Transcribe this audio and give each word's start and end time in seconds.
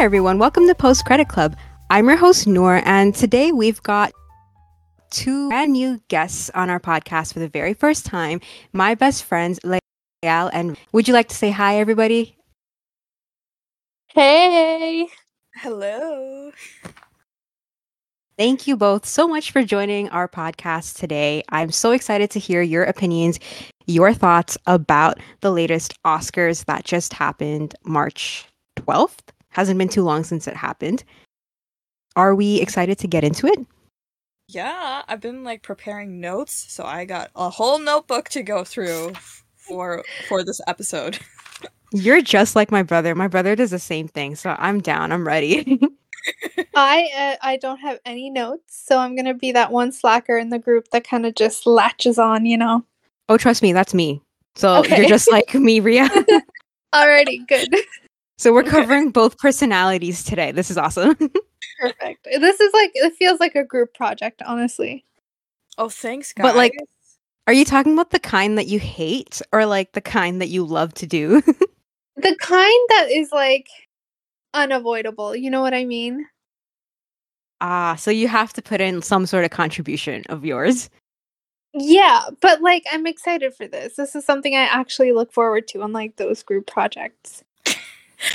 everyone. 0.00 0.38
Welcome 0.38 0.68
to 0.68 0.76
Post 0.76 1.06
Credit 1.06 1.26
Club. 1.26 1.56
I'm 1.90 2.06
your 2.06 2.16
host, 2.16 2.46
Noor, 2.46 2.80
and 2.84 3.12
today 3.12 3.50
we've 3.50 3.82
got 3.82 4.12
two 5.10 5.48
brand 5.48 5.72
new 5.72 6.00
guests 6.06 6.50
on 6.54 6.70
our 6.70 6.78
podcast 6.78 7.32
for 7.32 7.40
the 7.40 7.48
very 7.48 7.74
first 7.74 8.06
time. 8.06 8.40
My 8.72 8.94
best 8.94 9.24
friends, 9.24 9.58
Layal 9.64 10.50
and 10.52 10.78
would 10.92 11.08
you 11.08 11.14
like 11.14 11.28
to 11.30 11.34
say 11.34 11.50
hi, 11.50 11.78
everybody? 11.80 12.36
Hey. 14.14 15.08
Hello. 15.56 16.52
Thank 18.38 18.68
you 18.68 18.76
both 18.76 19.04
so 19.04 19.26
much 19.26 19.50
for 19.50 19.64
joining 19.64 20.10
our 20.10 20.28
podcast 20.28 20.96
today. 20.96 21.42
I'm 21.48 21.72
so 21.72 21.90
excited 21.90 22.30
to 22.30 22.38
hear 22.38 22.62
your 22.62 22.84
opinions, 22.84 23.40
your 23.86 24.14
thoughts 24.14 24.56
about 24.64 25.18
the 25.40 25.50
latest 25.50 26.00
Oscars 26.04 26.66
that 26.66 26.84
just 26.84 27.14
happened 27.14 27.74
March 27.84 28.46
12th. 28.76 29.32
Hasn't 29.58 29.76
been 29.76 29.88
too 29.88 30.04
long 30.04 30.22
since 30.22 30.46
it 30.46 30.54
happened. 30.54 31.02
Are 32.14 32.32
we 32.32 32.60
excited 32.60 32.96
to 33.00 33.08
get 33.08 33.24
into 33.24 33.48
it? 33.48 33.58
Yeah, 34.46 35.02
I've 35.08 35.20
been 35.20 35.42
like 35.42 35.62
preparing 35.64 36.20
notes, 36.20 36.66
so 36.68 36.84
I 36.84 37.04
got 37.04 37.32
a 37.34 37.50
whole 37.50 37.80
notebook 37.80 38.28
to 38.28 38.44
go 38.44 38.62
through 38.62 39.14
for 39.56 40.04
for 40.28 40.44
this 40.44 40.60
episode. 40.68 41.18
You're 41.92 42.22
just 42.22 42.54
like 42.54 42.70
my 42.70 42.84
brother. 42.84 43.16
My 43.16 43.26
brother 43.26 43.56
does 43.56 43.72
the 43.72 43.80
same 43.80 44.06
thing, 44.06 44.36
so 44.36 44.54
I'm 44.60 44.78
down. 44.80 45.10
I'm 45.10 45.26
ready. 45.26 45.80
I 46.76 47.08
uh, 47.18 47.36
I 47.44 47.56
don't 47.56 47.78
have 47.78 47.98
any 48.06 48.30
notes, 48.30 48.80
so 48.86 48.98
I'm 48.98 49.16
gonna 49.16 49.34
be 49.34 49.50
that 49.50 49.72
one 49.72 49.90
slacker 49.90 50.38
in 50.38 50.50
the 50.50 50.60
group 50.60 50.86
that 50.92 51.02
kind 51.02 51.26
of 51.26 51.34
just 51.34 51.66
latches 51.66 52.16
on, 52.16 52.46
you 52.46 52.56
know. 52.58 52.84
oh, 53.28 53.36
trust 53.38 53.60
me, 53.60 53.72
that's 53.72 53.92
me. 53.92 54.22
So 54.54 54.76
Okay. 54.76 54.98
you're 54.98 55.08
just 55.08 55.32
like 55.32 55.52
me, 55.52 55.80
Ria. 55.80 56.08
Alrighty, 56.94 57.46
good, 57.48 57.74
so 58.38 58.52
we're 58.52 58.60
Okay. 58.60 58.70
covering 58.70 59.10
both 59.10 59.36
personalities 59.38 60.24
today. 60.24 60.52
This 60.52 60.70
is 60.70 60.78
awesome. 60.78 61.14
perfect. 61.80 62.24
This 62.24 62.60
is 62.60 62.72
like 62.72 62.92
it 62.94 63.14
feels 63.18 63.40
like 63.40 63.54
a 63.54 63.64
group 63.64 63.94
project, 63.94 64.42
honestly. 64.46 65.04
Oh, 65.78 65.88
thanks, 65.88 66.32
guys. 66.32 66.42
But, 66.42 66.56
like, 66.56 66.72
Are 67.46 67.52
you 67.52 67.64
talking 67.64 67.92
about 67.94 68.10
the 68.10 68.18
kind 68.18 68.58
that 68.58 68.66
you 68.66 68.78
hate 68.80 69.40
or 69.52 69.64
like 69.66 69.92
the 69.92 70.00
kind 70.00 70.40
that 70.40 70.48
you 70.48 70.64
love 70.64 70.94
to 70.94 71.06
do? 71.06 71.42
The 72.16 72.34
kind 72.40 72.88
that 72.90 73.08
is 73.12 73.30
like 73.32 73.68
unavoidable. 74.54 75.36
You 75.36 75.50
know 75.50 75.62
what 75.62 75.74
I 75.74 75.84
mean? 75.84 76.26
ah, 77.60 77.94
so 77.96 78.10
you 78.10 78.28
have 78.28 78.52
to 78.54 78.62
put 78.62 78.80
in 78.80 79.02
some 79.02 79.26
sort 79.26 79.44
of 79.44 79.50
contribution 79.50 80.24
of 80.28 80.44
yours. 80.44 80.90
Yeah, 81.74 82.22
but 82.40 82.60
like 82.62 82.84
I'm 82.92 83.06
excited 83.06 83.54
for 83.54 83.68
this. 83.68 83.96
This 83.96 84.16
is 84.16 84.24
something 84.24 84.54
I 84.56 84.62
actually 84.62 85.12
look 85.12 85.32
forward 85.32 85.68
to, 85.68 85.82
unlike 85.82 86.16
those 86.16 86.42
group 86.42 86.66
projects. 86.66 87.44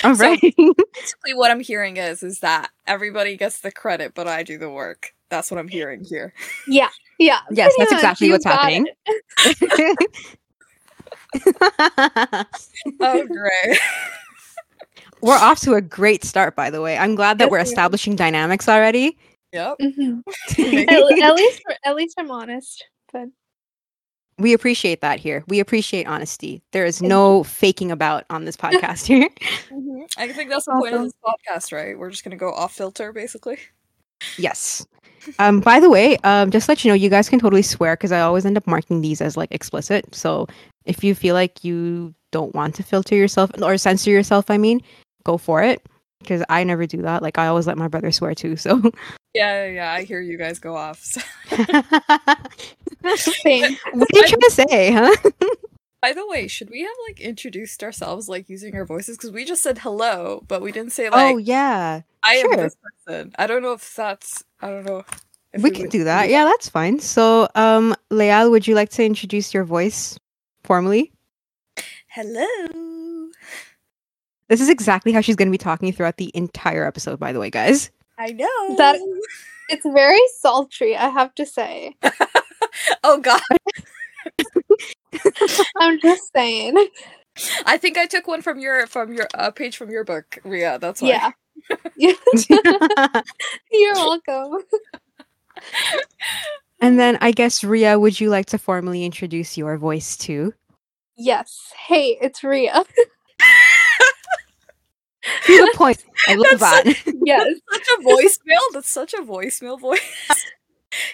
All 0.02 0.14
So- 0.14 0.36
basically 0.36 1.34
what 1.34 1.50
I'm 1.50 1.60
hearing 1.60 1.96
is 1.96 2.22
is 2.22 2.40
that 2.40 2.70
everybody 2.86 3.36
gets 3.36 3.60
the 3.60 3.70
credit, 3.72 4.12
but 4.14 4.26
I 4.26 4.42
do 4.42 4.58
the 4.58 4.70
work. 4.70 5.14
That's 5.30 5.50
what 5.50 5.58
I'm 5.58 5.68
hearing 5.68 6.04
here. 6.04 6.32
Yeah, 6.68 6.88
yeah. 7.18 7.40
Yes, 7.50 7.72
that's 7.78 7.90
much, 7.90 7.98
exactly 7.98 8.26
you 8.28 8.32
what's 8.34 8.44
happening. 8.44 8.86
Oh, 13.00 13.26
great. 13.26 13.78
we're 15.20 15.36
off 15.36 15.60
to 15.60 15.74
a 15.74 15.80
great 15.80 16.24
start, 16.24 16.54
by 16.56 16.70
the 16.70 16.80
way. 16.80 16.96
I'm 16.98 17.14
glad 17.14 17.38
that 17.38 17.44
Yes, 17.46 17.50
we're 17.50 17.58
establishing 17.60 18.16
dynamics 18.16 18.68
already. 18.68 19.16
yep. 19.52 19.76
Mhm. 19.80 20.22
at, 20.88 21.22
at 21.22 21.34
least, 21.34 21.62
at 21.84 21.94
least 21.96 22.14
I'm 22.18 22.30
honest. 22.30 22.84
We 24.38 24.52
appreciate 24.52 25.00
that 25.00 25.20
here. 25.20 25.44
We 25.46 25.60
appreciate 25.60 26.06
honesty. 26.06 26.62
There 26.72 26.84
is 26.84 27.00
no 27.00 27.44
faking 27.44 27.90
about 27.92 28.24
on 28.30 28.44
this 28.44 28.56
podcast 28.64 29.06
here. 29.06 29.28
Mhm. 29.70 30.06
I 30.18 30.30
think 30.32 30.50
that's 30.50 30.64
the 30.66 30.72
point 30.72 30.94
of 30.94 31.02
this 31.04 31.12
podcast, 31.24 31.72
right? 31.72 31.98
We're 31.98 32.10
just 32.10 32.24
gonna 32.24 32.36
go 32.36 32.50
off 32.52 32.74
filter, 32.74 33.12
basically. 33.12 33.58
Yes. 34.38 34.86
Um, 35.38 35.60
by 35.60 35.80
the 35.80 35.88
way, 35.90 36.18
um, 36.24 36.50
just 36.50 36.66
to 36.66 36.72
let 36.72 36.84
you 36.84 36.90
know, 36.90 36.94
you 36.94 37.08
guys 37.08 37.28
can 37.28 37.38
totally 37.38 37.62
swear 37.62 37.94
because 37.96 38.12
I 38.12 38.20
always 38.20 38.44
end 38.44 38.56
up 38.56 38.66
marking 38.66 39.00
these 39.00 39.20
as 39.20 39.36
like 39.36 39.50
explicit. 39.52 40.14
So 40.14 40.46
if 40.84 41.02
you 41.02 41.14
feel 41.14 41.34
like 41.34 41.64
you 41.64 42.14
don't 42.30 42.54
want 42.54 42.74
to 42.76 42.82
filter 42.82 43.14
yourself 43.14 43.50
or 43.62 43.78
censor 43.78 44.10
yourself, 44.10 44.50
I 44.50 44.58
mean, 44.58 44.82
go 45.24 45.38
for 45.38 45.62
it. 45.62 45.80
Because 46.20 46.42
I 46.48 46.64
never 46.64 46.86
do 46.86 47.02
that. 47.02 47.22
Like 47.22 47.38
I 47.38 47.46
always 47.48 47.66
let 47.66 47.76
my 47.76 47.86
brother 47.88 48.10
swear 48.10 48.34
too. 48.34 48.56
So 48.56 48.80
Yeah, 49.34 49.64
yeah, 49.66 49.72
yeah. 49.72 49.92
I 49.92 50.04
hear 50.04 50.20
you 50.20 50.38
guys 50.38 50.58
go 50.58 50.74
off. 50.76 51.00
So- 51.02 51.20
same. 53.16 53.76
what 53.92 54.08
are 54.14 54.18
you 54.18 54.26
trying 54.26 54.40
to 54.40 54.50
say, 54.50 54.92
huh? 54.92 55.30
By 56.04 56.12
the 56.12 56.26
way, 56.26 56.48
should 56.48 56.68
we 56.68 56.82
have 56.82 56.96
like 57.08 57.20
introduced 57.20 57.82
ourselves 57.82 58.28
like 58.28 58.50
using 58.50 58.74
our 58.74 58.84
voices? 58.84 59.16
Because 59.16 59.30
we 59.30 59.44
just 59.44 59.62
said 59.62 59.78
hello, 59.78 60.44
but 60.48 60.60
we 60.60 60.70
didn't 60.70 60.92
say 60.92 61.08
like 61.08 61.34
oh 61.34 61.38
yeah. 61.38 62.02
I 62.22 62.34
am 62.34 62.56
this 62.56 62.76
person. 63.06 63.34
I 63.38 63.46
don't 63.46 63.62
know 63.62 63.72
if 63.72 63.94
that's 63.94 64.44
I 64.60 64.68
don't 64.68 64.84
know. 64.84 65.04
If 65.54 65.62
we 65.62 65.70
can 65.70 65.82
would 65.82 65.90
do 65.90 66.04
that. 66.04 66.28
Yeah, 66.28 66.44
that's 66.44 66.68
fine. 66.68 67.00
So 67.00 67.48
um 67.54 67.94
Layal, 68.10 68.50
would 68.50 68.66
you 68.66 68.74
like 68.74 68.90
to 68.90 69.04
introduce 69.04 69.54
your 69.54 69.64
voice 69.64 70.18
formally? 70.62 71.10
Hello. 72.08 73.30
This 74.48 74.60
is 74.60 74.68
exactly 74.68 75.12
how 75.12 75.22
she's 75.22 75.36
gonna 75.36 75.50
be 75.50 75.56
talking 75.56 75.90
throughout 75.90 76.18
the 76.18 76.30
entire 76.34 76.86
episode, 76.86 77.18
by 77.18 77.32
the 77.32 77.40
way, 77.40 77.48
guys. 77.48 77.90
I 78.18 78.32
know. 78.32 78.76
That- 78.76 79.00
It's 79.70 79.86
very 79.86 80.20
sultry, 80.40 80.94
I 80.94 81.08
have 81.08 81.34
to 81.36 81.46
say. 81.46 81.96
oh 83.04 83.18
god. 83.18 83.40
I'm 85.76 86.00
just 86.00 86.32
saying. 86.34 86.76
I 87.66 87.78
think 87.78 87.98
I 87.98 88.06
took 88.06 88.26
one 88.26 88.42
from 88.42 88.58
your 88.58 88.86
from 88.86 89.12
your 89.12 89.26
uh, 89.34 89.50
page 89.50 89.76
from 89.76 89.90
your 89.90 90.04
book, 90.04 90.38
Ria. 90.44 90.78
That's 90.78 91.02
why. 91.02 91.08
Yeah. 91.08 91.30
Yeah. 91.96 92.12
You're 93.70 93.94
welcome. 93.94 94.58
and 96.80 96.98
then 96.98 97.18
I 97.20 97.32
guess 97.32 97.64
Ria, 97.64 97.98
would 97.98 98.20
you 98.20 98.30
like 98.30 98.46
to 98.46 98.58
formally 98.58 99.04
introduce 99.04 99.56
your 99.56 99.76
voice 99.78 100.16
too? 100.16 100.52
Yes. 101.16 101.72
Hey, 101.86 102.18
it's 102.20 102.42
Ria. 102.42 102.84
To 105.46 105.56
the 105.56 105.72
point. 105.74 106.04
I 106.28 106.34
love 106.34 106.60
that. 106.60 106.84
That's 106.84 107.16
Yes. 107.24 107.46
Such 107.72 107.86
a 107.98 108.02
voicemail. 108.02 108.60
That's 108.72 108.90
such 108.90 109.14
a 109.14 109.22
voicemail 109.22 109.80
voice. 109.80 110.00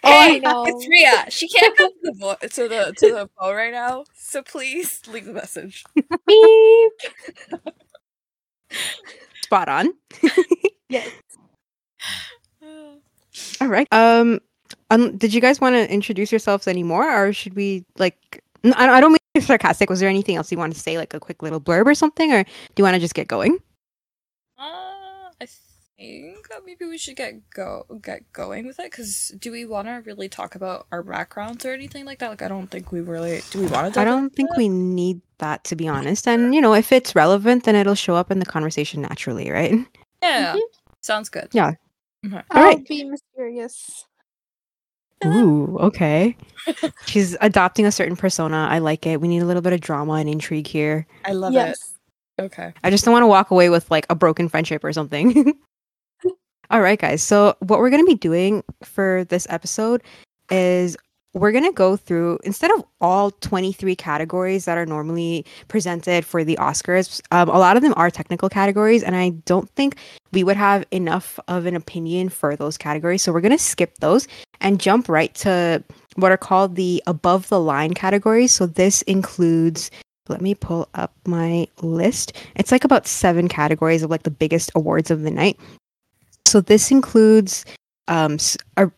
Oh, 0.04 0.10
I 0.10 0.28
hey, 0.28 0.38
know. 0.40 0.64
it's 0.66 0.86
Ria. 0.88 1.30
She 1.30 1.48
can't 1.48 1.76
come 1.76 1.90
to 1.92 1.98
the 2.02 2.12
vo- 2.18 2.36
to 2.40 2.68
the 2.68 2.94
to 2.98 3.12
the 3.14 3.30
phone 3.38 3.54
right 3.54 3.72
now, 3.72 4.04
so 4.14 4.42
please 4.42 5.02
leave 5.08 5.28
a 5.28 5.32
message. 5.32 5.84
Beep. 6.26 6.92
Spot 9.42 9.68
on. 9.68 9.92
Yes. 10.90 11.08
All 13.60 13.68
right. 13.68 13.86
Um, 13.92 14.40
um 14.90 15.16
did 15.16 15.32
you 15.32 15.40
guys 15.40 15.60
want 15.60 15.74
to 15.76 15.88
introduce 15.88 16.32
yourselves 16.32 16.66
anymore, 16.66 17.08
or 17.08 17.32
should 17.32 17.54
we 17.54 17.84
like? 17.96 18.42
i 18.64 19.00
don't 19.00 19.12
mean 19.12 19.42
sarcastic. 19.42 19.88
Was 19.88 20.00
there 20.00 20.08
anything 20.08 20.34
else 20.36 20.50
you 20.50 20.58
want 20.58 20.74
to 20.74 20.80
say, 20.80 20.98
like 20.98 21.14
a 21.14 21.20
quick 21.20 21.42
little 21.42 21.60
blurb 21.60 21.86
or 21.86 21.94
something, 21.94 22.32
or 22.32 22.42
do 22.42 22.50
you 22.76 22.82
want 22.84 22.94
to 22.94 23.00
just 23.00 23.14
get 23.14 23.28
going? 23.28 23.58
Uh, 24.58 25.30
I 25.40 25.46
think 25.46 25.60
that 25.89 25.89
maybe 26.00 26.86
we 26.86 26.98
should 26.98 27.16
get 27.16 27.48
go 27.50 27.84
get 28.02 28.32
going 28.32 28.66
with 28.66 28.78
it. 28.78 28.90
Because 28.90 29.32
do 29.38 29.52
we 29.52 29.64
want 29.66 29.88
to 29.88 30.02
really 30.04 30.28
talk 30.28 30.54
about 30.54 30.86
our 30.92 31.02
backgrounds 31.02 31.64
or 31.64 31.72
anything 31.72 32.04
like 32.04 32.18
that? 32.20 32.30
Like, 32.30 32.42
I 32.42 32.48
don't 32.48 32.70
think 32.70 32.92
we 32.92 33.00
really 33.00 33.42
do. 33.50 33.60
We 33.60 33.66
want 33.66 33.94
to. 33.94 34.00
I 34.00 34.04
don't 34.04 34.34
think 34.34 34.56
we 34.56 34.68
need 34.68 35.20
that 35.38 35.64
to 35.64 35.76
be 35.76 35.88
honest. 35.88 36.26
And 36.26 36.54
you 36.54 36.60
know, 36.60 36.74
if 36.74 36.92
it's 36.92 37.14
relevant, 37.14 37.64
then 37.64 37.76
it'll 37.76 37.94
show 37.94 38.14
up 38.14 38.30
in 38.30 38.38
the 38.38 38.46
conversation 38.46 39.02
naturally, 39.02 39.50
right? 39.50 39.74
Yeah, 40.22 40.52
mm-hmm. 40.52 40.58
sounds 41.00 41.28
good. 41.28 41.48
Yeah. 41.52 41.72
Okay. 42.26 42.42
I'll 42.50 42.64
right. 42.64 42.86
be 42.86 43.04
mysterious. 43.04 44.04
Ooh, 45.24 45.76
okay. 45.80 46.36
She's 47.06 47.36
adopting 47.40 47.84
a 47.84 47.92
certain 47.92 48.16
persona. 48.16 48.68
I 48.70 48.78
like 48.78 49.06
it. 49.06 49.20
We 49.20 49.28
need 49.28 49.42
a 49.42 49.44
little 49.44 49.62
bit 49.62 49.74
of 49.74 49.80
drama 49.80 50.14
and 50.14 50.28
intrigue 50.28 50.66
here. 50.66 51.06
I 51.26 51.32
love 51.32 51.52
yes. 51.52 51.96
it. 52.38 52.42
Okay. 52.44 52.72
I 52.82 52.90
just 52.90 53.04
don't 53.04 53.12
want 53.12 53.22
to 53.22 53.26
walk 53.26 53.50
away 53.50 53.68
with 53.68 53.90
like 53.90 54.06
a 54.08 54.14
broken 54.14 54.48
friendship 54.48 54.82
or 54.82 54.92
something. 54.92 55.54
All 56.70 56.80
right, 56.80 57.00
guys. 57.00 57.20
So, 57.20 57.56
what 57.58 57.80
we're 57.80 57.90
going 57.90 58.02
to 58.02 58.06
be 58.06 58.14
doing 58.14 58.62
for 58.84 59.24
this 59.24 59.44
episode 59.50 60.04
is 60.52 60.96
we're 61.34 61.50
going 61.50 61.64
to 61.64 61.72
go 61.72 61.96
through, 61.96 62.38
instead 62.44 62.70
of 62.70 62.84
all 63.00 63.32
23 63.32 63.96
categories 63.96 64.66
that 64.66 64.78
are 64.78 64.86
normally 64.86 65.44
presented 65.66 66.24
for 66.24 66.44
the 66.44 66.56
Oscars, 66.56 67.20
um, 67.32 67.48
a 67.48 67.58
lot 67.58 67.76
of 67.76 67.82
them 67.82 67.92
are 67.96 68.08
technical 68.08 68.48
categories. 68.48 69.02
And 69.02 69.16
I 69.16 69.30
don't 69.46 69.68
think 69.70 69.96
we 70.30 70.44
would 70.44 70.56
have 70.56 70.84
enough 70.92 71.40
of 71.48 71.66
an 71.66 71.74
opinion 71.74 72.28
for 72.28 72.54
those 72.54 72.78
categories. 72.78 73.22
So, 73.22 73.32
we're 73.32 73.40
going 73.40 73.50
to 73.50 73.58
skip 73.58 73.96
those 73.98 74.28
and 74.60 74.78
jump 74.78 75.08
right 75.08 75.34
to 75.36 75.82
what 76.14 76.30
are 76.30 76.36
called 76.36 76.76
the 76.76 77.02
above 77.08 77.48
the 77.48 77.58
line 77.58 77.94
categories. 77.94 78.52
So, 78.52 78.66
this 78.66 79.02
includes 79.02 79.90
let 80.28 80.40
me 80.40 80.54
pull 80.54 80.88
up 80.94 81.12
my 81.26 81.66
list. 81.82 82.32
It's 82.54 82.70
like 82.70 82.84
about 82.84 83.08
seven 83.08 83.48
categories 83.48 84.04
of 84.04 84.10
like 84.10 84.22
the 84.22 84.30
biggest 84.30 84.70
awards 84.76 85.10
of 85.10 85.22
the 85.22 85.30
night. 85.32 85.58
So 86.50 86.60
this 86.60 86.90
includes 86.90 87.64
um 88.08 88.38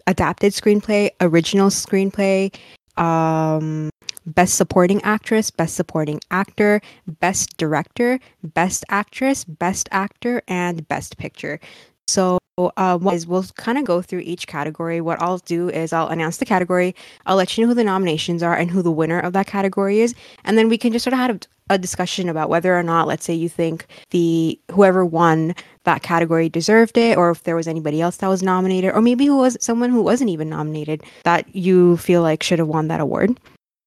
adapted 0.06 0.54
screenplay, 0.54 1.10
original 1.20 1.68
screenplay, 1.68 2.54
um 2.96 3.90
Best 4.24 4.54
Supporting 4.54 5.02
Actress, 5.02 5.50
Best 5.50 5.74
Supporting 5.74 6.18
Actor, 6.30 6.80
Best 7.20 7.58
Director, 7.58 8.18
Best 8.42 8.86
Actress, 8.88 9.44
Best 9.44 9.86
Actor, 9.92 10.40
and 10.48 10.88
Best 10.88 11.18
Picture. 11.18 11.60
So 12.08 12.38
uh, 12.58 12.98
what 12.98 13.14
is 13.14 13.26
we'll 13.26 13.44
kind 13.56 13.76
of 13.78 13.84
go 13.84 14.00
through 14.00 14.20
each 14.20 14.46
category. 14.46 15.00
What 15.00 15.20
I'll 15.20 15.38
do 15.38 15.68
is 15.68 15.92
I'll 15.92 16.08
announce 16.08 16.38
the 16.38 16.44
category. 16.46 16.94
I'll 17.26 17.36
let 17.36 17.56
you 17.56 17.64
know 17.64 17.68
who 17.68 17.74
the 17.74 17.84
nominations 17.84 18.42
are 18.42 18.56
and 18.56 18.70
who 18.70 18.82
the 18.82 18.90
winner 18.90 19.20
of 19.20 19.32
that 19.34 19.46
category 19.46 20.00
is, 20.00 20.14
and 20.44 20.56
then 20.56 20.70
we 20.70 20.78
can 20.78 20.92
just 20.92 21.04
sort 21.04 21.12
of 21.12 21.18
have 21.18 21.40
a 21.70 21.78
discussion 21.78 22.28
about 22.28 22.48
whether 22.48 22.76
or 22.76 22.82
not, 22.82 23.06
let's 23.06 23.24
say, 23.24 23.34
you 23.34 23.48
think 23.48 23.86
the 24.10 24.58
whoever 24.70 25.04
won 25.04 25.54
that 25.84 26.02
category 26.02 26.48
deserved 26.48 26.98
it, 26.98 27.16
or 27.16 27.30
if 27.30 27.44
there 27.44 27.56
was 27.56 27.68
anybody 27.68 28.00
else 28.00 28.18
that 28.18 28.28
was 28.28 28.42
nominated, 28.42 28.94
or 28.94 29.00
maybe 29.00 29.26
who 29.26 29.38
was 29.38 29.56
someone 29.60 29.90
who 29.90 30.02
wasn't 30.02 30.30
even 30.30 30.48
nominated 30.48 31.02
that 31.24 31.54
you 31.54 31.96
feel 31.96 32.22
like 32.22 32.42
should 32.42 32.58
have 32.58 32.68
won 32.68 32.88
that 32.88 33.00
award. 33.00 33.38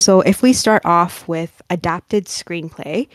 So 0.01 0.21
if 0.21 0.41
we 0.41 0.53
start 0.53 0.85
off 0.85 1.27
with 1.27 1.61
adapted 1.69 2.25
screenplay, 2.25 3.07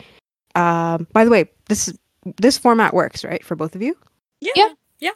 um, 0.55 1.07
by 1.13 1.23
the 1.23 1.31
way, 1.31 1.49
this 1.69 1.93
this 2.37 2.57
format 2.57 2.93
works 2.93 3.23
right 3.23 3.43
for 3.43 3.55
both 3.55 3.75
of 3.75 3.81
you. 3.81 3.95
Yeah. 4.41 4.69
Yeah. 4.99 5.11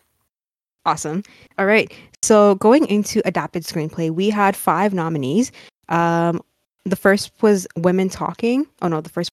Awesome. 0.86 1.24
All 1.58 1.66
right. 1.66 1.94
So 2.24 2.56
going 2.56 2.86
into 2.88 3.22
adapted 3.26 3.64
screenplay, 3.64 4.12
we 4.12 4.30
had 4.30 4.56
five 4.56 4.94
nominees. 4.94 5.52
Um, 5.90 6.42
the 6.86 6.96
first 6.96 7.32
was 7.42 7.68
Women 7.76 8.10
Talking. 8.10 8.66
Oh 8.82 8.88
no, 8.88 9.02
the 9.02 9.10
first 9.10 9.30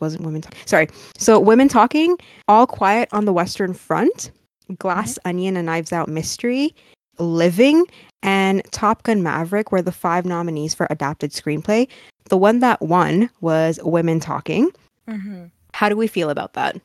wasn't 0.00 0.24
Women 0.24 0.42
Talking. 0.42 0.58
Sorry. 0.66 0.88
So 1.16 1.38
Women 1.38 1.68
Talking, 1.68 2.16
All 2.48 2.66
Quiet 2.66 3.08
on 3.12 3.24
the 3.24 3.32
Western 3.32 3.72
Front, 3.72 4.30
Glass 4.78 5.18
Onion, 5.24 5.56
A 5.56 5.62
Knives 5.62 5.92
Out 5.92 6.08
Mystery, 6.08 6.74
Living, 7.18 7.86
and 8.22 8.62
Top 8.72 9.04
Gun 9.04 9.22
Maverick 9.22 9.70
were 9.70 9.82
the 9.82 9.92
five 9.92 10.24
nominees 10.24 10.74
for 10.74 10.86
adapted 10.90 11.30
screenplay. 11.30 11.88
The 12.28 12.36
one 12.36 12.60
that 12.60 12.82
won 12.82 13.30
was 13.40 13.78
Women 13.82 14.18
Talking. 14.18 14.70
Mm-hmm. 15.08 15.44
How 15.74 15.88
do 15.88 15.96
we 15.96 16.06
feel 16.06 16.30
about 16.30 16.54
that? 16.54 16.80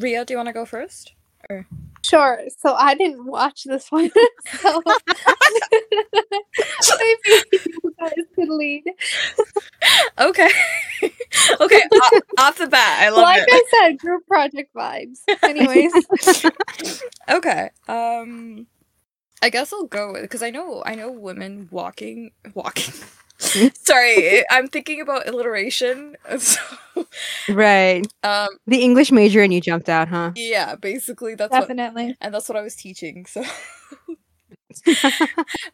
Ria, 0.00 0.24
do 0.24 0.34
you 0.34 0.38
want 0.38 0.48
to 0.48 0.52
go 0.52 0.64
first? 0.64 1.12
Sure. 2.02 2.40
So 2.58 2.74
I 2.74 2.94
didn't 2.94 3.26
watch 3.26 3.64
this 3.64 3.90
one, 3.90 4.10
so 4.60 4.82
maybe 6.98 7.42
you 7.54 7.94
guys 7.98 8.12
could 8.34 8.48
lead. 8.48 8.84
Okay. 10.18 10.50
okay. 11.60 11.82
off, 11.92 12.12
off 12.38 12.58
the 12.58 12.66
bat, 12.66 13.02
I 13.02 13.08
love 13.10 13.22
like 13.22 13.42
it. 13.46 13.52
Like 13.52 13.62
I 13.62 13.88
said, 13.88 13.98
group 13.98 14.26
project 14.26 14.74
vibes. 14.74 15.20
Anyways, 15.42 15.92
okay. 17.28 17.70
Um, 17.88 18.66
I 19.42 19.50
guess 19.50 19.72
I'll 19.72 19.84
go 19.84 20.12
with 20.12 20.22
because 20.22 20.42
I 20.42 20.50
know 20.50 20.82
I 20.84 20.94
know 20.94 21.10
women 21.10 21.68
walking 21.70 22.32
walking. 22.54 22.94
Sorry, 23.74 24.44
I'm 24.50 24.68
thinking 24.68 25.00
about 25.00 25.28
alliteration. 25.28 26.16
So, 26.38 26.60
Right. 27.48 28.04
um, 28.24 28.48
The 28.66 28.82
English 28.82 29.12
major 29.12 29.40
and 29.42 29.52
you 29.54 29.60
jumped 29.60 29.88
out, 29.88 30.08
huh? 30.08 30.32
yeah, 30.34 30.74
basically 30.74 31.36
that's 31.36 31.52
what, 31.52 31.60
definitely. 31.60 32.16
and 32.20 32.34
that's 32.34 32.48
what 32.48 32.58
I 32.58 32.62
was 32.62 32.74
teaching. 32.74 33.24
So, 33.26 33.44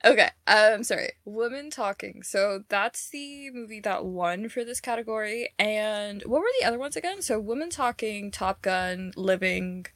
okay. 0.04 0.30
Um, 0.46 0.84
sorry, 0.84 1.12
women 1.24 1.70
talking. 1.70 2.22
So 2.22 2.62
that's 2.68 3.08
the 3.10 3.50
movie 3.50 3.80
that 3.80 4.04
won 4.04 4.48
for 4.48 4.64
this 4.64 4.80
category. 4.80 5.48
And 5.58 6.22
what 6.24 6.40
were 6.40 6.46
the 6.60 6.66
other 6.66 6.78
ones 6.78 6.96
again? 6.96 7.22
So, 7.22 7.40
women 7.40 7.70
talking, 7.70 8.30
Top 8.30 8.62
Gun, 8.62 9.12
Living, 9.16 9.86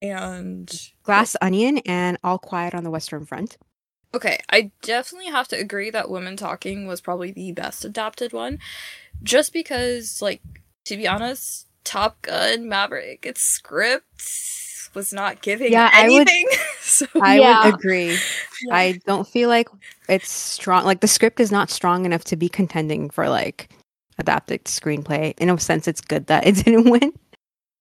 and 0.00 0.70
Glass 1.02 1.36
Onion 1.42 1.78
and 1.78 2.16
All 2.22 2.38
Quiet 2.38 2.74
on 2.74 2.84
the 2.84 2.90
Western 2.90 3.26
Front. 3.26 3.58
Okay, 4.14 4.38
I 4.50 4.70
definitely 4.82 5.30
have 5.30 5.48
to 5.48 5.56
agree 5.58 5.90
that 5.90 6.08
Women 6.10 6.36
Talking 6.36 6.86
was 6.86 7.00
probably 7.00 7.32
the 7.32 7.52
best 7.52 7.84
adapted 7.84 8.32
one. 8.32 8.58
Just 9.22 9.52
because, 9.52 10.22
like, 10.22 10.40
to 10.86 10.96
be 10.96 11.06
honest, 11.06 11.66
Top 11.84 12.22
Gun 12.22 12.68
Maverick, 12.68 13.26
its 13.26 13.42
script 13.42 14.04
was 14.94 15.12
not 15.12 15.42
giving 15.42 15.72
Yeah, 15.72 15.90
I 15.92 16.08
would- 16.08 16.28
anything. 16.28 16.46
so, 16.80 17.06
I 17.20 17.38
Yeah. 17.38 17.64
would 17.66 17.74
agree. 17.74 18.18
I 18.72 18.98
don't 19.06 19.28
feel 19.28 19.48
like 19.50 19.68
it's 20.08 20.30
strong. 20.30 20.84
Like 20.84 21.00
the 21.00 21.08
script 21.08 21.38
is 21.40 21.52
not 21.52 21.70
strong 21.70 22.06
enough 22.06 22.24
to 22.24 22.36
be 22.36 22.48
contending 22.48 23.10
for 23.10 23.28
like 23.28 23.68
adapted 24.18 24.64
screenplay. 24.64 25.34
In 25.38 25.50
a 25.50 25.58
sense, 25.60 25.86
it's 25.86 26.00
good 26.00 26.26
that 26.28 26.46
it 26.46 26.52
didn't 26.64 26.88
win. 26.88 27.12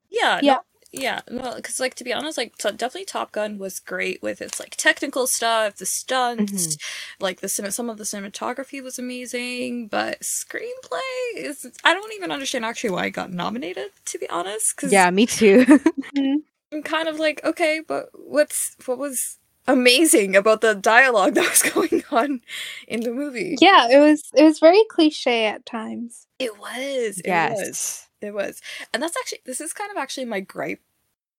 yeah, 0.09 0.39
Yeah. 0.43 0.53
no, 0.55 0.59
yeah, 0.97 1.21
no, 1.29 1.55
because 1.55 1.79
like 1.79 1.95
to 1.95 2.03
be 2.03 2.13
honest, 2.13 2.37
like 2.37 2.57
t- 2.57 2.71
definitely 2.71 3.05
Top 3.05 3.31
Gun 3.31 3.57
was 3.57 3.79
great 3.79 4.21
with 4.21 4.41
its 4.41 4.59
like 4.59 4.75
technical 4.77 5.27
stuff, 5.27 5.75
the 5.75 5.85
stunts, 5.85 6.67
mm-hmm. 6.67 7.23
like 7.23 7.41
the 7.41 7.49
some 7.49 7.89
of 7.89 7.97
the 7.97 8.03
cinematography 8.03 8.81
was 8.81 8.97
amazing, 8.97 9.87
but 9.87 10.21
screenplay 10.21 11.35
is 11.35 11.69
I 11.83 11.93
don't 11.93 12.13
even 12.13 12.31
understand 12.31 12.65
actually 12.65 12.91
why 12.91 13.05
it 13.05 13.11
got 13.11 13.31
nominated. 13.31 13.91
To 14.05 14.19
be 14.19 14.29
honest, 14.29 14.75
because 14.75 14.91
Yeah, 14.91 15.09
me 15.11 15.25
too. 15.25 15.65
Mm-hmm. 16.15 16.37
I'm 16.71 16.83
kind 16.83 17.07
of 17.07 17.19
like, 17.19 17.43
okay, 17.43 17.81
but 17.85 18.09
what's 18.13 18.75
what 18.85 18.97
was 18.97 19.37
amazing 19.67 20.35
about 20.35 20.61
the 20.61 20.75
dialogue 20.75 21.33
that 21.35 21.49
was 21.49 21.61
going 21.61 22.03
on 22.11 22.41
in 22.87 23.01
the 23.01 23.11
movie? 23.11 23.57
Yeah, 23.59 23.87
it 23.89 23.99
was 23.99 24.23
it 24.33 24.43
was 24.43 24.59
very 24.59 24.83
cliche 24.89 25.45
at 25.45 25.65
times. 25.65 26.27
It 26.39 26.57
was. 26.59 27.21
It 27.23 27.51
was. 27.51 28.04
It 28.21 28.33
was. 28.33 28.61
And 28.93 29.01
that's 29.01 29.17
actually 29.17 29.41
this 29.45 29.61
is 29.61 29.73
kind 29.73 29.91
of 29.91 29.97
actually 29.97 30.25
my 30.25 30.39
gripe, 30.39 30.81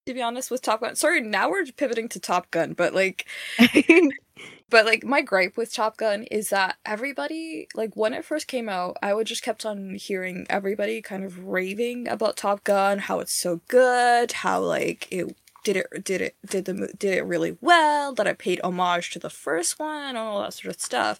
to 0.07 0.15
be 0.15 0.23
honest, 0.23 0.51
with 0.51 0.63
Top 0.63 0.81
Gun. 0.81 0.97
Sorry, 0.97 1.21
now 1.21 1.51
we're 1.51 1.67
pivoting 1.67 2.09
to 2.11 2.21
Top 2.21 2.51
Gun, 2.51 2.75
but 2.75 2.95
like 2.95 3.27
but 4.71 4.85
like 4.85 5.05
my 5.05 5.23
gripe 5.23 5.57
with 5.57 5.73
Top 5.73 5.97
Gun 5.97 6.25
is 6.25 6.51
that 6.51 6.77
everybody 6.85 7.69
like 7.75 7.97
when 7.97 8.15
it 8.15 8.25
first 8.25 8.47
came 8.47 8.69
out, 8.69 8.97
I 9.03 9.15
would 9.15 9.27
just 9.27 9.43
kept 9.43 9.65
on 9.65 9.95
hearing 9.95 10.47
everybody 10.51 11.03
kind 11.03 11.25
of 11.25 11.47
raving 11.47 12.09
about 12.09 12.37
Top 12.37 12.65
Gun, 12.65 12.99
how 12.99 13.21
it's 13.21 13.33
so 13.33 13.61
good, 13.69 14.33
how 14.33 14.61
like 14.61 15.09
it 15.11 15.37
did 15.65 15.77
it 15.77 16.05
did 16.05 16.21
it 16.21 16.37
did 16.47 16.65
the 16.67 16.93
did 16.99 17.15
it 17.15 17.23
really 17.23 17.57
well, 17.61 18.15
that 18.15 18.29
I 18.29 18.35
paid 18.35 18.61
homage 18.63 19.11
to 19.11 19.19
the 19.19 19.31
first 19.31 19.79
one, 19.79 20.17
all 20.17 20.43
that 20.43 20.55
sort 20.55 20.75
of 20.75 20.81
stuff. 20.81 21.19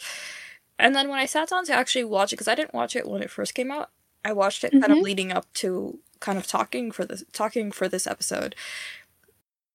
And 0.79 0.95
then 0.95 1.09
when 1.09 1.19
I 1.19 1.27
sat 1.27 1.49
down 1.49 1.65
to 1.67 1.73
actually 1.73 2.05
watch 2.05 2.33
it, 2.33 2.37
because 2.37 2.49
I 2.49 2.55
didn't 2.55 2.75
watch 2.75 2.95
it 2.95 3.09
when 3.09 3.23
it 3.23 3.31
first 3.31 3.55
came 3.55 3.71
out, 3.71 3.91
I 4.27 4.33
watched 4.33 4.65
it 4.65 4.73
kind 4.73 4.91
of 4.91 4.99
Mhm. 4.99 5.03
leading 5.03 5.33
up 5.33 5.47
to 5.55 6.01
kind 6.21 6.37
of 6.37 6.47
talking 6.47 6.91
for 6.91 7.05
this 7.05 7.23
talking 7.33 7.71
for 7.71 7.89
this 7.89 8.07
episode. 8.07 8.55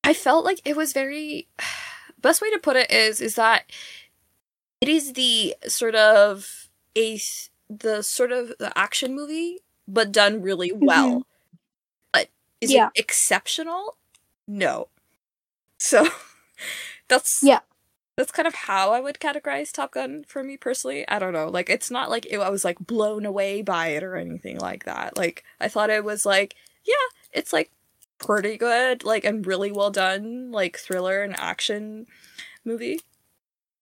I 0.03 0.13
felt 0.13 0.43
like 0.43 0.59
it 0.65 0.75
was 0.75 0.91
very 0.93 1.47
best 2.21 2.41
way 2.41 2.51
to 2.51 2.59
put 2.59 2.75
it 2.75 2.91
is 2.91 3.21
is 3.21 3.35
that 3.35 3.63
it 4.81 4.89
is 4.89 5.13
the 5.13 5.55
sort 5.67 5.95
of 5.95 6.67
a 6.97 7.19
the 7.69 8.01
sort 8.01 8.31
of 8.33 8.53
the 8.59 8.77
action 8.77 9.15
movie 9.15 9.59
but 9.87 10.11
done 10.11 10.41
really 10.41 10.71
well. 10.73 11.25
But 12.11 12.27
is 12.59 12.71
Yeah. 12.71 12.87
it 12.93 12.99
exceptional? 12.99 13.97
No. 14.47 14.89
So 15.77 16.07
that's 17.07 17.39
Yeah. 17.41 17.59
That's 18.17 18.31
kind 18.31 18.47
of 18.47 18.53
how 18.53 18.91
I 18.91 18.99
would 18.99 19.19
categorize 19.19 19.71
Top 19.71 19.93
Gun 19.93 20.25
for 20.27 20.43
me 20.43 20.57
personally. 20.57 21.07
I 21.07 21.17
don't 21.17 21.33
know. 21.33 21.47
Like 21.47 21.69
it's 21.69 21.89
not 21.89 22.09
like 22.09 22.25
it, 22.29 22.37
I 22.39 22.49
was 22.49 22.65
like 22.65 22.77
blown 22.79 23.25
away 23.25 23.61
by 23.61 23.87
it 23.87 24.03
or 24.03 24.15
anything 24.15 24.59
like 24.59 24.83
that. 24.85 25.17
Like 25.17 25.43
I 25.59 25.67
thought 25.67 25.89
it 25.89 26.03
was 26.03 26.25
like, 26.25 26.55
yeah, 26.83 26.93
it's 27.31 27.53
like 27.53 27.71
pretty 28.19 28.57
good, 28.57 29.03
like 29.03 29.23
and 29.23 29.45
really 29.47 29.71
well 29.71 29.91
done, 29.91 30.51
like 30.51 30.77
thriller 30.77 31.23
and 31.23 31.39
action 31.39 32.05
movie. 32.65 32.99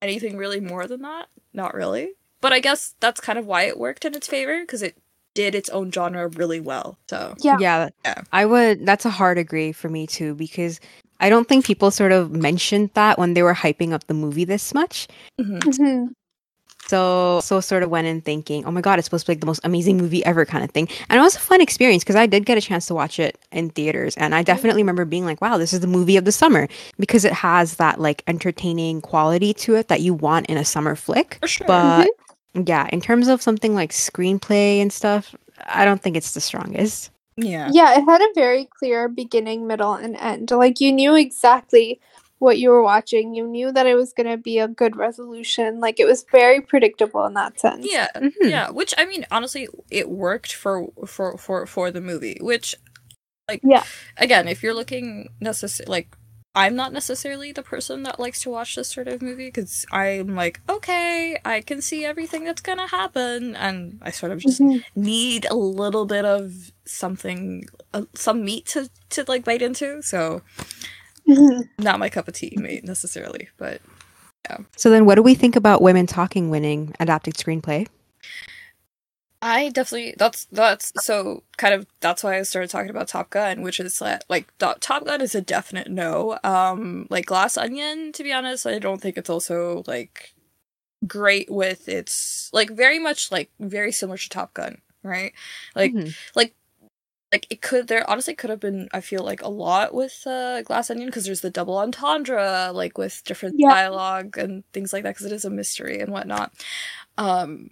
Anything 0.02 0.38
really 0.38 0.62
more 0.62 0.88
than 0.88 1.02
that? 1.02 1.28
Not 1.54 1.74
really. 1.74 2.14
But 2.40 2.54
I 2.54 2.60
guess 2.60 2.96
that's 3.00 3.20
kind 3.20 3.38
of 3.38 3.46
why 3.46 3.64
it 3.64 3.78
worked 3.78 4.06
in 4.06 4.16
its 4.16 4.28
favor 4.28 4.62
because 4.62 4.82
it 4.82 4.98
did 5.34 5.56
its 5.56 5.70
own 5.70 5.92
genre 5.92 6.28
really 6.30 6.60
well. 6.60 6.98
So 7.10 7.36
Yeah. 7.40 7.58
yeah. 7.60 7.90
Yeah. 8.06 8.22
I 8.32 8.46
would. 8.46 8.86
That's 8.86 9.06
a 9.06 9.10
hard 9.10 9.38
agree 9.38 9.72
for 9.72 9.90
me 9.90 10.08
too 10.08 10.36
because 10.36 10.80
I 11.20 11.30
don't 11.30 11.48
think 11.48 11.66
people 11.66 11.92
sort 11.92 12.12
of 12.12 12.32
mentioned 12.32 12.92
that 12.94 13.20
when 13.20 13.34
they 13.34 13.44
were 13.44 13.54
hyping 13.54 13.92
up 13.94 14.08
the 14.08 14.14
movie 14.14 14.46
this 14.46 14.74
much. 14.74 15.08
mhm. 15.40 15.60
Mhm. 15.60 16.10
So 16.88 17.40
so 17.44 17.60
sort 17.62 17.84
of 17.84 17.90
went 17.92 18.08
in 18.08 18.22
thinking, 18.22 18.66
oh 18.66 18.72
my 18.72 18.82
god, 18.82 18.98
it's 18.98 19.06
supposed 19.06 19.26
to 19.28 19.30
be 19.32 19.36
like 19.36 19.42
the 19.42 19.46
most 19.46 19.60
amazing 19.64 19.98
movie 19.98 20.26
ever 20.26 20.44
kind 20.46 20.64
of 20.64 20.72
thing. 20.72 20.88
And 21.10 21.20
it 21.20 21.22
was 21.22 21.36
a 21.36 21.40
fun 21.40 21.62
experience 21.62 22.04
because 22.04 22.16
I 22.16 22.26
did 22.26 22.46
get 22.46 22.58
a 22.58 22.62
chance 22.62 22.88
to 22.88 22.96
watch 22.96 23.20
it 23.20 23.38
in 23.52 23.70
theaters 23.70 24.16
and 24.18 24.34
I 24.34 24.42
definitely 24.42 24.82
remember 24.82 25.06
being 25.06 25.24
like, 25.26 25.40
wow, 25.40 25.58
this 25.60 25.72
is 25.72 25.82
the 25.82 25.88
movie 25.88 26.18
of 26.18 26.26
the 26.26 26.32
summer 26.32 26.68
because 26.98 27.26
it 27.26 27.34
has 27.34 27.76
that 27.76 28.00
like 28.02 28.24
entertaining 28.26 29.02
quality 29.02 29.54
to 29.56 29.76
it 29.76 29.88
that 29.90 30.02
you 30.02 30.16
want 30.16 30.48
in 30.48 30.58
a 30.58 30.66
summer 30.66 30.96
flick. 30.96 31.38
for 31.42 31.48
sure. 31.48 31.68
But 31.68 32.10
yeah, 32.56 32.90
in 32.92 33.02
terms 33.02 33.28
of 33.28 33.40
something 33.42 33.76
like 33.76 33.92
screenplay 33.92 34.82
and 34.82 34.92
stuff, 34.92 35.36
I 35.68 35.86
don't 35.86 36.02
think 36.02 36.18
it's 36.18 36.32
the 36.32 36.42
strongest. 36.42 37.12
Yeah. 37.44 37.70
Yeah, 37.72 37.98
it 37.98 38.04
had 38.06 38.22
a 38.22 38.34
very 38.36 38.66
clear 38.78 39.08
beginning, 39.08 39.68
middle, 39.68 39.94
and 39.94 40.16
end. 40.18 40.52
Like 40.52 40.80
you 40.80 40.92
knew 40.92 41.16
exactly 41.16 42.00
what 42.40 42.58
you 42.58 42.70
were 42.70 42.82
watching. 42.82 43.36
You 43.36 43.46
knew 43.48 43.72
that 43.72 43.86
it 43.86 43.96
was 43.96 44.14
going 44.14 44.30
to 44.30 44.38
be 44.38 44.60
a 44.60 44.68
good 44.68 44.96
resolution. 44.96 45.80
Like 45.80 46.00
it 46.00 46.06
was 46.06 46.26
very 46.32 46.62
predictable 46.62 47.26
in 47.26 47.34
that 47.34 47.60
sense. 47.60 47.86
Yeah, 47.90 48.08
Mhm. 48.16 48.32
yeah. 48.42 48.70
Which 48.70 48.94
I 48.98 49.06
mean, 49.06 49.26
honestly, 49.32 49.68
it 49.92 50.10
worked 50.10 50.54
for 50.54 50.88
for 51.06 51.38
for 51.38 51.66
for 51.66 51.92
the 51.92 52.02
movie. 52.02 52.38
Which, 52.42 52.76
like, 53.50 53.62
Yeah. 53.64 53.84
Again, 54.18 54.48
if 54.48 54.64
you're 54.64 54.74
looking 54.76 55.30
necessary, 55.42 55.88
like, 55.90 56.16
I'm 56.60 56.76
not 56.76 56.92
necessarily 56.94 57.52
the 57.52 57.64
person 57.64 58.04
that 58.04 58.20
likes 58.20 58.42
to 58.44 58.50
watch 58.50 58.76
this 58.76 58.90
sort 58.90 59.08
of 59.08 59.22
movie 59.22 59.48
because 59.48 59.86
I'm 59.92 60.36
like, 60.36 60.60
okay, 60.70 61.38
I 61.46 61.62
can 61.62 61.82
see 61.82 62.04
everything 62.06 62.44
that's 62.44 62.62
gonna 62.62 62.88
happen, 62.88 63.56
and 63.56 63.98
I 64.02 64.12
sort 64.12 64.32
of 64.34 64.40
just 64.40 64.60
Mhm. 64.62 64.84
need 64.96 65.46
a 65.50 65.56
little 65.56 66.06
bit 66.06 66.26
of 66.26 66.72
something, 66.86 67.66
uh, 67.94 68.04
some 68.14 68.44
meat 68.44 68.66
to 68.68 68.90
to 69.12 69.24
like 69.28 69.46
bite 69.46 69.62
into. 69.62 70.02
So 70.02 70.42
Mhm. 71.28 71.70
not 71.78 72.00
my 72.00 72.10
cup 72.10 72.28
of 72.28 72.34
tea, 72.34 72.54
mate, 72.58 72.84
necessarily, 72.84 73.50
but 73.58 73.82
yeah. 74.50 74.58
So 74.76 74.90
then, 74.90 75.06
what 75.06 75.16
do 75.16 75.24
we 75.24 75.36
think 75.36 75.56
about 75.56 75.82
women 75.82 76.08
talking 76.08 76.50
winning 76.50 76.94
adapted 77.00 77.36
screenplay? 77.36 77.88
I 79.42 79.70
definitely 79.70 80.16
that's 80.18 80.46
that's 80.52 80.92
so 80.98 81.44
kind 81.58 81.74
of 81.74 81.88
that's 82.02 82.24
why 82.24 82.38
I 82.38 82.42
started 82.44 82.70
talking 82.70 82.90
about 82.90 83.08
Top 83.08 83.30
Gun, 83.30 83.62
which 83.62 83.80
is 83.80 83.98
that 84.00 84.26
like 84.30 84.52
Top 84.82 85.06
Gun 85.06 85.22
is 85.22 85.34
a 85.34 85.42
definite 85.42 85.90
no. 85.90 86.38
Um, 86.44 87.08
like 87.10 87.26
Glass 87.26 87.58
Onion, 87.58 88.12
to 88.14 88.24
be 88.24 88.34
honest, 88.34 88.68
I 88.68 88.80
don't 88.80 89.02
think 89.02 89.18
it's 89.18 89.30
also 89.30 89.84
like 89.88 90.34
great 91.08 91.52
with 91.52 91.90
its 91.90 92.50
like 92.54 92.72
very 92.72 93.00
much 93.00 93.32
like 93.32 93.52
very 93.60 93.92
similar 93.94 94.18
to 94.18 94.30
Top 94.30 94.54
Gun, 94.56 94.82
right? 95.04 95.34
Like 95.76 95.96
Mhm. 95.96 96.16
like 97.32 97.48
it 97.52 97.62
could 97.62 97.88
there 97.88 98.10
honestly 98.10 98.34
could 98.36 98.50
have 98.50 98.60
been 98.60 98.90
I 98.92 99.02
feel 99.02 99.24
like 99.24 99.42
a 99.44 99.48
lot 99.50 99.94
with 99.94 100.24
uh, 100.26 100.62
Glass 100.64 100.90
Onion 100.90 101.08
because 101.10 101.26
there's 101.26 101.42
the 101.42 101.52
double 101.52 101.78
entendre 101.78 102.72
like 102.74 102.98
with 102.98 103.24
different 103.26 103.56
Yeah. 103.56 103.70
dialogue 103.70 104.38
and 104.38 104.64
things 104.74 104.94
like 104.94 105.04
that 105.04 105.12
because 105.16 105.28
it 105.28 105.32
is 105.34 105.46
a 105.46 105.50
mystery 105.52 106.00
and 106.00 106.12
whatnot. 106.12 106.52
Um, 107.18 107.70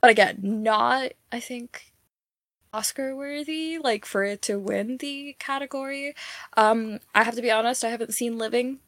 but 0.00 0.10
again, 0.10 0.38
not 0.42 1.12
I 1.32 1.40
think 1.40 1.92
Oscar 2.72 3.14
worthy 3.16 3.78
like 3.78 4.04
for 4.04 4.24
it 4.24 4.42
to 4.42 4.58
win 4.58 4.96
the 4.98 5.34
category. 5.38 6.14
Um, 6.56 7.00
I 7.14 7.24
have 7.24 7.34
to 7.36 7.42
be 7.42 7.50
honest, 7.50 7.84
I 7.84 7.88
haven't 7.90 8.14
seen 8.14 8.38
Living. 8.38 8.78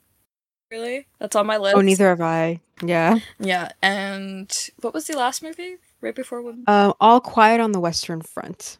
Really, 0.70 1.06
that's 1.18 1.36
on 1.36 1.46
my 1.46 1.58
list. 1.58 1.76
Oh, 1.76 1.82
neither 1.82 2.08
have 2.08 2.20
I. 2.22 2.60
Yeah. 2.82 3.18
Yeah, 3.38 3.72
and 3.82 4.50
what 4.80 4.94
was 4.94 5.06
the 5.06 5.16
last 5.18 5.42
movie 5.42 5.76
right 6.00 6.14
before 6.14 6.40
Women? 6.40 6.64
Um, 6.66 6.94
All 6.98 7.20
Quiet 7.20 7.60
on 7.60 7.72
the 7.72 7.80
Western 7.80 8.22
Front. 8.22 8.78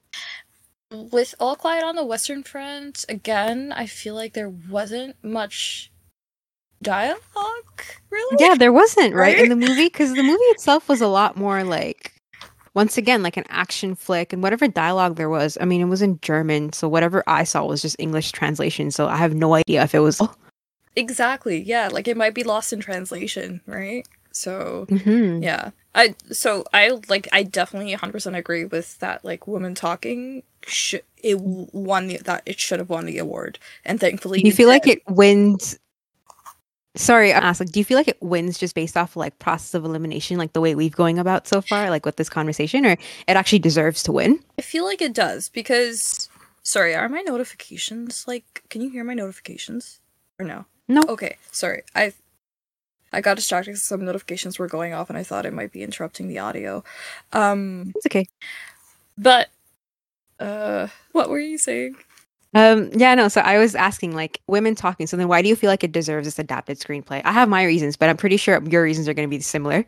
with 0.91 1.35
All 1.39 1.55
Quiet 1.55 1.85
on 1.85 1.95
the 1.97 2.05
Western 2.05 2.43
Front, 2.45 3.05
again, 3.11 3.73
I 3.77 3.85
feel 3.87 4.15
like 4.15 4.33
there 4.33 4.49
wasn't 4.49 5.17
much 5.23 5.91
dialogue, 6.83 7.83
really. 8.11 8.37
Yeah, 8.41 8.55
there 8.55 8.73
wasn't 8.73 9.15
right, 9.15 9.37
Right? 9.37 9.43
in 9.45 9.49
the 9.51 9.57
movie 9.57 9.87
because 9.87 10.15
the 10.15 10.23
movie 10.23 10.43
itself 10.45 10.89
was 10.89 11.01
a 11.01 11.07
lot 11.09 11.37
more 11.37 11.63
like, 11.63 12.15
once 12.75 12.97
again, 12.97 13.23
like 13.23 13.37
an 13.37 13.45
action 13.49 13.95
flick, 13.95 14.33
and 14.33 14.43
whatever 14.43 14.69
dialogue 14.69 15.17
there 15.17 15.29
was. 15.29 15.59
I 15.61 15.65
mean, 15.65 15.81
it 15.81 15.87
was 15.87 16.03
in 16.03 16.19
German, 16.21 16.73
so 16.73 16.89
whatever 16.89 17.23
I 17.27 17.45
saw 17.45 17.65
was 17.65 17.83
just 17.83 17.97
English 17.99 18.33
translation. 18.33 18.91
So 18.91 19.09
I 19.09 19.17
have 19.17 19.35
no 19.35 19.55
idea 19.55 19.83
if 19.83 19.95
it 19.95 20.01
was. 20.01 20.21
Exactly. 20.95 21.61
Yeah, 21.61 21.89
like 21.91 22.07
it 22.07 22.17
might 22.17 22.35
be 22.35 22.45
lost 22.45 22.73
in 22.73 22.81
translation, 22.81 23.61
right? 23.67 24.07
So 24.33 24.87
Mhm. 24.91 25.43
yeah, 25.43 25.71
I 25.95 26.15
so 26.31 26.65
I 26.73 26.99
like 27.09 27.29
I 27.33 27.43
definitely 27.43 27.93
100% 27.93 28.37
agree 28.37 28.65
with 28.65 28.99
that. 28.99 29.25
Like 29.25 29.47
woman 29.47 29.75
talking, 29.75 30.43
sh- 30.67 30.97
it 31.23 31.39
won 31.41 32.09
the, 32.09 32.19
that 32.19 32.43
it 32.47 32.59
should 32.61 32.79
have 32.79 32.91
won 32.91 33.07
the 33.07 33.19
award, 33.19 33.59
and 33.85 34.01
thankfully 34.01 34.43
you 34.45 34.53
feel 34.53 34.69
like 34.69 34.87
it 34.87 35.03
wins? 35.09 35.79
Sorry, 36.95 37.33
I 37.33 37.39
asked. 37.39 37.61
Like, 37.61 37.73
do 37.73 37.81
you 37.81 37.85
feel 37.85 37.97
like 37.97 38.09
it 38.09 38.21
wins 38.23 38.59
just 38.59 38.75
based 38.75 38.97
off 38.99 39.17
like 39.17 39.39
process 39.39 39.73
of 39.75 39.85
elimination, 39.85 40.37
like 40.37 40.53
the 40.53 40.61
way 40.61 40.75
we've 40.75 40.95
going 40.95 41.19
about 41.19 41.49
so 41.49 41.63
far, 41.63 41.89
like 41.89 42.05
with 42.05 42.17
this 42.17 42.29
conversation, 42.29 42.85
or 42.85 42.93
it 42.93 43.01
actually 43.29 43.61
deserves 43.61 44.03
to 44.05 44.13
win? 44.13 44.39
I 44.59 44.63
feel 44.63 44.85
like 44.85 45.01
it 45.01 45.15
does 45.15 45.49
because 45.49 46.29
sorry, 46.63 46.95
are 46.95 47.09
my 47.09 47.23
notifications 47.23 48.27
like? 48.29 48.63
Can 48.69 48.83
you 48.83 48.91
hear 48.91 49.05
my 49.05 49.15
notifications 49.15 50.01
or 50.39 50.45
no? 50.45 50.67
No. 50.87 51.03
Okay, 51.09 51.37
sorry. 51.51 51.83
I 51.95 52.13
I 53.11 53.23
got 53.23 53.37
distracted 53.37 53.71
because 53.71 53.83
some 53.85 54.05
notifications 54.05 54.59
were 54.59 54.69
going 54.69 54.93
off 54.93 55.09
and 55.09 55.19
I 55.19 55.23
thought 55.23 55.47
it 55.47 55.55
might 55.55 55.73
be 55.73 55.83
interrupting 55.83 56.29
the 56.29 56.41
audio. 56.41 56.85
Um 57.33 57.93
It's 57.97 58.07
okay. 58.07 58.27
but 59.17 59.49
uh 60.39 60.89
what 61.13 61.31
were 61.31 61.39
you 61.41 61.57
saying? 61.57 61.97
Um, 62.55 62.91
yeah, 62.95 63.15
no. 63.15 63.29
So 63.29 63.41
I 63.41 63.59
was 63.59 63.75
asking, 63.75 64.15
like, 64.15 64.41
women 64.47 64.75
talking. 64.75 65.07
So 65.07 65.17
then, 65.17 65.29
why 65.29 65.43
do 65.43 65.49
you 65.49 65.57
feel 65.57 65.71
like 65.71 65.85
it 65.85 65.93
deserves 65.93 66.27
this 66.27 66.39
adapted 66.39 66.79
screenplay? 66.79 67.23
I 67.25 67.33
have 67.33 67.49
my 67.49 67.65
reasons, 67.65 67.97
but 67.97 68.09
I'm 68.09 68.17
pretty 68.17 68.37
sure 68.37 68.63
your 68.65 68.83
reasons 68.83 69.09
are 69.09 69.15
going 69.15 69.29
to 69.29 69.35
be 69.35 69.41
similar. 69.41 69.85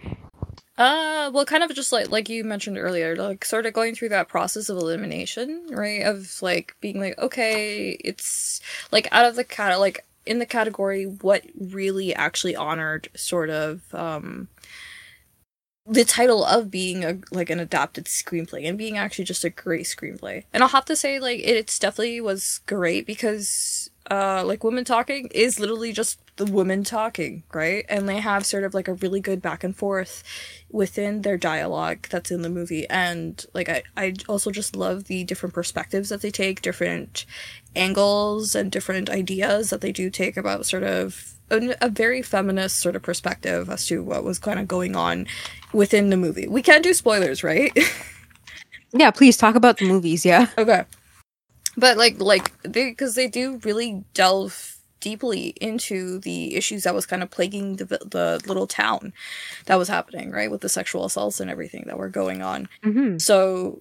Uh 0.77 1.31
well 1.33 1.45
kind 1.45 1.63
of 1.63 1.73
just 1.73 1.93
like 1.93 2.11
like 2.11 2.29
you 2.29 2.43
mentioned 2.43 2.79
earlier, 2.79 3.15
like 3.15 3.45
sort 3.45 3.65
of 3.65 3.73
going 3.73 3.95
through 3.95 4.09
that 4.09 4.29
process 4.29 4.69
of 4.69 4.77
elimination, 4.77 5.69
right? 5.71 6.03
Of 6.03 6.43
like 6.43 6.75
being 6.81 6.99
like, 6.99 7.17
okay, 7.19 7.91
it's 8.01 8.61
like 8.91 9.07
out 9.13 9.25
of 9.25 9.37
the 9.37 9.45
cat 9.45 9.79
like 9.79 10.05
in 10.27 10.41
the 10.41 10.47
category 10.47 11.05
what 11.05 11.45
really 11.61 12.13
actually 12.15 12.57
honored 12.57 13.09
sort 13.15 13.51
of 13.51 13.83
um 13.95 14.49
the 15.87 16.05
title 16.05 16.45
of 16.45 16.71
being 16.71 17.05
a 17.05 17.19
like 17.31 17.51
an 17.51 17.61
adapted 17.61 18.07
screenplay 18.07 18.67
and 18.67 18.79
being 18.79 18.97
actually 18.97 19.25
just 19.25 19.45
a 19.45 19.51
great 19.51 19.85
screenplay. 19.85 20.45
And 20.53 20.63
I'll 20.63 20.71
have 20.71 20.87
to 20.87 20.97
say 20.97 21.21
like 21.21 21.41
it's 21.45 21.79
definitely 21.79 22.21
was 22.23 22.61
great 22.67 23.07
because 23.07 23.91
uh 24.11 24.43
like 24.45 24.65
women 24.65 24.85
talking 24.85 25.29
is 25.35 25.61
literally 25.61 25.93
just 25.93 26.21
the 26.37 26.47
women 26.47 26.85
talking, 26.85 27.43
right? 27.53 27.85
And 27.89 28.09
they 28.09 28.19
have 28.19 28.47
sort 28.47 28.65
of 28.65 28.73
like 28.73 28.89
a 28.89 28.95
really 28.95 29.21
good 29.21 29.43
back 29.43 29.63
and 29.63 29.77
forth 29.77 30.25
within 30.71 31.21
their 31.21 31.37
dialogue 31.37 32.09
that's 32.11 32.31
in 32.31 32.41
the 32.43 32.49
movie 32.49 32.89
and 32.89 33.45
like 33.53 33.69
I 33.69 33.83
I 33.95 34.15
also 34.27 34.51
just 34.51 34.75
love 34.77 35.05
the 35.05 35.23
different 35.25 35.55
perspectives 35.55 36.09
that 36.09 36.23
they 36.23 36.31
take, 36.31 36.63
different 36.63 37.27
angles 37.77 38.55
and 38.55 38.73
different 38.73 39.11
ideas 39.11 39.69
that 39.69 39.83
they 39.83 39.93
do 39.93 40.09
take 40.09 40.39
about 40.39 40.65
sort 40.65 40.83
of 40.83 41.34
a, 41.51 41.75
a 41.81 41.89
very 41.89 42.23
feminist 42.23 42.81
sort 42.81 42.97
of 42.97 43.03
perspective 43.03 43.69
as 43.71 43.87
to 43.87 44.03
what 44.03 44.25
was 44.25 44.39
kind 44.39 44.59
of 44.59 44.69
going 44.69 44.97
on 44.97 45.27
within 45.73 46.11
the 46.11 46.17
movie. 46.17 46.49
We 46.49 46.63
can't 46.63 46.83
do 46.83 46.95
spoilers, 46.95 47.43
right? 47.43 47.77
Yeah, 48.95 49.11
please 49.11 49.37
talk 49.37 49.57
about 49.57 49.79
the 49.79 49.89
movies. 49.89 50.25
Yeah. 50.25 50.47
okay. 50.57 50.85
But 51.77 51.97
like 51.97 52.21
like 52.21 52.53
they 52.63 52.91
because 52.91 53.17
they 53.17 53.27
do 53.27 53.61
really 53.65 54.05
delve 54.15 54.79
deeply 55.01 55.49
into 55.61 56.21
the 56.21 56.55
issues 56.55 56.85
that 56.85 56.95
was 56.95 57.05
kind 57.05 57.23
of 57.23 57.31
plaguing 57.31 57.77
the 57.77 57.85
the 57.85 58.41
little 58.47 58.69
town 58.69 59.13
that 59.67 59.77
was 59.77 59.89
happening, 59.89 60.31
right? 60.31 60.51
With 60.51 60.61
the 60.61 60.69
sexual 60.69 61.05
assaults 61.05 61.41
and 61.41 61.51
everything 61.51 61.85
that 61.89 61.99
were 61.99 62.09
going 62.09 62.41
on. 62.41 62.69
Mm-hmm. 62.85 63.19
So 63.19 63.81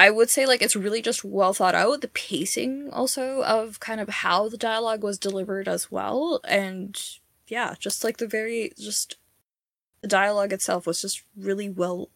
I 0.00 0.08
would 0.08 0.30
say 0.30 0.46
like 0.46 0.62
it's 0.62 0.74
really 0.74 1.02
just 1.02 1.24
well 1.24 1.52
thought 1.52 1.74
out. 1.74 2.00
The 2.00 2.08
pacing 2.08 2.88
also 2.90 3.42
of 3.44 3.80
kind 3.80 4.00
of 4.00 4.08
how 4.08 4.48
the 4.48 4.56
dialogue 4.56 5.02
was 5.02 5.18
delivered 5.18 5.68
as 5.68 5.90
well. 5.90 6.40
And 6.44 6.98
yeah, 7.48 7.74
just 7.78 8.02
like 8.02 8.16
the 8.16 8.26
very 8.26 8.72
just 8.78 9.18
the 10.00 10.08
dialogue 10.08 10.54
itself 10.54 10.86
was 10.86 11.02
just 11.02 11.22
really 11.36 11.68
well 11.68 12.08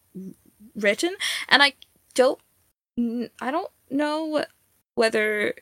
written. 0.74 1.14
And 1.50 1.62
I 1.62 1.74
don't 2.14 2.40
I 2.96 3.50
don't 3.50 3.70
know 3.90 4.46
whether 4.94 5.54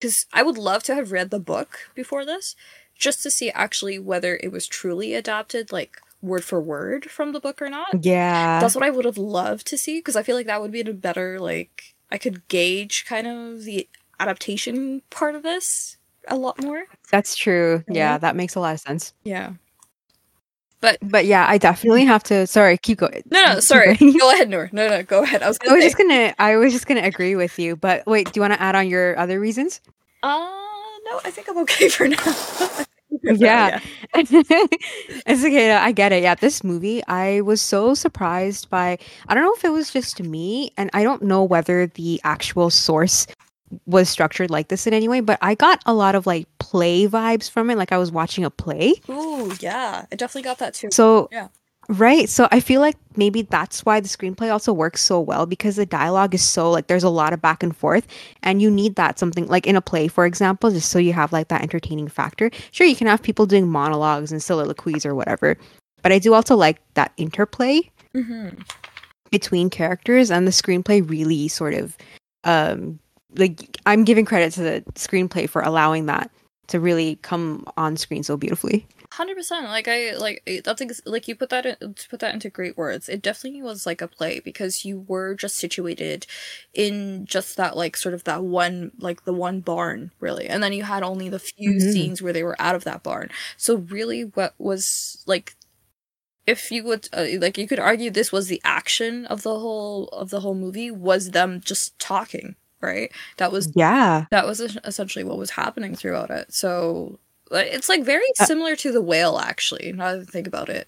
because 0.00 0.26
I 0.32 0.42
would 0.42 0.58
love 0.58 0.82
to 0.84 0.94
have 0.96 1.12
read 1.12 1.30
the 1.30 1.38
book 1.38 1.88
before 1.94 2.24
this, 2.24 2.56
just 2.98 3.22
to 3.22 3.30
see 3.30 3.50
actually 3.50 4.00
whether 4.00 4.40
it 4.42 4.50
was 4.50 4.66
truly 4.66 5.14
adapted, 5.14 5.70
like 5.70 6.00
word 6.24 6.44
for 6.44 6.60
word 6.60 7.10
from 7.10 7.32
the 7.32 7.40
book 7.40 7.60
or 7.62 7.68
not. 7.68 8.04
Yeah. 8.04 8.58
That's 8.60 8.74
what 8.74 8.84
I 8.84 8.90
would 8.90 9.04
have 9.04 9.18
loved 9.18 9.66
to 9.68 9.78
see 9.78 9.98
because 9.98 10.16
I 10.16 10.22
feel 10.22 10.36
like 10.36 10.46
that 10.46 10.60
would 10.62 10.72
be 10.72 10.80
a 10.80 10.92
better 10.92 11.38
like 11.38 11.94
I 12.10 12.18
could 12.18 12.46
gauge 12.48 13.04
kind 13.06 13.26
of 13.26 13.64
the 13.64 13.88
adaptation 14.20 15.02
part 15.10 15.34
of 15.34 15.42
this 15.42 15.96
a 16.28 16.36
lot 16.36 16.60
more. 16.62 16.84
That's 17.10 17.36
true. 17.36 17.84
Yeah, 17.88 18.16
Mhm. 18.16 18.20
that 18.22 18.36
makes 18.36 18.54
a 18.54 18.60
lot 18.60 18.74
of 18.74 18.80
sense. 18.80 19.12
Yeah. 19.24 19.52
But 20.80 20.98
but 21.02 21.24
yeah, 21.24 21.46
I 21.48 21.56
definitely 21.58 22.04
have 22.04 22.22
to. 22.24 22.46
Sorry, 22.46 22.76
keep 22.76 22.98
going. 22.98 23.22
No, 23.30 23.42
no, 23.54 23.60
sorry. 23.60 23.94
go 23.96 24.30
ahead, 24.32 24.50
Noor. 24.50 24.68
No, 24.72 24.86
no, 24.88 25.02
go 25.02 25.22
ahead. 25.22 25.42
I 25.42 25.48
was 25.48 25.58
I 25.66 25.72
was 25.72 25.82
just 25.82 25.96
gonna. 25.96 26.34
I 26.38 26.56
was 26.56 26.72
just 26.74 26.86
gonna 26.86 27.02
agree 27.02 27.36
with 27.36 27.58
you. 27.58 27.74
But 27.74 28.06
wait, 28.06 28.26
do 28.26 28.32
you 28.38 28.42
want 28.42 28.52
to 28.52 28.60
add 28.60 28.74
on 28.74 28.86
your 28.88 29.18
other 29.18 29.40
reasons? 29.40 29.80
Uh, 30.22 30.28
no, 31.06 31.20
I 31.24 31.30
think 31.30 31.48
I'm 31.48 31.58
okay 31.58 31.88
for 31.96 32.06
now. 32.08 32.16
Yeah. 33.22 33.80
it's 34.14 35.44
okay. 35.44 35.72
I 35.72 35.92
get 35.92 36.12
it. 36.12 36.22
Yeah, 36.22 36.34
this 36.34 36.62
movie, 36.64 37.02
I 37.06 37.40
was 37.42 37.60
so 37.60 37.94
surprised 37.94 38.70
by. 38.70 38.98
I 39.28 39.34
don't 39.34 39.44
know 39.44 39.54
if 39.56 39.64
it 39.64 39.72
was 39.72 39.90
just 39.90 40.22
me, 40.22 40.72
and 40.76 40.90
I 40.92 41.02
don't 41.02 41.22
know 41.22 41.42
whether 41.42 41.86
the 41.86 42.20
actual 42.24 42.70
source 42.70 43.26
was 43.86 44.08
structured 44.08 44.50
like 44.50 44.68
this 44.68 44.86
in 44.86 44.94
any 44.94 45.08
way, 45.08 45.20
but 45.20 45.38
I 45.42 45.54
got 45.54 45.82
a 45.86 45.94
lot 45.94 46.14
of 46.14 46.26
like 46.26 46.46
play 46.58 47.06
vibes 47.06 47.50
from 47.50 47.70
it, 47.70 47.76
like 47.76 47.92
I 47.92 47.98
was 47.98 48.12
watching 48.12 48.44
a 48.44 48.50
play. 48.50 48.94
Ooh, 49.08 49.52
yeah. 49.60 50.06
I 50.10 50.16
definitely 50.16 50.42
got 50.42 50.58
that 50.58 50.74
too. 50.74 50.88
So 50.92 51.28
Yeah. 51.32 51.48
Right. 51.88 52.28
So 52.28 52.48
I 52.50 52.60
feel 52.60 52.80
like 52.80 52.96
maybe 53.16 53.42
that's 53.42 53.84
why 53.84 54.00
the 54.00 54.08
screenplay 54.08 54.50
also 54.50 54.72
works 54.72 55.02
so 55.02 55.20
well 55.20 55.46
because 55.46 55.76
the 55.76 55.86
dialogue 55.86 56.34
is 56.34 56.42
so 56.42 56.70
like 56.70 56.86
there's 56.86 57.04
a 57.04 57.10
lot 57.10 57.32
of 57.32 57.42
back 57.42 57.62
and 57.62 57.76
forth 57.76 58.06
and 58.42 58.62
you 58.62 58.70
need 58.70 58.96
that 58.96 59.18
something 59.18 59.46
like 59.46 59.66
in 59.66 59.76
a 59.76 59.80
play 59.80 60.08
for 60.08 60.24
example 60.26 60.70
just 60.70 60.90
so 60.90 60.98
you 60.98 61.12
have 61.12 61.32
like 61.32 61.48
that 61.48 61.62
entertaining 61.62 62.08
factor. 62.08 62.50
Sure 62.70 62.86
you 62.86 62.96
can 62.96 63.06
have 63.06 63.22
people 63.22 63.46
doing 63.46 63.68
monologues 63.68 64.32
and 64.32 64.42
soliloquies 64.42 65.04
or 65.04 65.14
whatever. 65.14 65.56
But 66.02 66.12
I 66.12 66.18
do 66.18 66.34
also 66.34 66.56
like 66.56 66.80
that 66.94 67.12
interplay 67.16 67.90
Mm-hmm. 68.14 68.60
between 69.32 69.68
characters 69.70 70.30
and 70.30 70.46
the 70.46 70.52
screenplay 70.52 71.08
really 71.08 71.48
sort 71.48 71.74
of 71.74 71.96
um 72.44 73.00
like 73.36 73.76
I'm 73.86 74.04
giving 74.04 74.24
credit 74.24 74.52
to 74.52 74.62
the 74.62 74.84
screenplay 74.94 75.48
for 75.50 75.62
allowing 75.62 76.06
that 76.06 76.30
to 76.68 76.80
really 76.80 77.16
come 77.22 77.64
on 77.76 77.96
screen 77.96 78.22
so 78.22 78.36
beautifully. 78.36 78.86
Hundred 79.12 79.36
percent. 79.36 79.66
Like 79.66 79.86
I 79.86 80.16
like 80.16 80.42
that's 80.64 80.80
ex- 80.82 81.00
like 81.04 81.28
you 81.28 81.36
put 81.36 81.50
that 81.50 81.64
in, 81.66 81.94
to 81.94 82.08
put 82.08 82.18
that 82.20 82.34
into 82.34 82.50
great 82.50 82.76
words. 82.76 83.08
It 83.08 83.22
definitely 83.22 83.62
was 83.62 83.86
like 83.86 84.00
a 84.02 84.08
play 84.08 84.40
because 84.40 84.84
you 84.84 85.04
were 85.06 85.34
just 85.34 85.56
situated 85.56 86.26
in 86.72 87.24
just 87.26 87.56
that 87.56 87.76
like 87.76 87.96
sort 87.96 88.14
of 88.14 88.24
that 88.24 88.42
one 88.42 88.90
like 88.98 89.24
the 89.24 89.32
one 89.32 89.60
barn 89.60 90.10
really, 90.18 90.46
and 90.46 90.62
then 90.62 90.72
you 90.72 90.82
had 90.82 91.02
only 91.04 91.28
the 91.28 91.38
few 91.38 91.74
Mhm. 91.74 91.92
scenes 91.92 92.22
where 92.22 92.32
they 92.32 92.42
were 92.42 92.60
out 92.60 92.74
of 92.74 92.84
that 92.84 93.02
barn. 93.04 93.30
So 93.56 93.76
really, 93.76 94.22
what 94.22 94.54
was 94.58 95.22
like 95.26 95.54
if 96.46 96.70
you 96.70 96.84
would 96.84 97.08
uh, 97.12 97.26
like 97.38 97.56
you 97.56 97.66
could 97.68 97.78
argue 97.78 98.10
this 98.10 98.32
was 98.32 98.48
the 98.48 98.60
action 98.64 99.24
of 99.26 99.42
the 99.42 99.58
whole 99.58 100.08
of 100.08 100.30
the 100.30 100.40
whole 100.40 100.54
movie 100.54 100.90
was 100.90 101.30
them 101.30 101.60
just 101.64 101.98
talking 101.98 102.56
right 102.84 103.10
that 103.38 103.50
was 103.52 103.72
Yeah. 103.74 104.26
that 104.30 104.46
was 104.46 104.60
essentially 104.60 105.24
what 105.24 105.38
was 105.38 105.50
happening 105.50 105.96
throughout 105.96 106.30
it 106.30 106.52
so 106.52 107.18
it's 107.50 107.88
like 107.88 108.04
very 108.04 108.24
Uh, 108.40 108.44
similar 108.46 108.76
to 108.76 108.92
the 108.92 109.02
whale 109.02 109.38
actually 109.38 109.92
now 109.92 110.12
that 110.12 110.20
I 110.22 110.24
think 110.24 110.46
about 110.46 110.68
it 110.68 110.86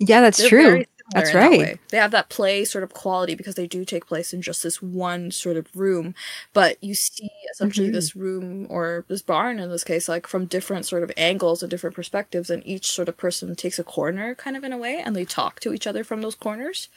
Yeah, 0.00 0.20
that's 0.22 0.38
They're 0.38 0.48
true. 0.48 0.84
That's 1.12 1.30
in 1.30 1.36
that 1.36 1.50
right. 1.50 1.80
they 1.90 1.98
have 1.98 2.12
that 2.12 2.30
play 2.30 2.64
sort 2.64 2.82
of 2.82 2.94
quality 2.94 3.34
because 3.34 3.56
they 3.56 3.66
do 3.66 3.84
take 3.84 4.06
place 4.06 4.32
in 4.32 4.40
just 4.40 4.62
this 4.62 4.80
one 4.80 5.30
sort 5.30 5.56
of 5.58 5.66
room 5.76 6.14
but 6.54 6.82
you 6.82 6.94
see 6.94 7.28
essentially 7.52 7.88
Mhm. 7.90 7.92
this 7.92 8.16
room 8.16 8.66
or 8.70 9.04
this 9.08 9.20
barn 9.20 9.58
in 9.58 9.68
this 9.70 9.84
case 9.84 10.08
like 10.08 10.26
from 10.26 10.46
different 10.46 10.86
sort 10.86 11.02
of 11.02 11.12
angles 11.18 11.62
and 11.62 11.70
different 11.70 11.94
perspectives 11.94 12.48
and 12.48 12.66
each 12.66 12.86
sort 12.90 13.08
of 13.10 13.18
person 13.18 13.54
takes 13.54 13.78
a 13.78 13.84
corner 13.84 14.34
kind 14.34 14.56
of 14.56 14.64
in 14.64 14.72
a 14.72 14.78
way 14.78 14.98
and 15.04 15.14
they 15.14 15.26
talk 15.26 15.60
to 15.60 15.74
each 15.74 15.86
other 15.86 16.04
from 16.04 16.22
those 16.22 16.34
corners 16.34 16.88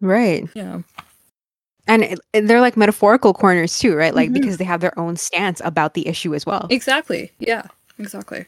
Right. 0.00 0.48
yeah 0.54 0.82
And 1.86 2.18
they're 2.32 2.60
like 2.62 2.76
metaphorical 2.76 3.34
corners 3.34 3.78
too, 3.78 3.94
right? 3.94 4.14
Like 4.14 4.30
Mhm. 4.30 4.34
because 4.34 4.56
they 4.56 4.64
have 4.64 4.80
their 4.80 4.98
own 4.98 5.16
stance 5.16 5.60
about 5.64 5.94
the 5.94 6.06
issue 6.08 6.34
as 6.34 6.46
well. 6.46 6.66
exactly 6.70 7.30
yeah 7.38 7.64
exactly 7.98 8.46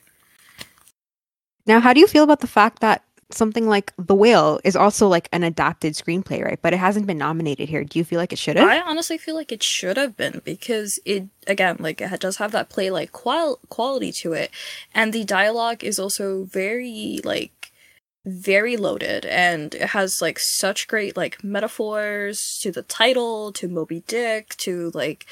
Now, 1.66 1.80
how 1.80 1.92
do 1.92 2.00
you 2.00 2.06
feel 2.06 2.22
about 2.24 2.40
the 2.40 2.46
fact 2.46 2.80
that 2.80 3.02
something 3.32 3.66
like 3.68 3.92
The 3.98 4.14
Whale 4.14 4.60
is 4.62 4.76
also 4.76 5.08
like 5.08 5.28
an 5.32 5.42
adapted 5.42 5.94
screenplay, 5.94 6.44
right? 6.44 6.60
But 6.62 6.72
it 6.72 6.76
hasn't 6.78 7.08
been 7.08 7.18
nominated 7.18 7.68
here. 7.68 7.82
Do 7.82 7.98
you 7.98 8.04
feel 8.04 8.20
like 8.20 8.32
it 8.32 8.38
should 8.38 8.56
have? 8.56 8.68
I 8.68 8.80
honestly 8.80 9.18
feel 9.18 9.34
like 9.34 9.50
it 9.50 9.64
should 9.64 9.96
have 9.96 10.16
been 10.16 10.40
because 10.44 11.00
it 11.04 11.24
again 11.48 11.76
like 11.80 12.00
it 12.00 12.20
does 12.20 12.36
have 12.36 12.52
that 12.52 12.68
play 12.68 12.88
like 12.90 13.10
qual- 13.10 13.58
quality 13.68 14.12
to 14.22 14.32
it, 14.32 14.52
and 14.94 15.12
the 15.12 15.24
dialogue 15.24 15.82
is 15.82 15.98
also 15.98 16.44
very 16.44 17.18
like 17.24 17.50
very 18.26 18.76
loaded 18.76 19.24
and 19.24 19.74
it 19.74 19.90
has 19.90 20.20
like 20.20 20.38
such 20.38 20.88
great 20.88 21.16
like 21.16 21.42
metaphors 21.44 22.58
to 22.60 22.72
the 22.72 22.82
title 22.82 23.52
to 23.52 23.68
Moby 23.68 24.02
Dick 24.06 24.56
to 24.56 24.90
like 24.94 25.26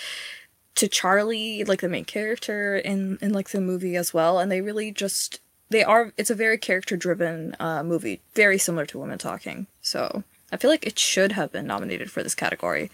to 0.76 0.88
Charlie 0.88 1.64
like 1.64 1.80
the 1.80 1.88
main 1.88 2.04
character 2.04 2.76
in 2.76 3.18
in 3.20 3.32
like 3.32 3.50
the 3.50 3.60
movie 3.60 3.96
as 3.96 4.14
well 4.14 4.38
and 4.38 4.50
they 4.50 4.60
really 4.60 4.92
just 4.92 5.40
they 5.70 5.82
are 5.82 6.12
it's 6.16 6.30
a 6.30 6.36
very 6.36 6.56
character 6.56 6.96
driven 6.96 7.56
uh 7.58 7.82
movie 7.82 8.20
very 8.34 8.58
similar 8.58 8.86
to 8.86 8.98
Women 8.98 9.18
Talking. 9.18 9.66
So 9.82 10.22
I 10.52 10.56
feel 10.56 10.70
like 10.70 10.86
it 10.86 10.98
should 10.98 11.32
have 11.32 11.50
been 11.50 11.66
nominated 11.66 12.12
for 12.12 12.22
this 12.22 12.36
category. 12.36 12.90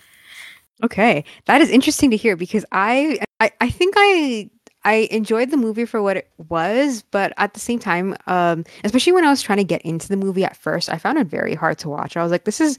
Okay, 0.83 1.25
that 1.45 1.61
is 1.61 1.69
interesting 1.69 2.11
to 2.11 2.17
hear 2.17 2.37
because 2.37 2.65
I, 2.73 3.19
I, 3.39 3.53
I 3.61 3.69
think 3.69 3.95
I, 3.99 4.49
I 4.85 5.09
enjoyed 5.11 5.51
the 5.51 5.57
movie 5.57 5.85
for 5.85 6.01
what 6.01 6.17
it 6.17 6.31
was, 6.49 7.03
but 7.11 7.33
at 7.37 7.55
the 7.55 7.61
same 7.61 7.79
time, 7.79 8.17
um, 8.27 8.65
especially 8.85 9.13
when 9.13 9.25
I 9.25 9.31
was 9.31 9.43
trying 9.43 9.59
to 9.59 9.65
get 9.65 9.83
into 9.83 10.09
the 10.09 10.17
movie 10.17 10.45
at 10.45 10.57
first, 10.57 10.89
I 10.89 10.97
found 10.97 11.19
it 11.19 11.27
very 11.27 11.55
hard 11.55 11.79
to 11.79 11.89
watch. 11.89 12.17
I 12.17 12.23
was 12.23 12.33
like, 12.33 12.45
this 12.45 12.61
is 12.61 12.79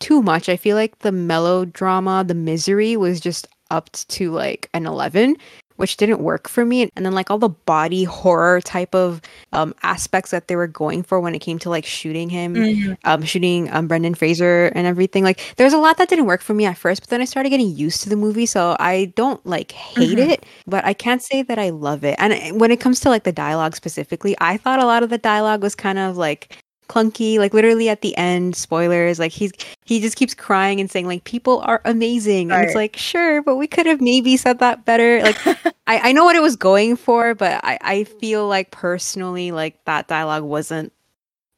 too 0.00 0.22
much. 0.22 0.48
I 0.48 0.56
feel 0.56 0.76
like 0.76 0.98
the 1.00 1.12
melodrama, 1.12 2.24
the 2.24 2.34
misery 2.34 2.96
was 2.96 3.20
just 3.20 3.48
upped 3.70 4.08
to 4.10 4.30
like 4.30 4.68
an 4.74 4.86
11, 4.86 5.36
which 5.78 5.96
didn't 5.96 6.20
work 6.20 6.48
for 6.48 6.64
me. 6.64 6.90
And 6.96 7.06
then 7.06 7.14
like 7.14 7.30
all 7.30 7.38
the 7.38 7.48
body 7.48 8.04
horror 8.04 8.60
type 8.60 8.94
of 8.94 9.20
um 9.52 9.74
aspects 9.82 10.30
that 10.32 10.48
they 10.48 10.56
were 10.56 10.68
going 10.68 11.02
for 11.02 11.20
when 11.20 11.34
it 11.34 11.40
came 11.40 11.58
to 11.60 11.70
like 11.70 11.86
shooting 11.86 12.28
him 12.30 12.66
um, 13.04 13.22
shooting 13.22 13.70
um, 13.72 13.88
Brendan 13.88 14.14
Fraser 14.14 14.66
and 14.74 14.86
everything. 14.86 15.24
Like, 15.24 15.54
there's 15.56 15.72
a 15.72 15.78
lot 15.78 15.96
that 15.98 16.08
didn't 16.08 16.26
work 16.26 16.42
for 16.42 16.54
me 16.54 16.66
at 16.66 16.76
first, 16.76 17.02
but 17.02 17.10
then 17.10 17.20
I 17.20 17.24
started 17.24 17.50
getting 17.50 17.74
used 17.74 18.02
to 18.02 18.08
the 18.08 18.16
movie, 18.16 18.46
so 18.46 18.76
I 18.78 19.12
don't 19.16 19.44
like 19.46 19.72
hate 19.72 20.18
Mhm. 20.18 20.30
it, 20.30 20.46
but 20.66 20.84
I 20.84 20.92
can't 20.94 21.22
say 21.22 21.42
that 21.42 21.58
I 21.58 21.70
love 21.70 22.04
it. 22.04 22.16
And 22.18 22.32
uh, 22.32 22.58
when 22.58 22.70
it 22.70 22.80
comes 22.80 23.00
to 23.00 23.08
like 23.10 23.24
the 23.24 23.32
dialogue 23.32 23.76
specifically, 23.76 24.36
I 24.40 24.56
thought 24.56 24.80
a 24.80 24.86
lot 24.86 25.02
of 25.02 25.10
the 25.10 25.18
dialogue 25.18 25.62
was 25.62 25.74
kind 25.74 25.98
of 25.98 26.16
like 26.16 26.56
clunky 26.88 27.38
like 27.38 27.52
literally 27.54 27.88
at 27.88 28.00
the 28.00 28.16
end 28.16 28.56
spoilers 28.56 29.18
like 29.18 29.32
he's 29.32 29.52
he 29.84 30.00
just 30.00 30.16
keeps 30.16 30.34
crying 30.34 30.80
and 30.80 30.90
saying 30.90 31.06
like 31.06 31.24
people 31.24 31.60
are 31.60 31.80
amazing 31.84 32.50
and 32.50 32.64
it's 32.64 32.74
like 32.74 32.96
sure 32.96 33.42
but 33.42 33.56
we 33.56 33.66
could 33.66 33.86
have 33.86 34.00
maybe 34.00 34.36
said 34.36 34.58
that 34.58 34.84
better 34.84 35.20
like 35.22 35.36
I, 35.86 36.08
I 36.08 36.12
know 36.12 36.24
what 36.24 36.36
it 36.36 36.42
was 36.42 36.56
going 36.56 36.96
for 36.96 37.34
but 37.34 37.60
I, 37.64 37.78
I 37.82 38.04
feel 38.04 38.48
like 38.48 38.70
personally 38.70 39.52
like 39.52 39.84
that 39.84 40.08
dialogue 40.08 40.44
wasn't 40.44 40.92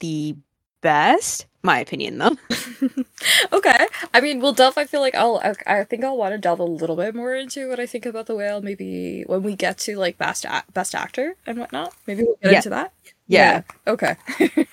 the 0.01 0.37
best 0.81 1.47
my 1.63 1.79
opinion 1.79 2.19
though 2.19 2.37
okay. 3.53 3.87
I 4.15 4.21
mean, 4.23 4.41
we'll 4.41 4.55
delve. 4.55 4.79
I 4.79 4.85
feel 4.87 5.01
like 5.03 5.15
I'll. 5.15 5.43
I, 5.67 5.85
think 5.85 6.03
I'll 6.05 6.17
want 6.17 6.33
to 6.33 6.39
delve 6.39 6.59
a 6.59 6.65
little 6.65 6.97
bit 6.97 7.15
more 7.15 7.35
into 7.35 7.69
what 7.69 7.79
I 7.79 7.85
think 7.85 8.07
about 8.07 8.27
the 8.27 8.35
whale. 8.35 8.63
Maybe 8.63 9.25
when 9.27 9.43
we 9.43 9.55
get 9.57 9.77
to 9.81 9.99
like 9.99 10.17
best 10.17 10.47
a- 10.47 10.65
best 10.73 10.95
actor 10.95 11.37
and 11.47 11.59
whatnot. 11.59 11.93
Maybe 12.07 12.23
we'll 12.23 12.37
get 12.43 12.51
Yeah. 12.53 12.57
into 12.57 12.71
that. 12.71 12.93
yeah 13.27 13.63
Okay. 13.87 14.17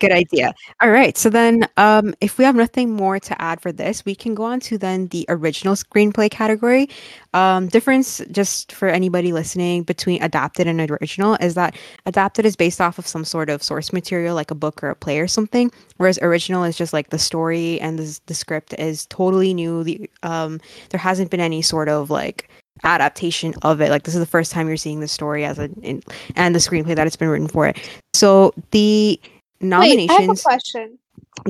Good 0.00 0.10
idea. 0.10 0.52
All 0.80 0.90
right. 0.90 1.16
So 1.16 1.30
then, 1.30 1.68
um, 1.76 2.14
if 2.20 2.36
we 2.38 2.44
have 2.44 2.56
nothing 2.56 2.90
more 2.90 3.20
to 3.20 3.40
add 3.40 3.60
for 3.60 3.70
this, 3.70 4.04
we 4.04 4.14
can 4.16 4.34
go 4.34 4.42
on 4.42 4.58
to 4.60 4.76
then 4.76 5.06
the 5.08 5.24
original 5.28 5.74
screenplay 5.74 6.28
category. 6.30 6.88
Um, 7.34 7.68
difference, 7.68 8.20
just 8.32 8.72
for 8.72 8.88
anybody 8.88 9.32
listening, 9.32 9.84
between 9.84 10.20
adapted 10.22 10.66
and 10.66 10.80
original 10.80 11.36
is 11.40 11.54
that 11.54 11.76
adapted 12.06 12.46
is 12.46 12.56
based 12.56 12.80
off 12.80 12.98
of 12.98 13.06
some 13.06 13.24
sort 13.24 13.48
of 13.48 13.62
source 13.62 13.92
material, 13.92 14.34
like 14.34 14.50
a 14.50 14.56
book 14.56 14.82
or 14.82 14.90
a 14.90 14.96
play 14.96 15.20
or 15.20 15.28
something, 15.28 15.70
whereas 15.98 16.18
original 16.20 16.64
is 16.64 16.76
just 16.76 16.92
like 16.92 17.10
the 17.10 17.18
story 17.18 17.80
and 17.80 17.98
the, 17.98 18.20
the 18.26 18.34
script 18.34 18.74
is 18.78 19.06
totally 19.06 19.54
new. 19.54 19.84
The 19.84 20.10
um, 20.24 20.60
there 20.90 21.00
hasn't 21.00 21.30
been 21.30 21.40
any 21.40 21.62
sort 21.62 21.88
of 21.88 22.10
like 22.10 22.48
adaptation 22.82 23.54
of 23.62 23.80
it. 23.80 23.90
Like 23.90 24.02
this 24.02 24.14
is 24.14 24.20
the 24.20 24.26
first 24.26 24.50
time 24.50 24.66
you're 24.66 24.76
seeing 24.76 25.00
the 25.00 25.08
story 25.08 25.44
as 25.44 25.58
a 25.58 25.70
in, 25.82 26.02
and 26.34 26.54
the 26.54 26.58
screenplay 26.58 26.96
that 26.96 27.06
it's 27.06 27.16
been 27.16 27.28
written 27.28 27.48
for 27.48 27.68
it. 27.68 27.76
So 28.14 28.52
the 28.72 29.20
Wait, 29.62 30.10
I 30.10 30.12
have 30.20 30.30
a 30.30 30.34
question. 30.40 30.98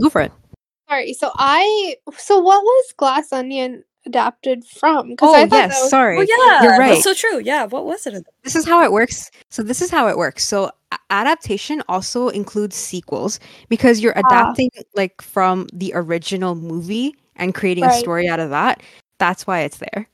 Go 0.00 0.08
for 0.08 0.20
it. 0.20 0.32
Sorry. 0.88 1.12
So 1.14 1.30
I. 1.36 1.96
So 2.16 2.38
what 2.40 2.62
was 2.62 2.92
Glass 2.96 3.32
Onion 3.32 3.84
adapted 4.04 4.64
from? 4.64 5.14
Oh 5.22 5.34
I 5.34 5.46
thought 5.46 5.56
yes, 5.70 5.80
was- 5.80 5.90
sorry. 5.90 6.18
Oh 6.18 6.20
yeah, 6.22 6.62
You're 6.62 6.78
right. 6.78 6.88
That's 6.90 7.04
so 7.04 7.14
true. 7.14 7.40
Yeah. 7.40 7.64
What 7.64 7.84
was 7.86 8.06
it? 8.06 8.24
This 8.44 8.54
is 8.56 8.66
how 8.66 8.82
it 8.84 8.92
works. 8.92 9.30
So 9.48 9.62
this 9.62 9.80
is 9.80 9.90
how 9.90 10.08
it 10.08 10.16
works. 10.16 10.44
So 10.44 10.70
adaptation 11.10 11.82
also 11.88 12.28
includes 12.28 12.76
sequels 12.76 13.40
because 13.68 14.00
you're 14.00 14.14
Ah. 14.16 14.22
adapting 14.28 14.70
like 14.94 15.22
from 15.22 15.66
the 15.72 15.92
original 15.94 16.54
movie 16.54 17.14
and 17.36 17.54
creating 17.54 17.84
a 17.84 17.92
story 17.94 18.28
out 18.28 18.40
of 18.40 18.50
that. 18.50 18.82
That's 19.18 19.46
why 19.46 19.60
it's 19.60 19.78
there. 19.78 20.08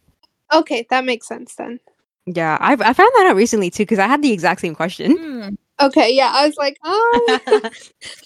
Okay, 0.52 0.86
that 0.90 1.04
makes 1.04 1.26
sense 1.26 1.54
then. 1.56 1.80
Yeah, 2.26 2.58
I 2.60 2.72
I 2.74 2.92
found 2.92 3.10
that 3.14 3.26
out 3.30 3.36
recently 3.36 3.70
too 3.70 3.82
because 3.84 3.98
I 3.98 4.06
had 4.06 4.22
the 4.22 4.32
exact 4.32 4.60
same 4.60 4.74
question. 4.74 5.16
Hmm. 5.16 5.48
Okay, 5.80 6.14
yeah, 6.14 6.30
I 6.34 6.46
was 6.46 6.56
like, 6.56 6.78
oh, 6.84 7.70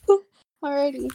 alrighty. 0.64 1.10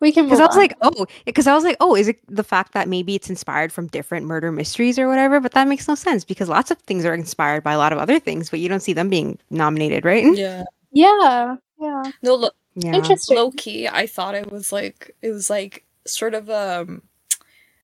We 0.00 0.12
can 0.12 0.24
Because 0.24 0.40
I 0.40 0.46
was 0.46 0.56
on. 0.56 0.60
like, 0.62 0.76
oh, 0.82 1.06
because 1.24 1.46
I 1.46 1.54
was 1.54 1.64
like, 1.64 1.78
oh, 1.80 1.94
is 1.96 2.08
it 2.08 2.20
the 2.28 2.44
fact 2.44 2.72
that 2.74 2.86
maybe 2.88 3.14
it's 3.14 3.30
inspired 3.30 3.72
from 3.72 3.86
different 3.86 4.26
murder 4.26 4.52
mysteries 4.52 4.98
or 4.98 5.08
whatever? 5.08 5.40
But 5.40 5.52
that 5.52 5.68
makes 5.68 5.88
no 5.88 5.94
sense 5.94 6.22
because 6.24 6.48
lots 6.50 6.70
of 6.70 6.78
things 6.80 7.04
are 7.06 7.14
inspired 7.14 7.62
by 7.62 7.72
a 7.72 7.78
lot 7.78 7.92
of 7.94 7.98
other 7.98 8.18
things, 8.20 8.50
but 8.50 8.60
you 8.60 8.68
don't 8.68 8.80
see 8.80 8.92
them 8.92 9.08
being 9.08 9.38
nominated, 9.50 10.04
right? 10.04 10.24
Yeah. 10.36 10.64
yeah, 10.92 11.56
yeah, 11.80 12.02
No. 12.22 12.34
look, 12.34 12.54
Yeah. 12.74 12.92
interesting. 12.94 13.36
low 13.36 13.50
key, 13.52 13.88
I 13.88 14.06
thought 14.06 14.34
it 14.34 14.52
was 14.52 14.70
like 14.70 15.16
it 15.22 15.30
was 15.30 15.48
like 15.50 15.84
sort 16.06 16.34
of 16.34 16.50
um. 16.50 17.02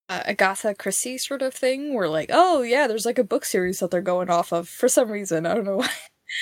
Uh, 0.08 0.20
Agatha 0.26 0.74
Christie 0.74 1.16
sort 1.16 1.40
of 1.40 1.54
thing, 1.54 1.94
where 1.94 2.08
like, 2.08 2.28
oh 2.32 2.60
yeah, 2.60 2.86
there's 2.86 3.06
like 3.06 3.18
a 3.18 3.24
book 3.24 3.46
series 3.46 3.78
that 3.78 3.90
they're 3.90 4.02
going 4.02 4.28
off 4.28 4.52
of 4.52 4.68
for 4.68 4.86
some 4.88 5.10
reason. 5.10 5.46
I 5.46 5.54
don't 5.54 5.64
know 5.64 5.76
why. 5.78 5.88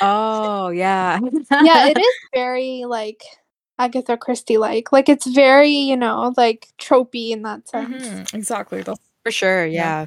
Oh 0.01 0.69
yeah. 0.71 1.19
yeah. 1.51 1.87
It 1.89 1.99
is 2.01 2.15
very 2.35 2.85
like 2.87 3.23
Agatha 3.79 4.17
Christie 4.17 4.59
like. 4.59 4.93
Like 4.93 5.09
it's 5.09 5.27
very 5.27 5.71
you 5.71 5.97
know 5.97 6.33
like 6.37 6.69
tropey 6.79 7.31
in 7.31 7.43
that 7.43 7.69
sense. 7.69 8.07
Mhm, 8.07 8.35
Exactly. 8.35 8.83
That's 8.83 9.01
For 9.25 9.31
sure, 9.33 9.67
Yeah. 9.67 10.03
yeah. 10.03 10.07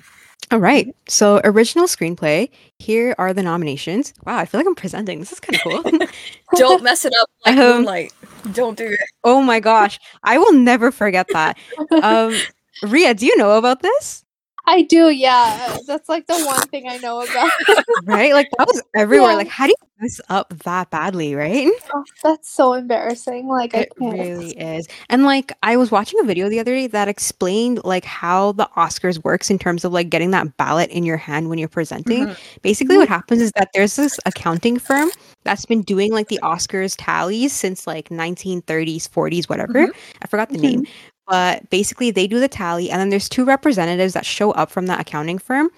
All 0.51 0.59
right. 0.59 0.93
So, 1.07 1.39
original 1.45 1.87
screenplay. 1.87 2.49
Here 2.77 3.15
are 3.17 3.33
the 3.33 3.41
nominations. 3.41 4.13
Wow, 4.25 4.37
I 4.37 4.45
feel 4.45 4.59
like 4.59 4.67
I'm 4.67 4.75
presenting. 4.75 5.19
This 5.19 5.31
is 5.31 5.39
kind 5.39 5.55
of 5.55 5.61
cool. 5.83 6.07
don't 6.57 6.83
mess 6.83 7.05
it 7.05 7.13
up 7.19 7.29
like 7.45 7.57
Um, 7.57 7.77
Moonlight. 7.77 8.13
Don't 8.51 8.77
do 8.77 8.85
it. 8.85 8.99
oh 9.23 9.41
my 9.41 9.59
gosh, 9.61 9.99
I 10.23 10.37
will 10.37 10.51
never 10.53 10.91
forget 10.91 11.27
that. 11.31 11.57
Um, 12.03 12.35
Ria, 12.83 13.13
do 13.13 13.25
you 13.25 13.37
know 13.37 13.57
about 13.57 13.81
this? 13.81 14.22
I 14.65 14.83
do, 14.83 15.09
yeah. 15.09 15.77
That's 15.87 16.07
like 16.07 16.25
the 16.27 16.41
one 16.45 16.61
thing 16.67 16.87
I 16.87 16.97
know 16.97 17.21
about. 17.21 17.51
right? 18.05 18.33
Like 18.33 18.49
that 18.57 18.67
was 18.67 18.81
everywhere. 18.95 19.31
Yeah. 19.31 19.37
Like 19.37 19.47
how 19.49 19.65
do 19.67 19.71
you 19.71 19.87
mess 19.99 20.21
up 20.29 20.53
that 20.63 20.89
badly, 20.89 21.35
right? 21.35 21.69
Oh, 21.93 22.03
that's 22.23 22.49
so 22.49 22.73
embarrassing. 22.73 23.47
Like 23.47 23.75
I 23.75 23.79
It 23.79 23.93
can't. 23.99 24.13
really 24.13 24.51
is. 24.51 24.87
And 25.09 25.25
like 25.25 25.51
I 25.63 25.75
was 25.75 25.91
watching 25.91 26.19
a 26.21 26.23
video 26.23 26.47
the 26.47 26.59
other 26.59 26.73
day 26.73 26.87
that 26.87 27.09
explained 27.09 27.81
like 27.83 28.05
how 28.05 28.53
the 28.53 28.69
Oscars 28.77 29.21
works 29.23 29.49
in 29.49 29.59
terms 29.59 29.83
of 29.83 29.91
like 29.91 30.09
getting 30.09 30.31
that 30.31 30.55
ballot 30.55 30.89
in 30.91 31.03
your 31.03 31.17
hand 31.17 31.49
when 31.49 31.59
you're 31.59 31.67
presenting. 31.67 32.27
Mhm. 32.27 32.37
Basically 32.61 32.93
mm-hmm. 32.93 33.01
what 33.01 33.09
happens 33.09 33.41
is 33.41 33.51
that 33.57 33.69
there's 33.73 33.97
this 33.97 34.17
accounting 34.25 34.79
firm 34.79 35.09
that's 35.43 35.65
been 35.65 35.81
doing 35.81 36.13
like 36.13 36.29
the 36.29 36.39
Oscars 36.41 36.95
tallies 36.97 37.51
since 37.51 37.85
like 37.85 38.07
1930s, 38.09 39.09
40s, 39.09 39.49
whatever. 39.49 39.87
Mm-hmm. 39.87 40.17
I 40.21 40.27
forgot 40.27 40.49
the 40.49 40.55
mm-hmm. 40.55 40.83
name. 40.83 40.87
But 41.27 41.69
basically 41.69 42.11
they 42.11 42.27
do 42.27 42.39
the 42.39 42.47
tally 42.49 42.89
and 42.91 42.99
then 42.99 43.09
there's 43.09 43.29
two 43.29 43.45
representatives 43.45 44.13
that 44.13 44.25
show 44.25 44.51
up 44.51 44.69
from 44.69 44.87
that 44.87 44.99
accounting 44.99 45.37
firm 45.37 45.69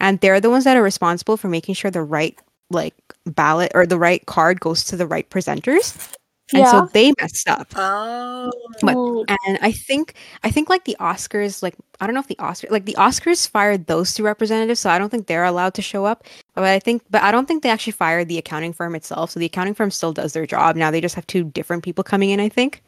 and 0.00 0.20
they're 0.20 0.40
the 0.40 0.50
ones 0.50 0.64
that 0.64 0.76
are 0.76 0.82
responsible 0.82 1.36
for 1.36 1.48
making 1.48 1.74
sure 1.74 1.90
the 1.90 2.02
right 2.02 2.38
like 2.70 2.94
ballot 3.26 3.72
or 3.74 3.86
the 3.86 3.98
right 3.98 4.24
card 4.26 4.60
goes 4.60 4.84
to 4.84 4.96
the 4.96 5.06
right 5.06 5.28
presenters. 5.30 6.12
And 6.52 6.60
Yeah. 6.60 6.70
so 6.70 6.88
they 6.92 7.12
messed 7.20 7.48
up. 7.48 7.68
Oh. 7.74 8.52
But- 8.82 8.96
And 9.46 9.58
I 9.62 9.72
think 9.72 10.14
I 10.42 10.50
think 10.50 10.68
like 10.68 10.84
the 10.84 10.96
Oscars, 11.00 11.62
like 11.62 11.74
I 12.00 12.06
don't 12.06 12.14
know 12.14 12.20
if 12.20 12.26
the 12.28 12.38
Oscar 12.38 12.68
like 12.70 12.84
the 12.84 12.94
Oscars 12.98 13.48
fired 13.48 13.86
those 13.86 14.12
two 14.14 14.22
representatives, 14.22 14.78
so 14.80 14.90
I 14.90 14.98
don't 14.98 15.08
think 15.08 15.26
they're 15.26 15.44
allowed 15.44 15.74
to 15.74 15.82
show 15.82 16.04
up. 16.04 16.24
But 16.54 16.64
I 16.64 16.78
think 16.78 17.02
but 17.10 17.22
I 17.22 17.30
don't 17.32 17.48
think 17.48 17.62
they 17.62 17.70
actually 17.70 17.92
fired 17.94 18.28
the 18.28 18.38
accounting 18.38 18.72
firm 18.74 18.94
itself. 18.94 19.30
So 19.30 19.40
the 19.40 19.46
accounting 19.46 19.74
firm 19.74 19.90
still 19.90 20.12
does 20.12 20.34
their 20.34 20.46
job. 20.46 20.76
Now 20.76 20.90
they 20.90 21.00
just 21.00 21.14
have 21.14 21.26
two 21.26 21.44
different 21.44 21.82
people 21.82 22.04
coming 22.04 22.30
in, 22.30 22.40
I 22.40 22.48
think. 22.50 22.82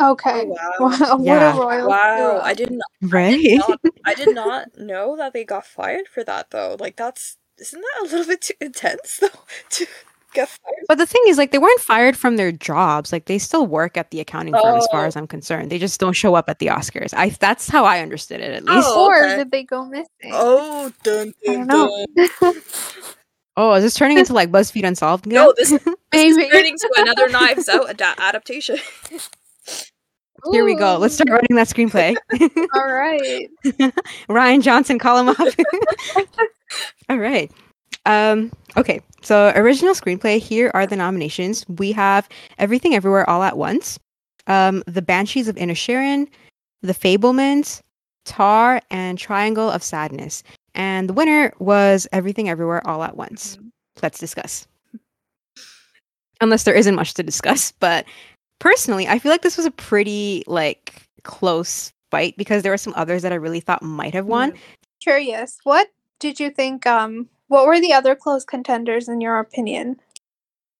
Okay. 0.00 0.46
Oh, 0.48 0.56
wow. 0.80 0.98
Wow, 1.00 1.16
what 1.18 1.42
a 1.42 1.60
royal. 1.60 1.88
Wow, 1.88 2.40
I 2.42 2.54
didn't. 2.54 2.80
Right. 3.02 3.58
Not, 3.68 3.80
I 4.04 4.14
did 4.14 4.34
not 4.34 4.68
know 4.78 5.16
that 5.16 5.32
they 5.32 5.44
got 5.44 5.66
fired 5.66 6.08
for 6.08 6.24
that 6.24 6.50
though. 6.50 6.76
Like 6.80 6.96
that's 6.96 7.36
isn't 7.58 7.80
that 7.80 8.00
a 8.00 8.04
little 8.04 8.26
bit 8.26 8.40
too 8.40 8.54
intense 8.60 9.16
though 9.20 9.28
to 9.70 9.86
get 10.32 10.48
fired? 10.48 10.84
But 10.88 10.96
the 10.98 11.04
thing 11.06 11.22
is, 11.26 11.36
like, 11.36 11.50
they 11.50 11.58
weren't 11.58 11.80
fired 11.80 12.16
from 12.16 12.36
their 12.36 12.50
jobs. 12.52 13.12
Like, 13.12 13.26
they 13.26 13.38
still 13.38 13.66
work 13.66 13.98
at 13.98 14.10
the 14.10 14.20
accounting 14.20 14.54
firm, 14.54 14.76
as 14.78 14.86
far 14.90 15.04
Oh. 15.04 15.06
as 15.08 15.14
I'm 15.16 15.26
concerned. 15.26 15.70
They 15.70 15.78
just 15.78 16.00
don't 16.00 16.14
show 16.14 16.34
up 16.34 16.48
at 16.48 16.58
the 16.58 16.68
Oscars. 16.68 17.12
I 17.14 17.28
that's 17.30 17.68
how 17.68 17.84
I 17.84 18.00
understood 18.00 18.40
it, 18.40 18.52
at 18.54 18.64
least. 18.64 18.88
Oh, 18.90 19.06
or 19.06 19.24
okay. 19.26 19.36
did 19.36 19.50
they 19.50 19.64
go 19.64 19.84
missing? 19.84 20.06
Oh, 20.32 20.90
dun, 21.02 21.34
I 21.46 21.54
dun, 21.54 21.66
don't 21.66 22.16
know. 22.16 22.26
dun. 22.40 22.62
Oh, 23.58 23.74
is 23.74 23.82
this 23.82 23.94
turning 23.94 24.16
into 24.16 24.32
like 24.32 24.50
BuzzFeed 24.50 24.86
Unsolved? 24.86 25.26
again? 25.26 25.34
No, 25.44 25.52
this, 25.56 25.68
this 25.70 25.82
is 26.14 26.36
turning 26.50 26.76
to 26.78 26.88
another 26.96 27.28
Knives 27.28 27.68
Out 27.68 27.90
ad- 27.90 28.14
adaptation. 28.18 28.78
Here 30.50 30.64
we 30.64 30.74
go. 30.74 30.96
Let's 30.98 31.14
start 31.14 31.30
writing 31.30 31.56
that 31.56 31.68
screenplay. 31.68 32.16
All 32.74 32.92
right. 32.92 33.48
Ryan 34.28 34.62
Johnson, 34.62 34.98
call 34.98 35.18
him 35.18 35.28
up. 35.28 35.38
All 37.08 37.18
right. 37.18 37.50
Um, 38.06 38.50
okay, 38.76 39.00
so 39.22 39.52
original 39.54 39.94
screenplay. 39.94 40.38
Here 40.38 40.70
are 40.74 40.86
the 40.86 40.96
nominations. 40.96 41.64
We 41.68 41.92
have 41.92 42.28
Everything 42.58 42.94
Everywhere 42.94 43.28
All 43.28 43.42
at 43.42 43.58
Once, 43.58 43.98
um, 44.46 44.82
The 44.86 45.02
Banshees 45.02 45.48
of 45.48 45.56
Inisherin, 45.56 46.28
The 46.82 46.94
Fabelmans, 46.94 47.82
Tar, 48.24 48.80
and 48.90 49.18
Triangle 49.18 49.70
of 49.70 49.82
Sadness. 49.82 50.42
And 50.74 51.08
the 51.08 51.12
winner 51.12 51.52
was 51.58 52.08
Everything 52.12 52.48
Everywhere 52.48 52.86
All 52.86 53.02
at 53.02 53.16
Once. 53.16 53.58
Let's 54.02 54.18
discuss. 54.18 54.66
Unless 56.40 56.64
there 56.64 56.74
isn't 56.74 56.94
much 56.94 57.12
to 57.14 57.22
discuss, 57.22 57.72
but 57.72 58.06
personally, 58.60 59.08
I 59.08 59.18
feel 59.18 59.32
like 59.32 59.42
this 59.42 59.56
was 59.56 59.66
a 59.66 59.70
pretty 59.72 60.44
like 60.46 61.02
close 61.24 61.92
fight 62.10 62.36
because 62.36 62.62
there 62.62 62.72
were 62.72 62.78
some 62.78 62.94
others 62.96 63.22
that 63.22 63.32
I 63.32 63.36
really 63.36 63.60
thought 63.60 63.82
might 63.82 64.14
have 64.14 64.26
won. 64.26 64.52
Curious. 65.02 65.58
What 65.64 65.88
did 66.20 66.38
you 66.38 66.50
think? 66.50 66.86
Um, 66.86 67.28
what 67.48 67.66
were 67.66 67.80
the 67.80 67.92
other 67.92 68.14
close 68.14 68.44
contenders 68.44 69.08
in 69.08 69.20
your 69.20 69.38
opinion? 69.38 70.00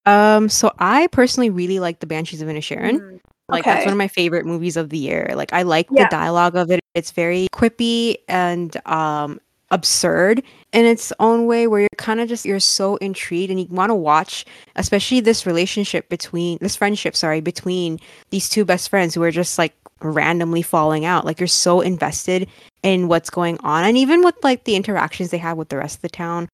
Um, 0.06 0.48
so 0.48 0.72
I 0.78 1.08
personally 1.08 1.50
really 1.50 1.80
like 1.80 2.00
the 2.00 2.06
Banshees 2.06 2.40
of 2.40 2.48
Inisherin. 2.48 3.00
Mm. 3.00 3.20
Like 3.48 3.64
that's 3.64 3.84
one 3.84 3.92
of 3.92 3.98
my 3.98 4.08
favorite 4.08 4.46
movies 4.46 4.76
of 4.76 4.90
the 4.90 4.98
year. 4.98 5.32
Like 5.34 5.52
I 5.52 5.62
like 5.62 5.88
Yeah. 5.90 6.04
the 6.04 6.10
dialogue 6.10 6.54
of 6.54 6.70
it. 6.70 6.80
It's 6.94 7.10
very 7.10 7.48
quippy 7.52 8.16
and 8.28 8.74
um 8.86 9.40
absurd 9.70 10.42
in 10.72 10.84
its 10.84 11.12
own 11.20 11.46
way 11.46 11.66
where 11.66 11.80
you're 11.80 11.88
kind 11.96 12.20
of 12.20 12.28
just 12.28 12.44
you're 12.44 12.60
so 12.60 12.96
intrigued 12.96 13.50
and 13.50 13.60
you 13.60 13.66
want 13.70 13.90
to 13.90 13.94
watch 13.94 14.44
especially 14.76 15.20
this 15.20 15.46
relationship 15.46 16.08
between 16.08 16.58
this 16.60 16.76
friendship 16.76 17.14
sorry 17.14 17.40
between 17.40 17.98
these 18.30 18.48
two 18.48 18.64
best 18.64 18.88
friends 18.88 19.14
who 19.14 19.22
are 19.22 19.30
just 19.30 19.58
like 19.58 19.74
randomly 20.02 20.62
falling 20.62 21.04
out. 21.04 21.24
Like 21.24 21.40
you're 21.40 21.46
so 21.46 21.80
invested 21.80 22.48
in 22.82 23.08
what's 23.08 23.30
going 23.30 23.58
on 23.60 23.84
and 23.84 23.96
even 23.96 24.22
with 24.24 24.36
like 24.42 24.64
the 24.64 24.76
interactions 24.76 25.30
they 25.30 25.38
have 25.38 25.56
with 25.56 25.68
the 25.68 25.76
rest 25.76 25.96
of 25.96 26.02
the 26.02 26.08
town. 26.08 26.48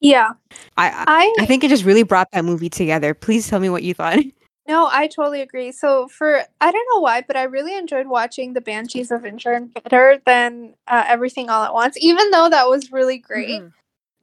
Yeah, 0.00 0.32
i 0.76 0.90
i, 0.90 1.04
I 1.06 1.34
I 1.40 1.46
think 1.46 1.62
it 1.62 1.68
just 1.68 1.84
really 1.84 2.02
brought 2.02 2.28
that 2.32 2.44
movie 2.44 2.68
together. 2.68 3.14
Please 3.14 3.48
tell 3.48 3.60
me 3.60 3.70
what 3.70 3.84
you 3.84 3.94
thought 3.94 4.18
no, 4.68 4.88
I 4.90 5.08
totally 5.08 5.40
agree. 5.40 5.72
So 5.72 6.08
for 6.08 6.42
I 6.60 6.70
don't 6.70 6.86
know 6.94 7.00
why, 7.00 7.22
but 7.26 7.36
I 7.36 7.44
really 7.44 7.76
enjoyed 7.76 8.06
watching 8.06 8.52
the 8.52 8.60
Banshees 8.60 9.10
of 9.10 9.22
Inisherin 9.22 9.72
better 9.82 10.20
than 10.24 10.74
uh, 10.86 11.04
Everything 11.08 11.50
All 11.50 11.64
at 11.64 11.74
Once, 11.74 11.96
even 11.98 12.30
though 12.30 12.48
that 12.48 12.68
was 12.68 12.92
really 12.92 13.18
great. 13.18 13.60
Mhm. 13.60 13.72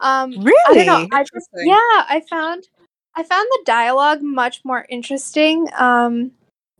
Um, 0.02 0.32
I 0.68 0.74
don't 0.74 0.86
know. 0.86 1.08
I 1.12 1.24
just 1.24 1.50
yeah, 1.56 1.76
I 1.76 2.24
found 2.30 2.68
I 3.16 3.24
found 3.24 3.48
the 3.52 3.64
dialogue 3.66 4.22
much 4.22 4.62
more 4.64 4.86
interesting. 4.90 5.68
Um, 5.78 6.32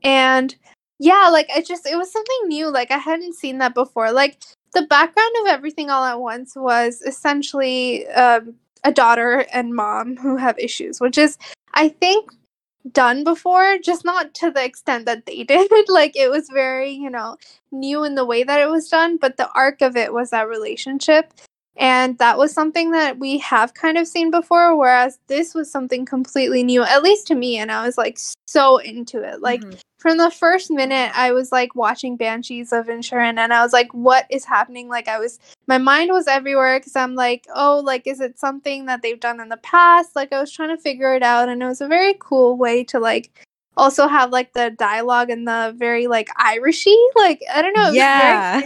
and 0.04 0.56
yeah, 1.00 1.28
like 1.30 1.50
I 1.54 1.62
just 1.62 1.86
it 1.86 1.98
was 1.98 2.12
something 2.12 2.48
new. 2.48 2.70
Like 2.72 2.92
I 2.92 2.98
hadn't 2.98 3.36
seen 3.36 3.58
that 3.58 3.74
before. 3.74 4.12
Like 4.14 4.42
the 4.74 4.84
background 4.84 5.36
of 5.42 5.48
everything 5.48 5.90
all 5.90 6.06
at 6.06 6.20
once 6.20 6.56
was 6.56 7.02
essentially 7.02 8.08
um, 8.10 8.56
a 8.86 8.92
daughter 8.92 9.46
and 9.52 9.76
mom 9.76 10.16
who 10.16 10.38
have 10.38 10.58
issues, 10.60 11.02
which 11.02 11.18
is 11.18 11.38
I 11.74 11.90
think 11.90 12.32
done 12.94 13.24
before, 13.24 13.78
just 13.80 14.06
not 14.06 14.34
to 14.36 14.52
the 14.52 14.64
extent 14.64 15.06
that 15.06 15.26
they 15.26 15.44
did. 15.46 15.72
like 15.90 16.16
it 16.16 16.30
was 16.32 16.50
very 16.54 16.92
you 16.92 17.10
know 17.10 17.38
new 17.72 18.04
in 18.04 18.16
the 18.16 18.26
way 18.26 18.44
that 18.44 18.62
it 18.62 18.70
was 18.70 18.90
done, 18.90 19.18
but 19.18 19.38
the 19.38 19.50
arc 19.54 19.82
of 19.82 19.96
it 19.98 20.14
was 20.14 20.32
that 20.32 20.48
relationship. 20.50 21.34
And 21.78 22.18
that 22.18 22.38
was 22.38 22.52
something 22.52 22.92
that 22.92 23.20
we 23.20 23.38
have 23.40 23.74
kind 23.74 23.98
of 23.98 24.08
seen 24.08 24.32
before, 24.32 24.76
whereas 24.76 25.20
this 25.28 25.54
was 25.54 25.72
something 25.72 26.06
completely 26.06 26.62
new, 26.64 26.84
at 26.84 27.04
least 27.04 27.28
to 27.28 27.36
me. 27.36 27.58
And 27.58 27.72
I 27.72 27.86
was 27.86 27.98
like 27.98 28.20
so 28.48 28.78
into 28.78 29.22
it. 29.24 29.42
Like 29.42 29.62
Mhm. 29.62 29.80
from 29.98 30.18
the 30.18 30.30
first 30.32 30.72
minute, 30.72 31.12
I 31.16 31.32
was 31.32 31.52
like 31.54 31.76
watching 31.76 32.18
Banshees 32.18 32.74
of 32.74 32.88
Inisherin 32.88 33.38
and 33.38 33.54
I 33.54 33.64
was 33.64 33.72
like, 33.74 33.94
what 33.94 34.26
is 34.30 34.44
happening? 34.46 34.90
Like, 34.90 35.08
I 35.08 35.20
was, 35.20 35.40
my 35.68 35.78
mind 35.78 36.12
was 36.12 36.28
everywhere 36.28 36.80
because 36.80 36.96
I'm 36.98 37.16
like, 37.16 37.46
oh, 37.56 37.82
like, 37.84 38.08
is 38.08 38.20
it 38.20 38.40
something 38.40 38.86
that 38.88 39.02
they've 39.02 39.20
done 39.20 39.40
in 39.40 39.50
the 39.50 39.58
past? 39.58 40.16
Like, 40.16 40.34
I 40.34 40.40
was 40.42 40.52
trying 40.52 40.76
to 40.76 40.82
figure 40.82 41.14
it 41.16 41.24
out. 41.24 41.48
And 41.50 41.62
it 41.62 41.66
was 41.66 41.82
a 41.82 41.88
very 41.88 42.16
cool 42.20 42.58
way 42.58 42.84
to 42.86 43.00
like, 43.00 43.30
also 43.78 44.08
have 44.08 44.32
like 44.32 44.52
the 44.54 44.72
dialogue 44.72 45.30
and 45.30 45.48
the 45.48 45.74
very 45.78 46.08
like 46.08 46.28
Irishy, 46.40 46.96
like 47.16 47.42
I 47.54 47.62
don't 47.62 47.74
know, 47.74 47.84
it 47.84 47.88
was 47.88 47.96
very 47.96 47.98
Yeah. 47.98 48.62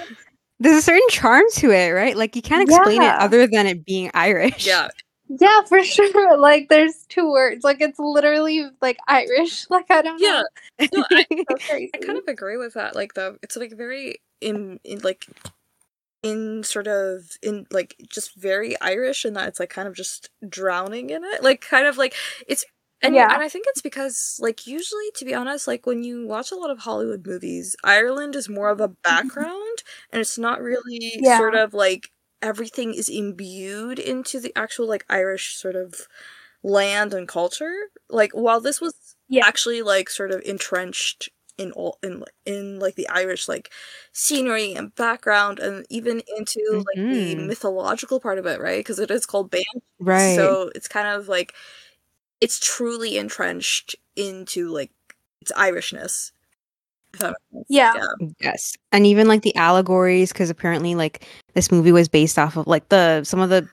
interesting. 0.58 0.72
there's 0.72 0.78
a 0.78 0.82
certain 0.82 1.08
charm 1.10 1.44
to 1.54 1.70
it, 1.70 1.90
right? 1.90 2.16
Like 2.16 2.36
you 2.36 2.42
can't 2.42 2.68
explain 2.68 3.02
Yeah. 3.02 3.16
it 3.16 3.20
other 3.22 3.46
than 3.46 3.66
it 3.66 3.84
being 3.84 4.10
Irish. 4.14 4.66
Yeah. 4.66 4.88
Yeah, 5.28 5.62
for 5.68 5.82
sure. 5.84 6.38
Like 6.38 6.68
there's 6.68 7.04
two 7.08 7.30
words. 7.30 7.64
Like 7.64 7.80
it's 7.80 7.98
literally 7.98 8.66
like 8.80 8.98
Irish. 9.08 9.66
Like 9.70 9.90
I 9.90 10.02
don't 10.02 10.20
Yeah. 10.20 10.42
know. 10.80 10.88
No, 10.94 11.04
I, 11.10 11.26
So. 11.60 11.74
I 11.74 11.88
kind 12.04 12.18
of 12.18 12.24
agree 12.28 12.56
with 12.56 12.74
that. 12.74 12.94
Like 12.96 13.14
the 13.14 13.38
it's 13.42 13.56
like 13.56 13.72
very 13.76 14.20
in 14.40 14.80
in 14.84 15.00
like 15.00 15.26
in 16.22 16.64
sort 16.64 16.86
of 16.88 17.30
in 17.42 17.66
like 17.70 17.94
just 18.08 18.34
very 18.34 18.80
Irish 18.80 19.24
and 19.24 19.36
that 19.36 19.48
it's 19.48 19.60
like 19.60 19.70
kind 19.70 19.86
of 19.86 19.94
just 19.94 20.30
drowning 20.48 21.10
in 21.10 21.22
it. 21.24 21.42
Like 21.42 21.60
kind 21.60 21.86
of 21.86 21.96
like 21.96 22.14
it's 22.48 22.64
and 23.02 23.14
Yeah. 23.14 23.28
and 23.30 23.42
I 23.42 23.48
think 23.48 23.66
it's 23.68 23.82
because 23.82 24.38
like 24.40 24.66
usually 24.66 25.10
to 25.16 25.24
be 25.24 25.34
honest, 25.34 25.66
like 25.68 25.86
when 25.86 26.02
you 26.02 26.26
watch 26.26 26.50
a 26.52 26.56
lot 26.56 26.70
of 26.70 26.80
Hollywood 26.80 27.26
movies, 27.26 27.76
Ireland 27.84 28.36
is 28.36 28.48
more 28.48 28.70
of 28.70 28.80
a 28.80 28.88
background 28.88 29.82
and 30.12 30.20
it's 30.20 30.38
not 30.38 30.60
really 30.62 31.20
Yeah. 31.20 31.40
sort 31.40 31.54
of 31.54 31.74
like 31.74 32.10
everything 32.42 32.94
is 32.94 33.08
imbued 33.08 33.98
into 33.98 34.40
the 34.40 34.52
actual 34.56 34.86
like 34.88 35.04
Irish 35.10 35.56
sort 35.56 35.76
of 35.76 35.94
land 36.62 37.14
and 37.14 37.28
culture. 37.28 37.74
Like 38.10 38.32
while 38.32 38.60
this 38.60 38.80
was 38.80 39.16
Yeah. 39.28 39.42
actually 39.42 39.82
like 39.82 40.10
sort 40.10 40.30
of 40.32 40.42
entrenched 40.44 41.28
in 41.58 41.72
all 41.72 41.98
in 42.02 42.24
in 42.46 42.78
like 42.80 42.94
the 42.96 43.08
Irish 43.08 43.48
like 43.48 43.70
scenery 44.12 44.74
and 44.74 44.94
background 44.94 45.58
and 45.60 45.86
even 45.90 46.22
into 46.36 46.82
like 46.88 47.00
the 47.10 47.34
Mhm. 47.34 47.48
mythological 47.48 48.20
part 48.20 48.38
of 48.38 48.46
it, 48.46 48.60
right? 48.60 48.78
Because 48.80 48.98
it 49.00 49.10
is 49.10 49.26
called 49.26 49.50
band. 49.50 49.64
Right. 50.00 50.58
So 50.58 50.70
it's 50.74 50.88
kind 50.88 51.08
of 51.08 51.28
like 51.28 51.54
it's 52.40 52.58
truly 52.58 53.18
entrenched 53.18 53.96
into 54.16 54.68
like 54.68 54.90
its 55.40 55.52
Irishness. 55.52 56.32
if 57.14 57.20
that 57.20 57.34
makes 57.52 57.66
sense. 57.66 57.66
Yeah. 57.68 57.94
yes. 58.40 58.76
And 58.92 59.06
even 59.06 59.28
like 59.28 59.42
the 59.42 59.54
allegories, 59.56 60.32
because 60.32 60.50
apparently 60.50 60.94
like 60.94 61.26
this 61.54 61.70
movie 61.70 61.92
was 61.92 62.08
based 62.08 62.38
off 62.38 62.56
of 62.56 62.66
like 62.66 62.88
the 62.88 63.24
some 63.24 63.40
of 63.40 63.50
the 63.50 63.68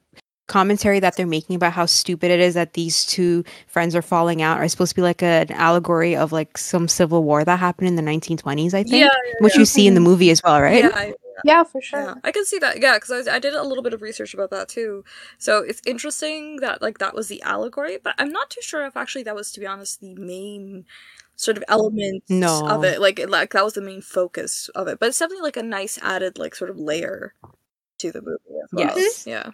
commentary 0.47 0.99
that 0.99 1.15
they're 1.15 1.25
making 1.25 1.55
about 1.55 1.73
how 1.73 1.87
stupid 1.87 2.29
it 2.29 2.39
is 2.39 2.53
that 2.53 2.73
these 2.73 3.03
two 3.05 3.43
friends 3.67 3.95
are 3.95 4.01
falling 4.01 4.43
out 4.43 4.59
are 4.59 4.67
supposed 4.67 4.91
to 4.91 4.95
be 4.95 5.01
like 5.01 5.23
a, 5.23 5.41
an 5.41 5.51
allegory 5.53 6.15
of 6.15 6.31
like 6.31 6.55
some 6.57 6.87
civil 6.87 7.23
war 7.23 7.43
that 7.43 7.57
happened 7.59 7.87
in 7.87 7.95
the 7.95 8.01
1920s, 8.03 8.73
I 8.73 8.83
think. 8.83 8.95
Yeah, 8.95 9.09
Which 9.39 9.55
you 9.55 9.65
see 9.65 9.87
in 9.87 9.95
the 9.95 9.99
mm-hmm. 9.99 10.09
movie 10.09 10.29
as 10.29 10.43
well, 10.43 10.61
right? 10.61 10.83
yeah, 10.83 10.91
I, 10.93 11.13
Yeah, 11.43 11.63
for 11.63 11.81
sure. 11.81 12.01
Yeah, 12.01 12.13
I 12.23 12.31
can 12.31 12.45
see 12.45 12.59
that. 12.59 12.81
Yeah, 12.81 12.97
because 12.97 13.27
I, 13.27 13.35
I 13.35 13.39
did 13.39 13.53
a 13.53 13.63
little 13.63 13.83
bit 13.83 13.93
of 13.93 14.01
research 14.01 14.33
about 14.33 14.51
that 14.51 14.69
too. 14.69 15.03
So 15.37 15.59
it's 15.59 15.81
interesting 15.85 16.57
that 16.57 16.81
like 16.81 16.97
that 16.99 17.13
was 17.13 17.27
the 17.27 17.41
allegory, 17.43 17.97
but 18.03 18.15
I'm 18.17 18.31
not 18.31 18.49
too 18.49 18.61
sure 18.61 18.85
if 18.85 18.95
actually 18.97 19.23
that 19.23 19.35
was, 19.35 19.51
to 19.53 19.59
be 19.59 19.65
honest, 19.67 20.01
the 20.01 20.15
main 20.15 20.85
sort 21.35 21.57
of 21.57 21.63
element 21.67 22.23
No. 22.29 22.65
of 22.67 22.83
it. 22.83 23.01
Like, 23.01 23.19
it, 23.19 23.29
like 23.29 23.51
that 23.53 23.63
was 23.63 23.73
the 23.73 23.81
main 23.81 24.01
focus 24.01 24.69
of 24.75 24.87
it. 24.87 24.99
But 24.99 25.09
it's 25.09 25.19
definitely 25.19 25.43
like 25.43 25.57
a 25.57 25.63
nice 25.63 25.99
added 26.01 26.37
like 26.37 26.55
sort 26.55 26.69
of 26.69 26.77
layer 26.79 27.33
to 27.99 28.11
the 28.11 28.21
movie 28.21 28.39
as 28.63 28.69
well. 28.73 28.95
Yes. 28.97 29.27
Yeah. 29.27 29.51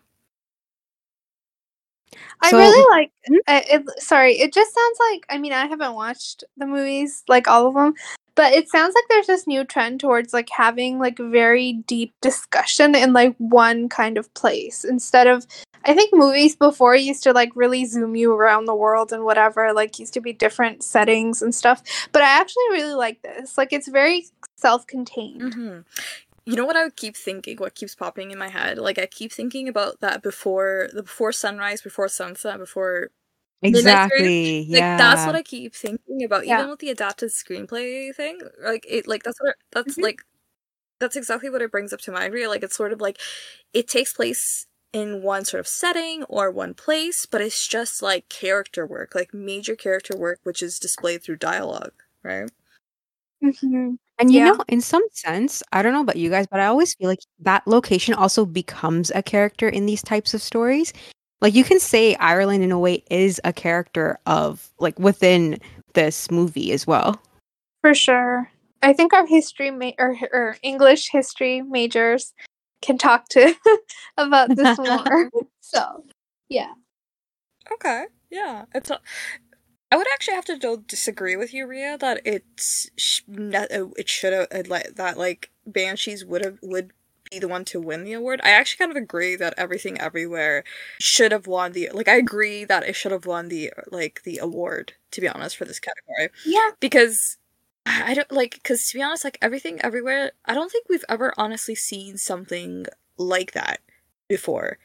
I 2.41 2.49
So- 2.51 2.57
really 2.57 2.85
like 2.89 3.11
Mhm. 3.29 3.37
uh, 3.47 3.61
it. 3.69 3.83
Sorry, 4.01 4.39
it 4.39 4.53
just 4.53 4.73
sounds 4.73 4.97
like. 5.11 5.25
I 5.29 5.37
mean, 5.37 5.53
I 5.53 5.65
haven't 5.67 5.93
watched 5.93 6.43
the 6.57 6.65
movies, 6.65 7.23
like 7.27 7.47
all 7.47 7.67
of 7.67 7.73
them, 7.75 7.93
but 8.35 8.53
it 8.53 8.69
sounds 8.69 8.93
like 8.95 9.05
there's 9.09 9.27
this 9.27 9.47
new 9.47 9.63
trend 9.63 9.99
towards 9.99 10.33
like 10.33 10.49
having 10.49 10.99
like 10.99 11.17
very 11.17 11.73
deep 11.87 12.13
discussion 12.21 12.95
in 12.95 13.13
like 13.13 13.35
one 13.37 13.87
kind 13.89 14.17
of 14.17 14.33
place 14.33 14.83
instead 14.83 15.27
of. 15.27 15.45
I 15.83 15.95
think 15.95 16.13
movies 16.13 16.55
before 16.55 16.95
used 16.95 17.23
to 17.23 17.33
like 17.33 17.49
really 17.55 17.85
zoom 17.85 18.15
you 18.15 18.31
around 18.33 18.65
the 18.65 18.75
world 18.75 19.11
and 19.11 19.23
whatever, 19.23 19.73
like 19.73 19.97
used 19.97 20.13
to 20.13 20.21
be 20.21 20.31
different 20.31 20.83
settings 20.83 21.41
and 21.41 21.55
stuff. 21.55 21.81
But 22.11 22.21
I 22.21 22.39
actually 22.39 22.65
really 22.71 22.93
like 22.93 23.21
this. 23.23 23.57
Like 23.57 23.73
it's 23.73 23.87
very 23.87 24.25
self-contained. 24.57 25.53
hmm 25.53 25.79
You 26.47 26.55
know 26.55 26.65
what 26.65 26.75
I 26.75 26.83
would 26.83 26.95
keep 26.95 27.15
thinking? 27.15 27.57
What 27.57 27.75
keeps 27.75 27.93
popping 27.95 28.31
in 28.31 28.37
my 28.39 28.49
head? 28.49 28.77
Like 28.79 28.97
I 28.97 29.05
keep 29.05 29.31
thinking 29.31 29.67
about 29.67 29.99
that 30.01 30.23
before 30.23 30.89
the 30.93 31.03
before 31.03 31.31
sunrise, 31.31 31.81
before 31.81 32.07
sunset, 32.07 32.57
before 32.57 33.09
Exactly. 33.63 34.65
Like 34.71 34.85
yeah. 34.85 34.97
that's 34.97 35.25
what 35.25 35.35
I 35.35 35.43
keep 35.43 35.75
thinking 35.75 36.23
about, 36.23 36.47
Yeah. 36.47 36.63
even 36.63 36.69
with 36.69 36.79
the 36.79 36.89
adapted 36.91 37.29
screenplay 37.31 38.15
thing. 38.15 38.39
Like 38.63 38.85
it, 38.89 39.07
like 39.07 39.23
that's 39.23 39.39
what 39.41 39.51
it, 39.51 39.55
that's 39.71 39.97
Mhm. 39.97 40.03
like 40.03 40.21
that's 40.99 41.15
exactly 41.17 41.49
what 41.49 41.61
it 41.63 41.71
brings 41.71 41.93
up 41.93 42.01
to 42.01 42.11
mind. 42.13 42.33
Really, 42.33 42.47
like 42.47 42.63
it's 42.63 42.75
sort 42.77 42.93
of 42.93 43.01
like 43.01 43.19
it 43.73 43.87
takes 43.89 44.13
place 44.13 44.67
in 44.93 45.23
one 45.23 45.45
sort 45.45 45.59
of 45.61 45.67
setting 45.67 46.23
or 46.25 46.51
one 46.51 46.73
place, 46.75 47.25
but 47.27 47.41
it's 47.41 47.67
just 47.67 48.01
like 48.03 48.29
character 48.29 48.85
work, 48.87 49.15
like 49.15 49.33
major 49.33 49.75
character 49.75 50.17
work, 50.17 50.39
which 50.43 50.63
is 50.63 50.79
displayed 50.79 51.23
through 51.23 51.37
dialogue, 51.37 51.93
right? 52.23 52.49
Mhm. 53.41 54.00
And 54.21 54.31
you 54.31 54.37
Yeah. 54.39 54.51
know, 54.51 54.59
in 54.67 54.81
some 54.81 55.01
sense, 55.11 55.63
I 55.73 55.81
don't 55.81 55.93
know 55.93 56.01
about 56.01 56.15
you 56.15 56.29
guys, 56.29 56.45
but 56.45 56.59
I 56.59 56.67
always 56.67 56.93
feel 56.93 57.09
like 57.09 57.21
that 57.39 57.65
location 57.65 58.13
also 58.13 58.45
becomes 58.45 59.11
a 59.15 59.23
character 59.23 59.67
in 59.67 59.87
these 59.87 60.03
types 60.03 60.35
of 60.35 60.43
stories. 60.43 60.93
Like 61.41 61.55
you 61.55 61.63
can 61.63 61.79
say 61.79 62.13
Ireland 62.15 62.63
in 62.63 62.71
a 62.71 62.77
way 62.77 63.03
is 63.09 63.41
a 63.43 63.51
character 63.51 64.19
of 64.27 64.69
like 64.79 64.99
within 64.99 65.57
this 65.95 66.29
movie 66.29 66.71
as 66.71 66.85
well. 66.85 67.19
For 67.81 67.95
sure. 67.95 68.51
I 68.83 68.93
think 68.93 69.11
our 69.11 69.25
history 69.25 69.71
ma- 69.71 69.97
or, 69.97 70.15
or 70.31 70.57
English 70.61 71.09
history 71.11 71.63
majors 71.63 72.31
can 72.83 72.99
talk 72.99 73.27
to 73.29 73.55
about 74.17 74.55
this 74.55 74.77
more. 74.77 75.31
so, 75.61 76.05
yeah. 76.47 76.73
Okay, 77.73 78.05
yeah, 78.29 78.65
it's. 78.75 78.91
A, 78.91 78.99
I 79.91 79.97
would 79.97 80.07
actually 80.13 80.35
have 80.35 80.45
to 80.45 80.77
disagree 80.87 81.35
with 81.35 81.53
you, 81.53 81.67
Ria, 81.67 81.97
that 81.97 82.21
it's 82.25 82.89
sh- 82.97 83.21
not, 83.27 83.71
uh, 83.71 83.87
it 83.97 84.07
should 84.09 84.33
have 84.33 84.67
like 84.67 84.95
that 84.95 85.17
like 85.17 85.49
Banshees 85.67 86.23
would 86.25 86.43
have 86.45 86.57
would 86.61 86.91
be 87.29 87.39
the 87.39 87.47
one 87.47 87.65
to 87.65 87.79
win 87.81 88.03
the 88.03 88.13
award. 88.13 88.41
I 88.43 88.51
actually 88.51 88.85
kind 88.85 88.91
of 88.97 89.01
agree 89.01 89.35
that 89.35 89.53
Everything 89.57 89.99
Everywhere 89.99 90.63
should 90.99 91.31
have 91.31 91.45
won 91.47 91.73
the 91.73 91.89
like. 91.93 92.07
I 92.07 92.15
agree 92.15 92.63
that 92.65 92.83
it 92.87 92.95
should 92.95 93.11
have 93.11 93.25
won 93.25 93.49
the 93.49 93.71
like 93.91 94.23
the 94.23 94.37
award. 94.37 94.93
To 95.11 95.19
be 95.21 95.27
honest, 95.27 95.57
for 95.57 95.65
this 95.65 95.79
category, 95.79 96.29
Yeah. 96.45 96.69
because 96.79 97.37
I 97.85 98.13
don't 98.13 98.31
like 98.31 98.53
because 98.55 98.87
to 98.89 98.97
be 98.97 99.03
honest, 99.03 99.23
like 99.25 99.37
Everything 99.41 99.81
Everywhere, 99.81 100.31
I 100.45 100.53
don't 100.53 100.71
think 100.71 100.85
we've 100.89 101.05
ever 101.09 101.33
honestly 101.37 101.75
seen 101.75 102.17
something 102.17 102.85
like 103.17 103.51
that 103.53 103.81
before. 104.29 104.77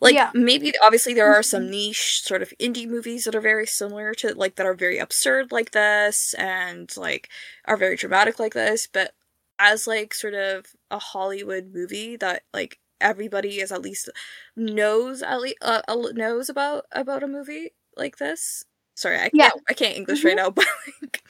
Like 0.00 0.14
Yeah. 0.14 0.30
maybe 0.34 0.72
obviously 0.84 1.14
there 1.14 1.32
are 1.32 1.42
some 1.42 1.70
niche 1.70 2.22
sort 2.22 2.42
of 2.42 2.52
indie 2.60 2.88
movies 2.88 3.24
that 3.24 3.34
are 3.34 3.40
very 3.40 3.66
similar 3.66 4.14
to 4.14 4.34
like 4.34 4.56
that 4.56 4.66
are 4.66 4.74
very 4.74 4.98
absurd 4.98 5.52
like 5.52 5.72
this 5.72 6.34
and 6.34 6.94
like 6.96 7.28
are 7.66 7.76
very 7.76 7.96
dramatic 7.96 8.38
like 8.38 8.54
this, 8.54 8.86
but 8.86 9.14
as 9.58 9.86
like 9.86 10.12
sort 10.14 10.34
of 10.34 10.66
a 10.90 10.98
Hollywood 10.98 11.72
movie 11.74 12.16
that 12.16 12.42
like 12.52 12.78
everybody 13.00 13.60
is 13.60 13.72
at 13.72 13.82
least 13.82 14.08
knows 14.56 15.22
at 15.22 15.40
least 15.40 15.58
uh, 15.62 15.82
knows 16.14 16.48
about 16.48 16.84
about 16.92 17.22
a 17.22 17.28
movie 17.28 17.72
like 17.96 18.16
this. 18.18 18.64
Sorry, 18.94 19.16
I 19.16 19.20
can't 19.30 19.34
Yeah. 19.34 19.50
I 19.68 19.74
can't 19.74 19.96
English 19.96 20.24
right 20.24 20.36
now, 20.36 20.50
but 20.52 20.66
like 21.02 21.22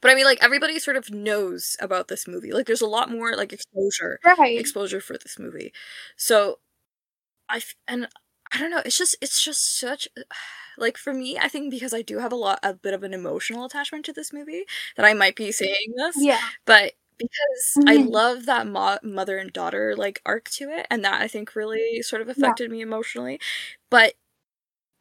but 0.00 0.10
I 0.10 0.14
mean 0.14 0.24
like 0.24 0.42
everybody 0.42 0.78
sort 0.78 0.96
of 0.96 1.10
knows 1.10 1.76
about 1.80 2.08
this 2.08 2.26
movie. 2.26 2.52
Like 2.52 2.66
there's 2.66 2.80
a 2.80 2.86
lot 2.86 3.10
more 3.10 3.36
like 3.36 3.52
exposure 3.52 4.18
Right. 4.24 4.58
exposure 4.58 5.00
for 5.00 5.14
this 5.18 5.38
movie. 5.38 5.72
So 6.16 6.58
I 7.50 7.62
and 7.88 8.08
I 8.52 8.58
don't 8.58 8.70
know, 8.70 8.82
it's 8.84 8.98
just 8.98 9.16
it's 9.20 9.42
just 9.44 9.78
such 9.78 10.08
like 10.78 10.96
for 10.96 11.12
me, 11.12 11.38
I 11.38 11.48
think 11.48 11.70
because 11.70 11.94
I 11.94 12.02
do 12.02 12.18
have 12.18 12.32
a 12.32 12.36
lot 12.36 12.58
a 12.62 12.74
bit 12.74 12.94
of 12.94 13.02
an 13.02 13.14
emotional 13.14 13.64
attachment 13.66 14.04
to 14.06 14.12
this 14.12 14.32
movie 14.32 14.64
that 14.96 15.06
I 15.06 15.14
might 15.14 15.36
be 15.36 15.52
saying 15.52 15.94
this, 15.96 16.16
yeah. 16.18 16.40
but 16.66 16.94
because 17.18 17.76
I 17.86 17.98
Mhm. 17.98 18.10
love 18.12 18.46
that 18.46 18.66
mo- 18.66 18.98
mother 19.02 19.36
and 19.38 19.52
daughter 19.52 19.94
like 19.96 20.22
arc 20.24 20.48
to 20.52 20.70
it 20.70 20.86
and 20.90 21.04
that 21.04 21.20
I 21.20 21.28
think 21.28 21.54
really 21.54 22.02
sort 22.02 22.22
of 22.22 22.28
affected 22.30 22.70
me 22.70 22.80
emotionally. 22.80 23.40
But 23.90 24.14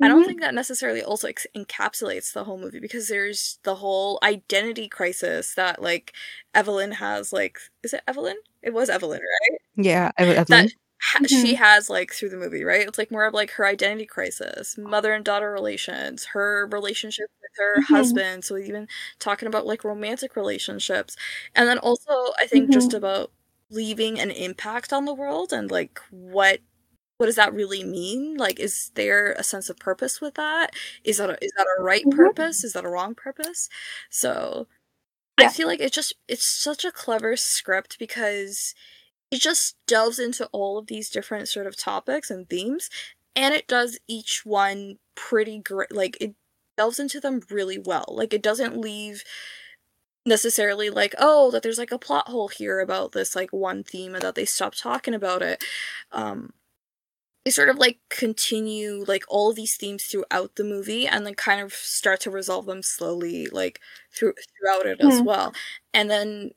I 0.01 0.07
don't 0.07 0.23
Mhm. 0.23 0.27
think 0.27 0.41
that 0.41 0.53
necessarily 0.53 1.01
also 1.03 1.27
ex- 1.27 1.47
encapsulates 1.55 2.31
the 2.33 2.45
whole 2.45 2.57
movie 2.57 2.79
because 2.79 3.07
there's 3.09 3.59
the 3.63 3.75
whole 3.75 4.19
identity 4.23 4.87
crisis 4.89 5.55
that 5.55 5.81
like 5.81 6.13
Evelyn 6.53 6.91
has 6.93 7.33
like 7.33 7.59
is 7.83 7.93
it 7.93 8.03
Evelyn? 8.07 8.37
It 8.61 8.73
was 8.73 8.89
Evelyn, 8.89 9.21
right? 9.21 9.59
Yeah, 9.75 10.11
I, 10.17 10.23
I 10.37 10.43
that 10.45 10.71
ha- 11.01 11.19
she 11.27 11.53
Mhm. 11.53 11.55
has 11.55 11.89
like 11.89 12.11
through 12.13 12.29
the 12.29 12.37
movie, 12.37 12.63
right? 12.63 12.87
It's 12.87 12.97
like 12.97 13.11
more 13.11 13.25
of 13.25 13.33
like 13.33 13.51
her 13.51 13.65
identity 13.65 14.05
crisis, 14.05 14.77
mother 14.77 15.13
and 15.13 15.25
daughter 15.25 15.51
relations, 15.51 16.25
her 16.25 16.67
relationship 16.71 17.29
with 17.41 17.51
her 17.57 17.81
Mhm. 17.89 17.89
husband. 17.91 18.45
So 18.45 18.57
even 18.57 18.87
talking 19.19 19.47
about 19.47 19.65
like 19.65 19.83
romantic 19.83 20.35
relationships, 20.35 21.15
and 21.55 21.67
then 21.67 21.79
also 21.79 22.11
I 22.39 22.47
think 22.47 22.71
just 22.71 22.93
about 22.93 23.31
leaving 23.71 24.19
an 24.19 24.31
impact 24.31 24.91
on 24.93 25.05
the 25.05 25.13
world 25.13 25.53
and 25.53 25.69
like 25.71 25.99
what 26.11 26.59
what 27.17 27.27
does 27.27 27.35
that 27.35 27.53
really 27.53 27.83
mean? 27.83 28.37
Like, 28.37 28.59
is 28.59 28.91
there 28.95 29.33
a 29.33 29.43
sense 29.43 29.69
of 29.69 29.77
purpose 29.79 30.21
with 30.21 30.35
that? 30.35 30.71
Is 31.03 31.17
that 31.17 31.29
a, 31.29 31.43
is 31.43 31.51
that 31.57 31.67
a 31.79 31.81
right 31.83 32.05
Mhm. 32.05 32.09
purpose? 32.09 32.63
Is 32.63 32.73
that 32.73 32.85
a 32.85 32.89
wrong 32.89 33.15
purpose? 33.15 33.69
So 34.09 34.67
I 35.37 35.47
feel 35.47 35.67
like 35.67 35.79
it 35.79 35.93
just 35.93 36.13
it's 36.27 36.45
such 36.45 36.85
a 36.85 36.91
clever 36.91 37.35
script 37.37 37.97
because 37.99 38.75
it 39.31 39.41
just 39.41 39.77
delves 39.87 40.19
into 40.19 40.47
all 40.51 40.77
of 40.77 40.87
these 40.87 41.09
different 41.09 41.47
sort 41.47 41.67
of 41.67 41.77
topics 41.77 42.31
and 42.31 42.49
themes 42.49 42.89
and 43.35 43.53
it 43.53 43.67
does 43.67 43.99
each 44.07 44.41
one 44.45 44.97
pretty 45.15 45.59
great 45.59 45.91
like 45.91 46.17
it 46.21 46.35
delves 46.77 46.99
into 46.99 47.19
them 47.19 47.41
really 47.49 47.77
well. 47.79 48.05
Like 48.09 48.33
it 48.33 48.41
doesn't 48.41 48.77
leave 48.77 49.23
necessarily 50.25 50.89
like 50.89 51.15
oh 51.17 51.49
that 51.51 51.63
there's 51.63 51.77
like 51.79 51.91
a 51.91 51.97
plot 51.99 52.27
hole 52.27 52.49
here 52.49 52.79
about 52.79 53.13
this 53.13 53.35
like 53.35 53.51
one 53.51 53.83
theme 53.83 54.13
and 54.13 54.23
that 54.23 54.35
they 54.35 54.45
stop 54.45 54.75
talking 54.75 55.13
about 55.13 55.41
it. 55.41 55.63
Um 56.11 56.53
they 57.45 57.51
sort 57.51 57.69
of 57.69 57.77
like 57.77 57.99
continue 58.09 59.03
like 59.07 59.23
all 59.29 59.49
of 59.51 59.55
these 59.55 59.77
themes 59.77 60.05
throughout 60.05 60.55
the 60.55 60.63
movie 60.63 61.07
and 61.07 61.25
then 61.25 61.35
kind 61.35 61.61
of 61.61 61.73
start 61.73 62.19
to 62.21 62.31
resolve 62.31 62.65
them 62.67 62.83
slowly 62.83 63.47
like 63.47 63.81
through 64.13 64.33
throughout 64.59 64.85
it 64.85 64.99
as 65.01 65.21
Hmm. 65.21 65.25
well. 65.25 65.53
And 65.93 66.09
then 66.11 66.51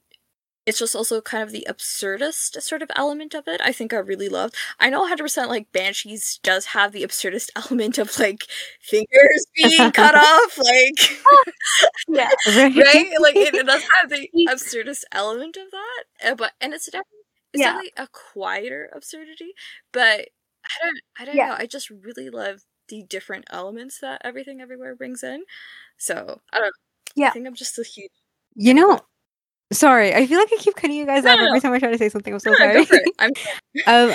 it's 0.67 0.79
just 0.79 0.95
also 0.95 1.21
kind 1.21 1.43
of 1.43 1.51
the 1.51 1.67
absurdist 1.69 2.61
sort 2.63 2.83
of 2.83 2.91
element 2.97 3.35
of 3.35 3.49
it 3.49 3.61
i 3.65 3.73
think 3.73 3.93
i 3.93 3.97
really 3.97 4.29
loved 4.29 4.55
i 4.81 4.89
know 4.91 5.01
100% 5.03 5.49
like 5.49 5.71
banshees 5.73 6.39
does 6.43 6.67
have 6.67 6.93
the 6.93 7.03
absurdist 7.03 7.51
element 7.57 7.99
of 7.99 8.19
like 8.19 8.45
fingers 8.81 9.47
being 9.57 9.93
cut 9.93 10.15
off 10.15 10.59
like 10.59 11.17
Yeah. 12.09 12.31
right? 12.47 12.75
right 12.77 13.07
like 13.21 13.37
it, 13.37 13.55
it 13.55 13.67
does 13.67 13.83
have 14.01 14.11
the 14.11 14.29
absurdist 14.49 15.05
element 15.13 15.57
of 15.57 15.71
that 15.71 16.31
uh, 16.33 16.35
but 16.35 16.53
and 16.61 16.73
it's 16.75 16.87
definitely 16.87 17.19
it's 17.53 17.61
Yeah. 17.61 17.69
definitely 17.73 17.93
a 17.97 18.09
quieter 18.09 18.91
absurdity 18.95 19.53
but 19.93 20.29
i 20.67 20.75
don't 20.83 21.01
i 21.19 21.25
don't 21.25 21.37
Yeah. 21.37 21.49
know 21.49 21.57
i 21.59 21.67
just 21.67 21.91
really 21.91 22.31
love 22.31 22.63
the 22.89 23.05
different 23.09 23.47
elements 23.51 24.01
that 24.01 24.21
everything 24.25 24.61
everywhere 24.61 24.95
brings 24.95 25.23
in 25.23 25.45
so 25.99 26.41
i 26.53 26.59
don't 26.61 26.75
Yeah. 27.17 27.29
I 27.29 27.31
think 27.33 27.47
i'm 27.47 27.55
just 27.55 27.79
a 27.79 27.85
huge 27.85 28.11
You 28.55 28.75
know, 28.75 29.01
sorry, 29.73 30.15
I 30.15 30.27
feel 30.27 30.39
like 30.39 30.49
I 30.53 30.57
keep 30.59 30.75
cutting 30.77 30.97
you 30.97 31.07
guys 31.07 31.25
No, 31.25 31.33
off 31.33 31.39
no, 31.39 31.45
every 31.47 31.57
no. 31.59 31.61
time 31.61 31.73
I 31.73 31.79
try 31.79 31.91
to 31.91 31.99
say 31.99 32.09
something. 32.09 32.33
I'm 32.33 32.41
so 32.41 32.55
sorry. 32.55 32.75
go 32.75 32.85
for 32.85 32.95
it. 32.97 33.09
I'm 33.19 33.33
um, 33.87 34.15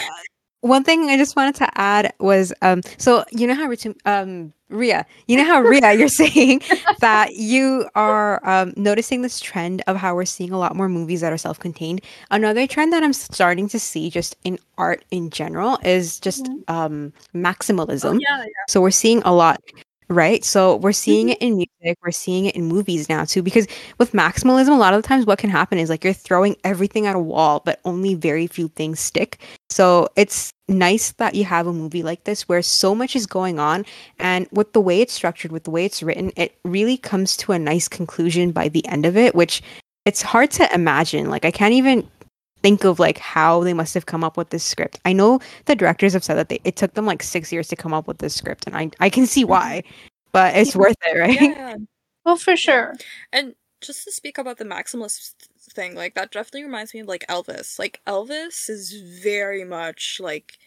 one 0.62 0.84
thing 0.84 1.10
I 1.10 1.18
just 1.18 1.36
wanted 1.36 1.56
to 1.56 1.70
add 1.80 2.14
was 2.20 2.54
um, 2.62 2.82
so 2.98 3.24
you 3.32 3.48
know 3.48 3.54
how 3.56 3.72
um, 4.06 4.54
Ria, 4.70 5.06
you 5.28 5.38
know 5.38 5.46
how 5.46 5.62
Ria, 5.62 5.94
you're 5.94 6.08
saying 6.10 6.62
that 7.00 7.36
you 7.36 7.88
are 7.96 8.42
um, 8.48 8.74
noticing 8.76 9.22
this 9.22 9.40
trend 9.40 9.82
of 9.88 9.96
how 9.98 10.16
we're 10.16 10.26
seeing 10.26 10.52
a 10.52 10.58
lot 10.58 10.76
more 10.76 10.90
movies 10.90 11.22
that 11.22 11.32
are 11.32 11.38
self-contained. 11.38 12.02
Another 12.32 12.68
trend 12.68 12.92
that 12.94 13.04
I'm 13.04 13.14
starting 13.14 13.70
to 13.70 13.80
see 13.80 14.10
just 14.10 14.36
in 14.44 14.60
art 14.78 15.06
in 15.12 15.30
general 15.30 15.78
is 15.84 16.20
just 16.20 16.46
Mhm. 16.46 16.70
um, 16.70 17.14
maximalism. 17.34 18.16
oh, 18.16 18.20
yeah, 18.20 18.40
yeah. 18.40 18.48
So 18.68 18.82
we're 18.82 18.92
seeing 18.92 19.22
a 19.24 19.34
lot. 19.34 19.62
Right? 20.10 20.44
So 20.46 20.78
we're 20.78 20.92
seeing 20.94 21.28
Mhm. 21.28 21.32
it 21.32 21.38
in 21.40 21.58
music, 21.58 21.98
we're 22.04 22.12
seeing 22.12 22.46
it 22.46 22.56
in 22.56 22.66
movies 22.66 23.10
now 23.10 23.26
too. 23.26 23.42
Because 23.42 23.68
with 23.98 24.14
maximalism, 24.14 24.70
a 24.70 24.78
lot 24.78 24.94
of 24.94 25.02
the 25.02 25.08
times 25.08 25.26
what 25.26 25.40
can 25.40 25.50
happen 25.50 25.78
is 25.78 25.90
like 25.90 26.04
you're 26.04 26.14
throwing 26.14 26.56
everything 26.64 27.06
at 27.08 27.16
a 27.16 27.20
wall, 27.20 27.62
but 27.66 27.80
only 27.86 28.16
very 28.16 28.48
few 28.48 28.70
things 28.70 29.00
stick. 29.00 29.40
So 29.70 30.08
it's 30.16 30.52
nice 30.70 31.12
that 31.14 31.36
you 31.36 31.44
have 31.46 31.68
a 31.68 31.74
movie 31.74 32.04
like 32.04 32.24
this 32.26 32.48
where 32.50 32.62
so 32.62 32.96
much 32.96 33.16
is 33.16 33.26
going 33.26 33.60
on, 33.60 33.86
and 34.20 34.48
with 34.52 34.74
the 34.74 34.82
way 34.82 35.02
it's 35.02 35.14
structured, 35.14 35.52
with 35.52 35.64
the 35.66 35.72
way 35.72 35.86
it's 35.86 36.02
written, 36.04 36.32
it 36.38 36.58
really 36.64 36.98
comes 36.98 37.36
to 37.38 37.52
a 37.52 37.60
nice 37.60 37.88
conclusion 37.88 38.52
by 38.52 38.70
the 38.70 38.86
end 38.88 39.06
of 39.06 39.18
it, 39.18 39.36
which 39.36 39.62
it's 40.06 40.22
hard 40.22 40.52
to 40.52 40.74
imagine. 40.74 41.30
Like 41.30 41.46
I 41.46 41.52
can't 41.52 41.74
even 41.74 42.08
think 42.68 42.84
of 42.84 43.00
like 43.00 43.18
how 43.18 43.64
they 43.64 43.74
must 43.74 43.94
have 43.94 44.08
come 44.08 44.26
up 44.26 44.36
with 44.36 44.50
this 44.50 44.64
script. 44.64 45.00
I 45.06 45.14
know 45.14 45.40
the 45.66 45.76
directors 45.76 46.12
have 46.12 46.24
said 46.24 46.36
that 46.36 46.50
they, 46.50 46.60
it 46.66 46.76
took 46.76 46.96
them 46.96 47.06
like 47.06 47.24
six 47.24 47.50
years 47.50 47.70
to 47.70 47.78
come 47.78 47.94
up 47.94 48.08
with 48.08 48.18
this 48.18 48.36
script, 48.36 48.68
and 48.68 48.76
I 48.76 48.92
I 49.00 49.10
can 49.10 49.26
see 49.26 49.46
why, 49.46 49.84
but 50.34 50.54
it's 50.56 50.76
Yeah. 50.76 50.82
worth 50.82 50.98
it, 51.06 51.18
right? 51.18 51.40
Yeah. 51.40 51.76
Well, 52.26 52.36
for 52.36 52.58
sure. 52.58 52.94
And 53.32 53.56
just 53.80 54.04
to 54.04 54.12
speak 54.12 54.38
about 54.38 54.58
the 54.58 54.66
maximalist 54.66 55.36
thing, 55.72 55.96
like 55.96 56.14
that 56.16 56.30
definitely 56.30 56.66
reminds 56.66 56.94
me 56.94 57.00
of 57.00 57.08
like 57.08 57.26
Elvis. 57.28 57.80
Like 57.80 58.02
Elvis 58.06 58.70
is 58.70 58.92
very 59.24 59.64
much 59.64 60.20
like 60.20 60.58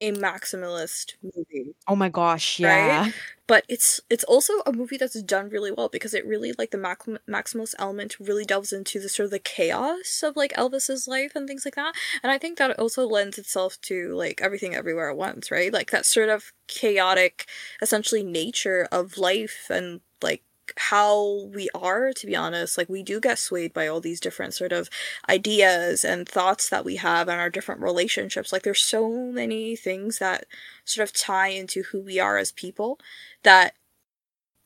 a 0.00 0.12
maximalist 0.12 1.14
movie. 1.22 1.74
Oh 1.86 1.96
my 1.96 2.08
gosh, 2.08 2.60
Right? 2.60 2.86
yeah. 2.86 3.10
But 3.46 3.64
it's 3.68 4.00
it's 4.10 4.24
also 4.24 4.52
a 4.66 4.72
movie 4.72 4.98
that's 4.98 5.20
done 5.22 5.48
really 5.48 5.72
well 5.72 5.88
because 5.88 6.12
it 6.12 6.26
really 6.26 6.52
like 6.58 6.70
the 6.70 6.76
mac- 6.78 7.06
maximalist 7.28 7.74
element 7.78 8.16
really 8.20 8.44
delves 8.44 8.72
into 8.72 9.00
the 9.00 9.08
sort 9.08 9.24
of 9.24 9.30
the 9.30 9.38
chaos 9.38 10.22
of 10.22 10.36
like 10.36 10.52
Elvis's 10.52 11.08
life 11.08 11.32
and 11.34 11.48
things 11.48 11.64
like 11.64 11.74
that. 11.76 11.94
And 12.22 12.30
I 12.30 12.36
think 12.38 12.58
that 12.58 12.78
also 12.78 13.06
lends 13.06 13.38
itself 13.38 13.80
to 13.82 14.14
like 14.14 14.40
everything 14.42 14.74
everywhere 14.74 15.10
at 15.10 15.16
once, 15.16 15.50
right? 15.50 15.72
Like 15.72 15.90
that 15.92 16.04
sort 16.04 16.28
of 16.28 16.52
chaotic 16.66 17.46
essentially 17.80 18.22
nature 18.22 18.86
of 18.92 19.16
life 19.16 19.66
and 19.70 20.00
like 20.22 20.42
how 20.76 21.44
we 21.54 21.68
are 21.74 22.12
to 22.12 22.26
be 22.26 22.36
honest. 22.36 22.78
Like 22.78 22.88
we 22.88 23.02
do 23.02 23.20
get 23.20 23.38
swayed 23.38 23.72
by 23.72 23.86
all 23.88 24.00
these 24.00 24.20
different 24.20 24.54
sort 24.54 24.72
of 24.72 24.88
ideas 25.28 26.04
and 26.04 26.28
thoughts 26.28 26.68
that 26.70 26.84
we 26.84 26.96
have 26.96 27.28
and 27.28 27.40
our 27.40 27.50
different 27.50 27.80
relationships. 27.80 28.52
Like 28.52 28.62
there's 28.62 28.80
so 28.82 29.08
many 29.10 29.76
things 29.76 30.18
that 30.18 30.46
sort 30.84 31.08
of 31.08 31.14
tie 31.16 31.48
into 31.48 31.82
who 31.84 32.00
we 32.00 32.18
are 32.20 32.38
as 32.38 32.52
people 32.52 32.98
that 33.42 33.74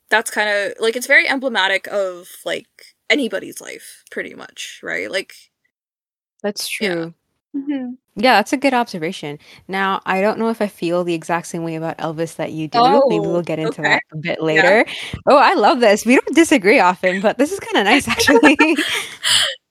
that's 0.09 0.31
kind 0.31 0.49
of 0.49 0.73
like 0.79 0.95
it's 0.95 1.07
very 1.07 1.27
emblematic 1.27 1.87
of 1.87 2.29
like 2.45 2.67
anybody's 3.09 3.61
life 3.61 4.03
pretty 4.11 4.33
much 4.33 4.79
right? 4.83 5.09
Like 5.11 5.33
That's 6.41 6.67
true. 6.67 7.13
Mhm. 7.55 7.97
Yeah, 8.15 8.35
that's 8.35 8.53
a 8.53 8.57
good 8.57 8.73
observation. 8.73 9.37
Now, 9.67 10.01
I 10.05 10.21
don't 10.21 10.37
know 10.39 10.49
if 10.49 10.61
I 10.61 10.67
feel 10.67 11.03
the 11.03 11.13
exact 11.15 11.47
same 11.47 11.63
way 11.63 11.75
about 11.75 11.97
Elvis 11.97 12.35
that 12.35 12.51
you 12.51 12.67
do. 12.67 12.79
Maybe 12.81 13.19
Oh, 13.19 13.21
we'll 13.21 13.41
get 13.41 13.59
into 13.59 13.81
okay. 13.81 13.83
that 13.83 14.03
a 14.11 14.17
bit 14.17 14.41
later. 14.41 14.85
Oh, 15.27 15.37
I 15.37 15.53
love 15.55 15.79
this. 15.79 16.05
We 16.05 16.15
don't 16.15 16.35
disagree 16.35 16.79
often, 16.79 17.21
but 17.21 17.37
this 17.37 17.51
is 17.51 17.59
kind 17.59 17.77
of 17.77 17.85
nice 17.85 18.07
actually. 18.07 18.57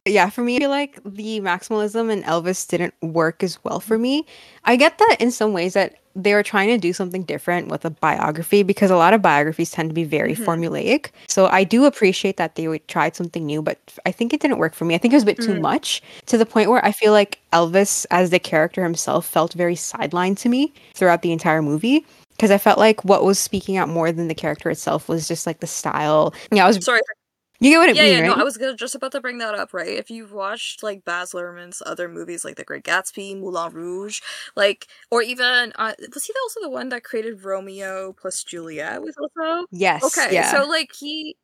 Yeah, 0.05 0.29
for 0.31 0.43
me, 0.43 0.57
I 0.57 0.61
feel 0.61 0.71
like 0.71 0.99
the 1.05 1.41
maximalism 1.41 2.11
and 2.11 2.25
Elvis 2.25 2.67
didn't 2.67 2.95
work 3.03 3.43
as 3.43 3.59
well 3.65 3.79
for 3.81 3.99
me. 3.99 4.27
I 4.65 4.77
get 4.77 4.99
that 4.99 5.17
in 5.21 5.31
some 5.31 5.53
ways 5.53 5.75
that 5.75 5.97
they 6.15 6.35
were 6.35 6.43
trying 6.43 6.69
to 6.69 6.77
do 6.77 6.93
something 6.93 7.23
different 7.23 7.69
with 7.69 7.85
a 7.85 7.91
biography 7.91 8.63
because 8.63 8.91
a 8.91 8.97
lot 8.97 9.15
of 9.15 9.23
biographies 9.23 9.71
tend 9.71 9.89
to 9.89 9.95
be 9.95 10.05
very 10.05 10.35
Mhm. 10.35 10.45
formulaic. 10.45 11.07
So 11.29 11.47
I 11.47 11.65
do 11.65 11.85
appreciate 11.87 12.37
that 12.37 12.55
they 12.57 12.69
would 12.69 12.87
tried 12.89 13.17
something 13.17 13.47
new, 13.47 13.63
but 13.63 13.79
I 14.05 14.13
think 14.13 14.35
it 14.35 14.41
didn't 14.41 14.59
work 14.59 14.75
for 14.75 14.85
me. 14.85 14.95
I 14.95 14.99
think 14.99 15.15
it 15.15 15.17
was 15.17 15.23
a 15.23 15.27
bit 15.27 15.41
too 15.41 15.55
Mm. 15.55 15.61
much 15.63 16.03
to 16.27 16.37
the 16.37 16.45
point 16.45 16.69
where 16.69 16.85
I 16.85 16.93
feel 16.93 17.13
like 17.13 17.39
Elvis 17.53 18.05
as 18.11 18.29
the 18.31 18.39
character 18.39 18.83
himself 18.83 19.25
felt 19.25 19.55
very 19.55 19.75
sidelined 19.77 20.39
to 20.41 20.49
me 20.51 20.73
throughout 20.95 21.23
the 21.23 21.33
entire 21.33 21.63
movie. 21.63 22.05
Because 22.33 22.51
I 22.51 22.59
felt 22.59 22.79
like 22.79 23.05
what 23.05 23.25
was 23.25 23.39
speaking 23.39 23.77
out 23.77 23.89
more 23.89 24.11
than 24.11 24.27
the 24.29 24.35
character 24.35 24.69
itself 24.69 25.09
was 25.09 25.29
just 25.29 25.47
like 25.47 25.61
the 25.61 25.67
style. 25.67 26.35
Yeah, 26.51 26.65
I 26.65 26.67
was. 26.67 26.85
sorry 26.85 27.01
You 27.63 27.71
get 27.71 27.79
what 27.79 27.91
I 27.91 27.93
yeah, 27.93 28.03
mean, 28.03 28.13
yeah, 28.13 28.21
right? 28.23 28.27
no, 28.27 28.35
I 28.35 28.43
was 28.43 28.57
gonna, 28.57 28.75
just 28.75 28.97
about 28.97 29.13
to 29.13 29.21
bring 29.21 29.39
that 29.39 29.55
up, 29.55 29.73
right? 29.73 29.87
If 29.87 30.11
you've 30.11 30.33
watched 30.33 30.83
like 30.83 31.05
Baz 31.05 31.31
Luhrmann's 31.33 31.81
other 31.87 32.09
movies, 32.09 32.45
like 32.45 32.57
The 32.57 32.65
Great 32.65 32.83
Gatsby, 32.83 33.39
Moulin 33.39 33.73
Rouge, 33.73 34.21
like, 34.57 34.89
or 35.13 35.23
even 35.23 35.73
uh, 35.77 35.93
was 36.13 36.25
he 36.25 36.33
also 36.43 36.61
the 36.61 36.71
one 36.71 36.89
that 36.89 37.05
created 37.05 37.45
Romeo 37.45 38.15
plus 38.15 38.43
Juliet? 38.43 39.01
Was 39.01 39.15
also 39.17 39.67
yes. 39.71 40.03
okay. 40.03 40.35
Yeah. 40.35 40.51
So 40.51 40.67
like 40.69 40.91
he 40.99 41.37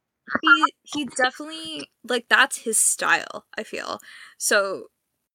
he 0.42 0.74
he 0.82 1.04
definitely 1.16 1.88
like 2.08 2.26
that's 2.28 2.58
his 2.58 2.80
style. 2.80 3.46
I 3.56 3.62
feel 3.62 4.00
so. 4.38 4.86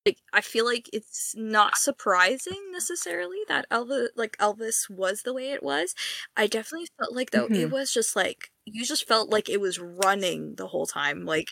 Like 0.05 0.17
I 0.33 0.41
feel 0.41 0.65
like 0.65 0.89
it's 0.91 1.33
not 1.37 1.77
surprising 1.77 2.61
necessarily 2.71 3.37
that 3.47 3.65
Elvis 3.69 4.07
like 4.17 4.35
Elvis 4.37 4.89
was 4.89 5.21
the 5.23 5.33
way 5.33 5.51
it 5.51 5.63
was. 5.63 5.95
I 6.35 6.47
definitely 6.47 6.87
felt 6.99 7.15
like 7.15 7.31
though 7.31 7.47
Mhm. 7.47 7.55
it 7.55 7.71
was 7.71 7.93
just 7.93 8.15
like 8.15 8.49
you 8.65 8.85
just 8.85 9.07
felt 9.07 9.29
like 9.29 9.47
it 9.49 9.61
was 9.61 9.79
running 9.79 10.55
the 10.55 10.67
whole 10.67 10.85
time. 10.85 11.25
Like 11.25 11.47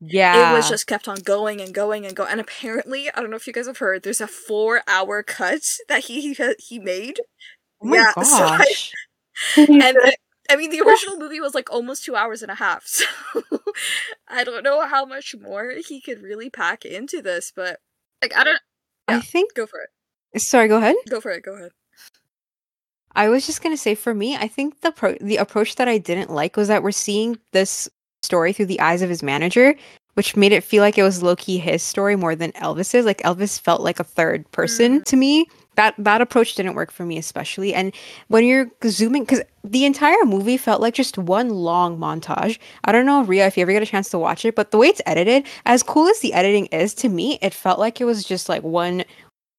yeah. 0.00 0.50
it 0.50 0.54
was 0.54 0.68
just 0.68 0.86
kept 0.86 1.08
on 1.08 1.16
going 1.20 1.60
and 1.62 1.72
going 1.72 2.04
and 2.04 2.14
going. 2.14 2.30
And 2.32 2.40
apparently, 2.40 3.10
I 3.14 3.20
don't 3.20 3.30
know 3.30 3.36
if 3.36 3.46
you 3.46 3.52
guys 3.54 3.66
have 3.68 3.78
heard, 3.78 4.02
there's 4.02 4.20
a 4.20 4.26
four 4.26 4.82
hour 4.86 5.22
cut 5.22 5.62
that 5.88 6.04
he 6.04 6.36
he 6.58 6.78
made. 6.78 7.20
Oh 7.82 7.86
my 7.88 7.96
yeah, 7.98 8.12
so 8.22 8.44
I- 8.44 8.74
And 9.56 9.82
I, 10.02 10.14
I 10.50 10.56
mean, 10.56 10.70
the 10.70 10.80
original 10.82 11.18
movie 11.18 11.40
was 11.40 11.54
like 11.54 11.70
almost 11.72 12.04
two 12.04 12.16
hours 12.16 12.42
and 12.42 12.50
a 12.50 12.56
half. 12.56 12.84
So 12.86 13.06
I 14.28 14.44
don't 14.44 14.62
know 14.62 14.86
how 14.86 15.04
much 15.04 15.34
more 15.40 15.72
he 15.86 16.00
could 16.00 16.22
really 16.22 16.50
pack 16.50 16.84
into 16.84 17.22
this, 17.22 17.52
but 17.54 17.80
like 18.24 18.36
I 18.36 18.44
don't 18.44 18.60
I 19.08 19.20
think. 19.20 19.54
go 19.54 19.66
for 19.66 19.80
it. 19.80 20.40
Sorry. 20.40 20.68
Go 20.68 20.78
ahead. 20.78 20.96
Go 21.08 21.20
for 21.20 21.30
it. 21.30 21.44
Go 21.44 21.54
ahead. 21.54 21.70
I 23.16 23.28
was 23.28 23.46
just 23.46 23.62
gonna 23.62 23.76
say, 23.76 23.94
for 23.94 24.14
me, 24.14 24.36
I 24.36 24.48
think 24.48 24.80
the 24.80 24.90
pro- 24.90 25.18
the 25.20 25.36
approach 25.36 25.76
that 25.76 25.88
I 25.88 25.98
didn't 25.98 26.30
like 26.30 26.56
was 26.56 26.68
that 26.68 26.82
we're 26.82 26.90
seeing 26.90 27.38
this 27.52 27.88
story 28.22 28.52
through 28.52 28.66
the 28.66 28.80
eyes 28.80 29.02
of 29.02 29.10
his 29.10 29.22
manager, 29.22 29.74
which 30.14 30.34
made 30.34 30.52
it 30.52 30.64
feel 30.64 30.82
like 30.82 30.98
it 30.98 31.02
was 31.02 31.22
low 31.22 31.36
key 31.36 31.58
his 31.58 31.82
story 31.82 32.16
more 32.16 32.34
than 32.34 32.50
Elvis's. 32.52 33.04
Like 33.04 33.22
Elvis 33.22 33.60
felt 33.60 33.82
like 33.82 34.00
a 34.00 34.04
third 34.04 34.50
person 34.50 35.00
mm. 35.00 35.04
to 35.04 35.16
me. 35.16 35.46
That 35.76 35.94
that 35.98 36.20
approach 36.20 36.54
didn't 36.54 36.74
work 36.74 36.90
for 36.90 37.04
me, 37.04 37.18
especially. 37.18 37.74
And 37.74 37.94
when 38.28 38.44
you're 38.44 38.70
zooming, 38.86 39.24
because 39.24 39.42
the 39.62 39.84
entire 39.84 40.24
movie 40.24 40.56
felt 40.56 40.80
like 40.80 40.94
just 40.94 41.18
one 41.18 41.48
long 41.48 41.98
montage. 41.98 42.58
I 42.84 42.92
don't 42.92 43.06
know, 43.06 43.24
Ria, 43.24 43.46
if 43.46 43.56
you 43.56 43.62
ever 43.62 43.72
get 43.72 43.82
a 43.82 43.86
chance 43.86 44.10
to 44.10 44.18
watch 44.18 44.44
it, 44.44 44.54
but 44.54 44.70
the 44.70 44.78
way 44.78 44.88
it's 44.88 45.02
edited, 45.06 45.46
as 45.66 45.82
cool 45.82 46.08
as 46.08 46.20
the 46.20 46.32
editing 46.32 46.66
is, 46.66 46.94
to 46.94 47.08
me, 47.08 47.38
it 47.42 47.54
felt 47.54 47.78
like 47.78 48.00
it 48.00 48.04
was 48.04 48.24
just 48.24 48.48
like 48.48 48.62
one 48.62 49.04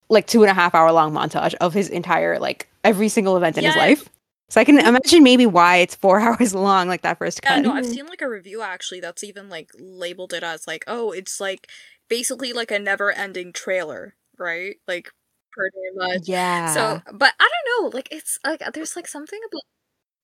like 0.09 0.27
two 0.27 0.43
and 0.43 0.51
a 0.51 0.53
half 0.53 0.75
hour 0.75 0.91
long 0.91 1.11
montage 1.11 1.55
of 1.55 1.73
his 1.73 1.89
entire 1.89 2.37
like 2.39 2.67
every 2.83 3.09
single 3.09 3.35
event 3.37 3.57
in 3.57 3.63
his 3.63 3.75
life. 3.75 4.09
So 4.49 4.61
I 4.61 4.63
can 4.63 4.77
imagine 4.77 5.23
maybe 5.23 5.45
why 5.45 5.77
it's 5.77 5.95
four 5.95 6.19
hours 6.21 6.53
long, 6.53 6.87
like 6.87 7.01
that 7.01 7.17
first 7.17 7.41
cut 7.41 7.55
Yeah, 7.55 7.61
no, 7.61 7.73
I've 7.73 7.85
seen 7.85 8.05
like 8.05 8.21
a 8.21 8.29
review 8.29 8.61
actually 8.61 8.99
that's 8.99 9.23
even 9.23 9.49
like 9.49 9.71
labeled 9.77 10.33
it 10.33 10.43
as 10.43 10.67
like, 10.67 10.83
oh, 10.87 11.11
it's 11.11 11.39
like 11.39 11.67
basically 12.09 12.53
like 12.53 12.71
a 12.71 12.79
never 12.79 13.11
ending 13.11 13.53
trailer, 13.53 14.15
right? 14.37 14.77
Like 14.87 15.11
pretty 15.55 15.77
much. 15.95 16.27
yeah. 16.27 16.73
So, 16.73 17.01
but 17.13 17.33
I 17.39 17.49
don't 17.49 17.83
know, 17.91 17.95
like 17.95 18.09
it's 18.11 18.39
like 18.45 18.61
there's 18.73 18.95
like 18.95 19.07
something 19.07 19.39
about 19.49 19.61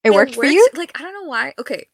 it 0.04 0.14
worked 0.14 0.36
for 0.36 0.42
works- 0.42 0.54
you? 0.54 0.68
Like 0.74 1.00
I 1.00 1.04
don't 1.04 1.14
know 1.14 1.30
why. 1.30 1.54
Okay, 1.60 1.88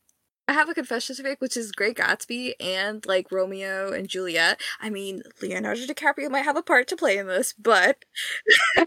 I 0.47 0.53
have 0.53 0.69
a 0.69 0.73
confession 0.73 1.15
to 1.17 1.23
make, 1.23 1.41
which 1.41 1.57
is 1.57 1.73
Great 1.73 1.97
Gatsby 1.97 2.53
and 2.61 3.05
like 3.05 3.31
Romeo 3.31 3.91
and 3.91 4.07
Juliet. 4.07 4.61
I 4.79 4.89
mean, 4.89 5.23
Leonardo 5.41 5.81
DiCaprio 5.81 6.29
might 6.31 6.45
have 6.45 6.55
a 6.55 6.63
part 6.63 6.87
to 6.87 6.95
play 6.95 7.17
in 7.17 7.27
this, 7.27 7.53
but 7.53 8.05
um, 8.77 8.85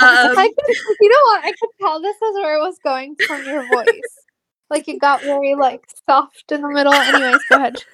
I 0.00 0.50
could, 0.58 0.76
you 1.00 1.08
know 1.08 1.22
what? 1.26 1.44
I 1.44 1.52
could 1.52 1.70
tell 1.80 2.00
this 2.00 2.16
is 2.16 2.34
where 2.34 2.56
it 2.56 2.60
was 2.60 2.78
going 2.82 3.14
from 3.26 3.44
your 3.44 3.66
voice. 3.68 3.86
like 4.70 4.88
it 4.88 5.00
got 5.00 5.22
very 5.22 5.54
like 5.54 5.84
soft 6.08 6.50
in 6.50 6.62
the 6.62 6.68
middle. 6.68 6.92
Anyways, 6.92 7.40
go 7.48 7.56
ahead. 7.56 7.84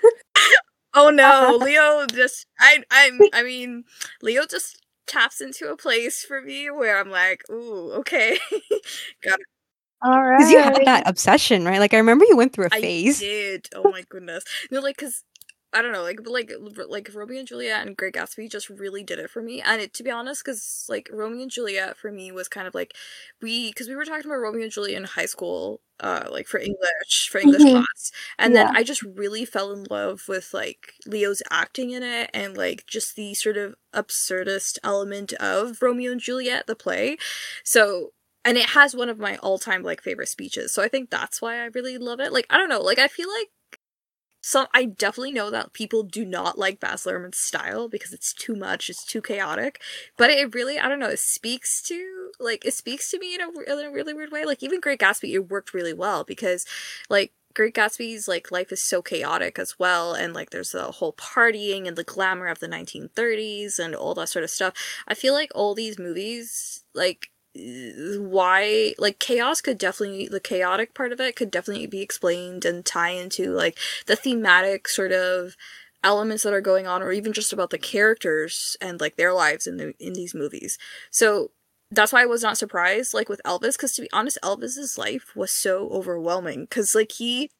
oh 0.94 1.10
no, 1.10 1.58
Leo 1.60 2.06
just 2.06 2.46
I 2.58 2.82
I 2.90 3.10
I 3.34 3.42
mean, 3.42 3.84
Leo 4.22 4.46
just 4.46 4.80
taps 5.06 5.40
into 5.40 5.70
a 5.70 5.76
place 5.76 6.24
for 6.24 6.40
me 6.40 6.70
where 6.70 6.98
I'm 6.98 7.10
like, 7.10 7.42
ooh, 7.50 7.92
okay, 7.98 8.38
got 9.22 9.38
All 10.02 10.22
right. 10.22 10.38
Because 10.38 10.52
you 10.52 10.58
had 10.58 10.84
that 10.84 11.08
obsession, 11.08 11.64
right? 11.64 11.78
Like 11.78 11.94
I 11.94 11.98
remember 11.98 12.24
you 12.24 12.36
went 12.36 12.52
through 12.52 12.66
a 12.66 12.70
phase. 12.70 13.20
did. 13.20 13.68
Oh 13.74 13.90
my 13.90 14.04
goodness. 14.08 14.44
No, 14.70 14.80
like, 14.80 14.96
cause 14.96 15.24
I 15.74 15.82
don't 15.82 15.92
know, 15.92 16.02
like, 16.02 16.20
like, 16.26 16.52
like 16.88 17.10
Romeo 17.14 17.38
and 17.40 17.48
Juliet 17.48 17.86
and 17.86 17.96
Great 17.96 18.14
Gatsby 18.14 18.50
just 18.50 18.70
really 18.70 19.02
did 19.02 19.18
it 19.18 19.30
for 19.30 19.42
me. 19.42 19.60
And 19.60 19.82
it, 19.82 19.92
to 19.94 20.02
be 20.04 20.10
honest, 20.10 20.44
cause 20.44 20.86
like 20.88 21.08
Romeo 21.12 21.42
and 21.42 21.50
Juliet 21.50 21.96
for 21.96 22.12
me 22.12 22.30
was 22.32 22.48
kind 22.48 22.66
of 22.68 22.74
like 22.74 22.94
we, 23.42 23.72
cause 23.72 23.88
we 23.88 23.96
were 23.96 24.04
talking 24.04 24.26
about 24.26 24.36
Romeo 24.40 24.62
and 24.62 24.72
Juliet 24.72 24.96
in 24.98 25.04
high 25.04 25.26
school, 25.26 25.80
uh, 26.00 26.26
like 26.30 26.46
for 26.46 26.58
English, 26.60 27.28
for 27.30 27.38
English 27.38 27.64
Mhm. 27.64 27.70
class, 27.72 28.12
and 28.38 28.54
Yeah. 28.54 28.68
then 28.68 28.76
I 28.76 28.82
just 28.84 29.02
really 29.02 29.44
fell 29.44 29.72
in 29.72 29.84
love 29.90 30.22
with 30.28 30.54
like 30.54 30.94
Leo's 31.06 31.42
acting 31.50 31.90
in 31.90 32.02
it 32.02 32.30
and 32.34 32.56
like 32.56 32.86
just 32.86 33.16
the 33.16 33.34
sort 33.34 33.56
of 33.56 33.74
absurdist 33.94 34.78
element 34.84 35.32
of 35.34 35.82
Romeo 35.82 36.12
and 36.12 36.20
Juliet, 36.20 36.66
the 36.66 36.76
play. 36.76 37.16
So 37.64 38.12
and 38.44 38.58
it 38.58 38.70
has 38.70 38.94
one 38.94 39.08
of 39.08 39.18
my 39.18 39.36
all-time 39.38 39.82
like 39.82 40.02
favorite 40.02 40.28
speeches 40.28 40.72
so 40.72 40.82
i 40.82 40.88
think 40.88 41.08
that's 41.10 41.40
why 41.40 41.60
i 41.60 41.64
really 41.74 41.96
love 41.96 42.20
it 42.20 42.30
like 42.32 42.46
i 42.50 42.58
don't 42.58 42.68
know 42.68 42.80
like 42.80 42.98
i 42.98 43.08
feel 43.08 43.28
like 43.38 43.48
some 44.46 44.66
I 44.74 44.84
definitely 44.84 45.32
know 45.32 45.50
that 45.50 45.72
people 45.72 46.02
do 46.02 46.22
not 46.22 46.58
like 46.58 46.78
Baz 46.78 47.04
Luhrmann's 47.04 47.38
style 47.38 47.88
because 47.88 48.12
it's 48.12 48.34
too 48.34 48.54
much, 48.54 48.90
it's 48.90 49.02
too 49.02 49.22
chaotic. 49.22 49.80
But 50.18 50.28
it 50.28 50.54
really, 50.54 50.78
I 50.78 50.86
don't 50.86 50.98
know, 50.98 51.08
it 51.08 51.18
speaks 51.18 51.80
to 51.84 52.30
like 52.38 52.66
it 52.66 52.74
speaks 52.74 53.10
to 53.10 53.18
me 53.18 53.34
in 53.34 53.40
a, 53.40 53.48
in 53.48 53.86
a 53.86 53.90
really 53.90 54.12
weird 54.12 54.30
way. 54.30 54.44
Like 54.44 54.62
even 54.62 54.80
Great 54.80 55.00
Gatsby, 55.00 55.32
it 55.32 55.48
worked 55.48 55.72
really 55.72 55.94
well 55.94 56.24
because 56.24 56.66
like 57.08 57.32
Great 57.54 57.74
Gatsby's 57.74 58.28
like 58.28 58.52
life 58.52 58.70
is 58.70 58.82
so 58.82 59.00
chaotic 59.00 59.58
as 59.58 59.78
well, 59.78 60.12
and 60.12 60.34
like 60.34 60.50
there's 60.50 60.72
the 60.72 60.92
whole 60.92 61.14
partying 61.14 61.88
and 61.88 61.96
the 61.96 62.04
glamour 62.04 62.48
of 62.48 62.58
the 62.58 62.68
1930s 62.68 63.78
and 63.78 63.94
all 63.94 64.14
that 64.14 64.28
sort 64.28 64.44
of 64.44 64.50
stuff. 64.50 64.74
I 65.08 65.14
feel 65.14 65.32
like 65.32 65.52
all 65.54 65.74
these 65.74 65.98
movies 65.98 66.84
like 66.92 67.30
why 67.56 68.94
like 68.98 69.20
chaos 69.20 69.60
could 69.60 69.78
definitely 69.78 70.26
the 70.26 70.40
chaotic 70.40 70.92
part 70.92 71.12
of 71.12 71.20
it 71.20 71.36
could 71.36 71.50
definitely 71.52 71.86
be 71.86 72.00
explained 72.00 72.64
and 72.64 72.84
tie 72.84 73.10
into 73.10 73.52
like 73.52 73.78
the 74.06 74.16
thematic 74.16 74.88
sort 74.88 75.12
of 75.12 75.56
elements 76.02 76.42
that 76.42 76.52
are 76.52 76.60
going 76.60 76.86
on 76.86 77.00
or 77.00 77.12
even 77.12 77.32
just 77.32 77.52
about 77.52 77.70
the 77.70 77.78
characters 77.78 78.76
and 78.80 79.00
like 79.00 79.16
their 79.16 79.32
lives 79.32 79.68
in 79.68 79.76
the 79.76 79.94
in 80.00 80.14
these 80.14 80.34
movies 80.34 80.78
so 81.10 81.52
that's 81.92 82.12
why 82.12 82.22
i 82.22 82.26
was 82.26 82.42
not 82.42 82.58
surprised 82.58 83.14
like 83.14 83.28
with 83.28 83.40
elvis 83.46 83.76
because 83.76 83.92
to 83.92 84.02
be 84.02 84.10
honest 84.12 84.36
elvis's 84.42 84.98
life 84.98 85.30
was 85.36 85.52
so 85.52 85.88
overwhelming 85.90 86.62
because 86.62 86.94
like 86.94 87.12
he 87.12 87.50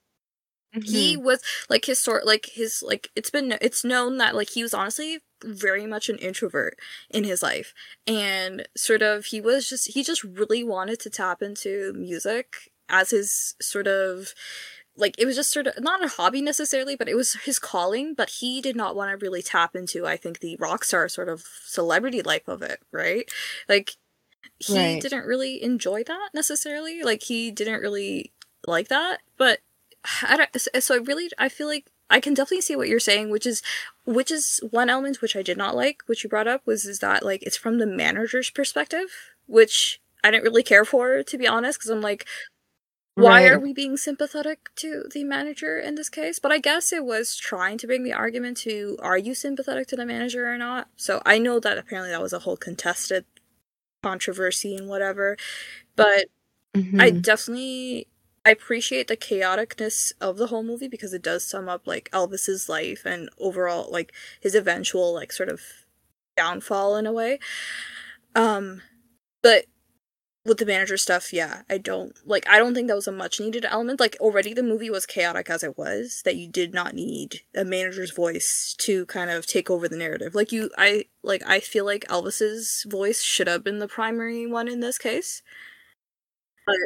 Mm-hmm. 0.74 0.92
He 0.92 1.16
was 1.16 1.40
like 1.70 1.84
his 1.84 2.03
sort 2.03 2.26
like 2.26 2.51
his 2.53 2.82
like 2.84 3.09
it's 3.14 3.30
been 3.30 3.57
it's 3.61 3.84
known 3.84 4.18
that 4.18 4.34
like 4.34 4.51
he 4.51 4.62
was 4.62 4.74
honestly 4.74 5.20
very 5.43 5.87
much 5.87 6.09
an 6.09 6.18
introvert 6.18 6.78
in 7.11 7.24
his 7.24 7.43
life. 7.43 7.72
And 8.07 8.66
sort 8.76 9.03
of 9.03 9.26
he 9.26 9.41
was 9.41 9.68
just 9.68 9.93
he 9.93 10.03
just 10.03 10.24
really 10.24 10.62
wanted 10.62 11.01
to 11.01 11.11
tap 11.11 11.43
into 11.43 11.93
music 11.95 12.55
as 12.89 13.11
his 13.11 13.55
sort 13.61 13.87
of 13.87 14.35
like 14.97 15.14
it 15.18 15.26
was 15.26 15.37
just 15.37 15.51
sort 15.51 15.66
of 15.66 15.82
not 15.82 16.05
a 16.05 16.09
hobby 16.09 16.41
necessarily 16.41 16.95
but 16.95 17.09
it 17.09 17.16
was 17.16 17.32
his 17.45 17.59
calling 17.59 18.14
but 18.14 18.30
he 18.41 18.61
did 18.61 18.76
not 18.76 18.95
want 18.95 19.11
to 19.11 19.24
really 19.24 19.43
tap 19.43 19.74
into 19.74 20.07
i 20.07 20.16
think 20.16 20.39
the 20.39 20.57
rock 20.61 20.85
star 20.85 21.09
sort 21.09 21.28
of 21.28 21.43
celebrity 21.64 22.22
life 22.22 22.47
of 22.47 22.62
it 22.62 22.80
right? 22.93 23.28
Like 23.68 23.97
he 24.59 24.76
right. 24.76 25.03
didn't 25.03 25.26
really 25.26 25.62
enjoy 25.62 26.05
that 26.05 26.30
necessarily. 26.32 27.03
Like 27.03 27.24
he 27.24 27.51
didn't 27.51 27.80
really 27.80 28.32
like 28.66 28.89
that 28.89 29.18
but 29.37 29.61
I 30.22 30.37
don't, 30.37 30.82
so 30.82 30.95
I 30.95 30.99
really 30.99 31.28
I 31.39 31.49
feel 31.49 31.66
like 31.66 31.91
I 32.11 32.20
can 32.20 32.35
definitely 32.35 32.61
see 32.61 32.76
what 32.76 32.89
you're 32.89 33.01
saying, 33.01 33.30
which 33.30 33.47
is 33.47 33.62
which 34.05 34.30
is 34.30 34.61
one 34.70 34.90
element 34.90 35.22
which 35.22 35.36
I 35.36 35.42
did 35.42 35.57
not 35.57 35.74
like, 35.74 36.02
which 36.07 36.24
you 36.24 36.30
brought 36.30 36.48
up 36.48 36.66
was 36.66 36.84
is 36.84 36.98
that 37.00 37.24
like 37.24 37.42
it's 37.42 37.57
from 37.57 37.78
the 37.78 37.86
manager's 37.86 38.50
perspective, 38.50 39.07
which 39.46 40.00
I 40.22 40.30
didn't 40.30 40.44
really 40.44 40.62
care 40.62 40.84
for 40.84 41.22
to 41.22 41.38
be 41.38 41.48
honest, 41.48 41.78
because 41.78 41.90
I'm 41.90 42.00
like, 42.00 42.26
why 43.14 43.44
right. 43.44 43.52
are 43.52 43.61
we 43.61 43.72
being 43.72 43.96
sympathetic 43.96 44.70
to 44.76 45.05
the 45.12 45.22
manager 45.22 45.78
in 45.78 45.94
this 45.94 46.09
case? 46.09 46.38
But 46.38 46.52
I 46.52 46.59
guess 46.59 46.92
it 46.92 47.05
was 47.05 47.36
trying 47.36 47.78
to 47.78 47.86
bring 47.86 48.02
the 48.02 48.12
argument 48.12 48.57
to 48.59 48.98
are 49.00 49.18
you 49.18 49.34
sympathetic 49.34 49.86
to 49.88 49.96
the 49.96 50.07
manager 50.07 50.52
or 50.52 50.59
not? 50.59 50.88
So 50.96 51.22
I 51.24 51.38
know 51.38 51.61
that 51.61 51.78
apparently 51.78 52.11
that 52.11 52.22
was 52.22 52.32
a 52.32 52.40
whole 52.40 52.57
contested 52.57 53.24
controversy 54.02 54.76
and 54.76 54.88
whatever, 54.88 55.36
but 55.96 56.26
mm-hmm. 56.74 57.00
I 57.00 57.11
definitely 57.11 58.09
I 58.47 58.51
appreciate 58.51 59.09
the 59.09 59.16
chaoticness 59.16 60.12
of 60.20 60.36
the 60.36 60.49
whole 60.49 60.62
movie 60.62 60.88
because 60.88 61.14
it 61.14 61.22
does 61.22 61.45
sum 61.45 61.68
up 61.68 61.86
like 61.86 62.11
Elvis's 62.12 62.68
life 62.68 63.03
and 63.07 63.30
overall 63.38 63.90
like 63.90 64.12
his 64.40 64.55
eventual 64.55 65.14
like 65.14 65.32
sort 65.32 65.49
of 65.49 65.61
downfall 66.36 66.97
in 66.97 67.07
a 67.07 67.12
way. 67.12 67.38
Um 68.34 68.82
but 69.42 69.66
with 70.47 70.59
the 70.59 70.66
manager 70.66 70.97
stuff, 70.99 71.32
yeah, 71.32 71.62
I 71.70 71.78
don't 71.78 72.16
like 72.26 72.49
I 72.49 72.59
don't 72.59 72.74
think 72.74 72.88
that 72.88 72.97
was 72.97 73.09
a 73.09 73.12
much 73.12 73.40
needed 73.40 73.64
element. 73.66 74.01
Like 74.01 74.16
already 74.20 74.55
the 74.55 74.62
movie 74.62 74.90
was 74.90 75.07
chaotic 75.07 75.51
as 75.51 75.64
it 75.64 75.78
was, 75.78 76.22
that 76.24 76.36
you 76.36 76.49
did 76.49 76.74
not 76.74 76.95
need 76.95 77.40
a 77.57 77.64
manager's 77.64 78.12
voice 78.12 78.74
to 78.80 79.07
kind 79.07 79.30
of 79.30 79.47
take 79.47 79.70
over 79.70 79.88
the 79.88 79.97
narrative. 79.99 80.34
Like 80.34 80.53
you 80.53 80.70
I 80.78 81.07
like 81.22 81.42
I 81.47 81.61
feel 81.61 81.84
like 81.86 82.07
Elvis's 82.09 82.86
voice 82.88 83.22
should 83.22 83.49
have 83.49 83.64
been 83.64 83.78
the 83.80 83.88
primary 83.88 84.47
one 84.47 84.68
in 84.68 84.80
this 84.80 84.99
case. 84.99 85.42
But 86.66 86.76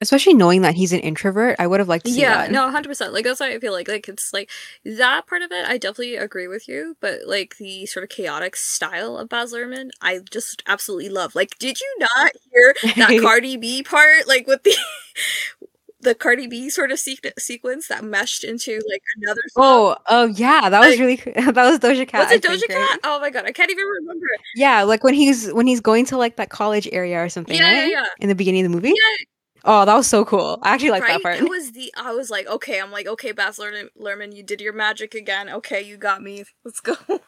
Especially 0.00 0.32
knowing 0.32 0.62
that 0.62 0.74
he's 0.74 0.92
an 0.92 1.00
introvert, 1.00 1.56
I 1.58 1.66
would 1.66 1.78
have 1.78 1.88
liked 1.88 2.06
to 2.06 2.12
see 2.12 2.22
yeah, 2.22 2.38
that. 2.38 2.52
no, 2.52 2.70
hundred 2.70 2.88
percent. 2.88 3.12
Like 3.12 3.24
that's 3.24 3.40
why 3.40 3.52
I 3.52 3.58
feel 3.58 3.72
like 3.72 3.88
like 3.88 4.08
it's 4.08 4.32
like 4.32 4.50
that 4.84 5.26
part 5.26 5.42
of 5.42 5.52
it. 5.52 5.66
I 5.66 5.76
definitely 5.76 6.16
agree 6.16 6.48
with 6.48 6.68
you, 6.68 6.96
but 7.00 7.20
like 7.26 7.58
the 7.58 7.84
sort 7.86 8.04
of 8.04 8.08
chaotic 8.08 8.56
style 8.56 9.18
of 9.18 9.28
Baz 9.28 9.52
Luhrmann, 9.52 9.90
I 10.00 10.20
just 10.30 10.62
absolutely 10.66 11.10
love. 11.10 11.34
Like, 11.34 11.58
did 11.58 11.80
you 11.80 11.96
not 11.98 12.32
hear 12.50 12.74
that 12.96 13.20
Cardi 13.22 13.58
B 13.58 13.82
part? 13.82 14.26
Like 14.26 14.46
with 14.46 14.62
the 14.62 14.74
the 16.00 16.14
Cardi 16.14 16.46
B 16.46 16.70
sort 16.70 16.90
of 16.90 16.98
se- 16.98 17.18
sequence 17.38 17.88
that 17.88 18.02
meshed 18.02 18.44
into 18.44 18.80
like 18.90 19.02
another. 19.16 19.42
Song. 19.48 19.64
Oh, 19.64 19.96
oh 20.08 20.24
yeah, 20.26 20.68
that 20.68 20.80
was 20.80 20.98
like, 20.98 21.00
really 21.00 21.16
that 21.34 21.54
was 21.54 21.78
Doja 21.78 22.08
Cat. 22.08 22.24
Was 22.24 22.32
it 22.32 22.42
Doja 22.42 22.58
think, 22.58 22.70
Cat? 22.70 22.78
Right? 22.78 22.98
Oh 23.04 23.20
my 23.20 23.30
god, 23.30 23.44
I 23.44 23.52
can't 23.52 23.70
even 23.70 23.84
remember. 23.84 24.26
Yeah, 24.56 24.82
like 24.82 25.04
when 25.04 25.14
he's 25.14 25.52
when 25.52 25.66
he's 25.66 25.80
going 25.80 26.06
to 26.06 26.16
like 26.16 26.36
that 26.36 26.48
college 26.48 26.88
area 26.92 27.22
or 27.22 27.28
something. 27.28 27.56
Yeah, 27.56 27.64
right? 27.64 27.90
yeah, 27.90 28.00
yeah. 28.00 28.06
In 28.18 28.28
the 28.28 28.34
beginning 28.34 28.64
of 28.64 28.72
the 28.72 28.76
movie. 28.76 28.88
Yeah, 28.88 29.24
Oh, 29.64 29.84
that 29.84 29.94
was 29.94 30.06
so 30.06 30.24
cool. 30.24 30.58
I 30.62 30.74
actually 30.74 30.90
like 30.90 31.02
right? 31.02 31.12
that 31.14 31.22
part. 31.22 31.36
It 31.38 31.48
was 31.48 31.72
the 31.72 31.92
I 31.96 32.12
was 32.12 32.30
like, 32.30 32.46
okay, 32.46 32.80
I'm 32.80 32.90
like, 32.90 33.06
okay, 33.06 33.32
Baz 33.32 33.58
Luhrmann, 33.58 34.34
you 34.34 34.42
did 34.42 34.60
your 34.60 34.72
magic 34.72 35.14
again. 35.14 35.48
Okay, 35.48 35.82
you 35.82 35.96
got 35.96 36.22
me. 36.22 36.44
Let's 36.64 36.80
go. 36.80 36.96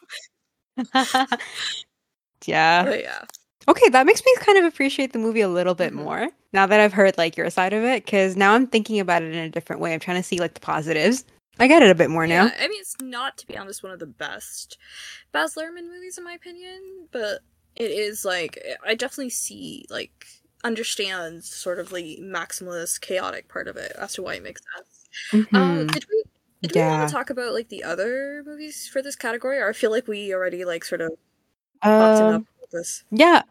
yeah. 2.45 2.83
But 2.83 3.01
yeah. 3.01 3.25
Okay, 3.67 3.89
that 3.89 4.05
makes 4.05 4.23
me 4.25 4.35
kind 4.39 4.57
of 4.57 4.65
appreciate 4.65 5.13
the 5.13 5.19
movie 5.19 5.41
a 5.41 5.47
little 5.47 5.75
bit 5.75 5.93
mm-hmm. 5.93 6.03
more 6.03 6.29
now 6.51 6.65
that 6.65 6.79
I've 6.79 6.93
heard 6.93 7.17
like 7.17 7.37
your 7.37 7.49
side 7.49 7.73
of 7.73 7.83
it. 7.83 8.05
Because 8.05 8.35
now 8.35 8.53
I'm 8.53 8.67
thinking 8.67 8.99
about 8.99 9.23
it 9.23 9.33
in 9.33 9.43
a 9.43 9.49
different 9.49 9.81
way. 9.81 9.93
I'm 9.93 9.99
trying 9.99 10.17
to 10.17 10.23
see 10.23 10.39
like 10.39 10.53
the 10.53 10.59
positives. 10.59 11.25
I 11.59 11.67
get 11.67 11.83
it 11.83 11.91
a 11.91 11.95
bit 11.95 12.09
more 12.09 12.25
yeah, 12.25 12.45
now. 12.45 12.51
I 12.59 12.67
mean, 12.67 12.81
it's 12.81 12.95
not 13.01 13.37
to 13.37 13.47
be 13.47 13.57
honest 13.57 13.83
one 13.83 13.91
of 13.91 13.99
the 13.99 14.07
best 14.07 14.77
Baz 15.31 15.55
Luhrmann 15.55 15.87
movies 15.87 16.17
in 16.17 16.23
my 16.23 16.33
opinion, 16.33 17.07
but 17.11 17.41
it 17.75 17.91
is 17.91 18.25
like 18.25 18.59
I 18.85 18.95
definitely 18.95 19.29
see 19.29 19.85
like 19.89 20.25
understands 20.63 21.53
sort 21.53 21.79
of 21.79 21.89
the 21.89 22.19
maximalist 22.21 23.01
chaotic 23.01 23.47
part 23.47 23.67
of 23.67 23.75
it 23.77 23.91
as 23.97 24.13
to 24.13 24.21
why 24.21 24.35
it 24.35 24.43
makes 24.43 24.61
sense. 24.75 25.09
Mm-hmm. 25.31 25.55
Um, 25.55 25.87
did 25.87 26.05
we 26.09 26.23
did 26.61 26.75
yeah. 26.75 26.91
we 26.91 26.97
want 26.97 27.09
to 27.09 27.15
talk 27.15 27.29
about 27.29 27.53
like 27.53 27.69
the 27.69 27.83
other 27.83 28.43
movies 28.45 28.87
for 28.87 29.01
this 29.01 29.15
category, 29.15 29.59
or 29.59 29.69
I 29.69 29.73
feel 29.73 29.91
like 29.91 30.07
we 30.07 30.33
already 30.33 30.65
like 30.65 30.85
sort 30.85 31.01
of 31.01 31.11
um, 31.81 32.47
this? 32.71 33.03
Yeah, 33.11 33.43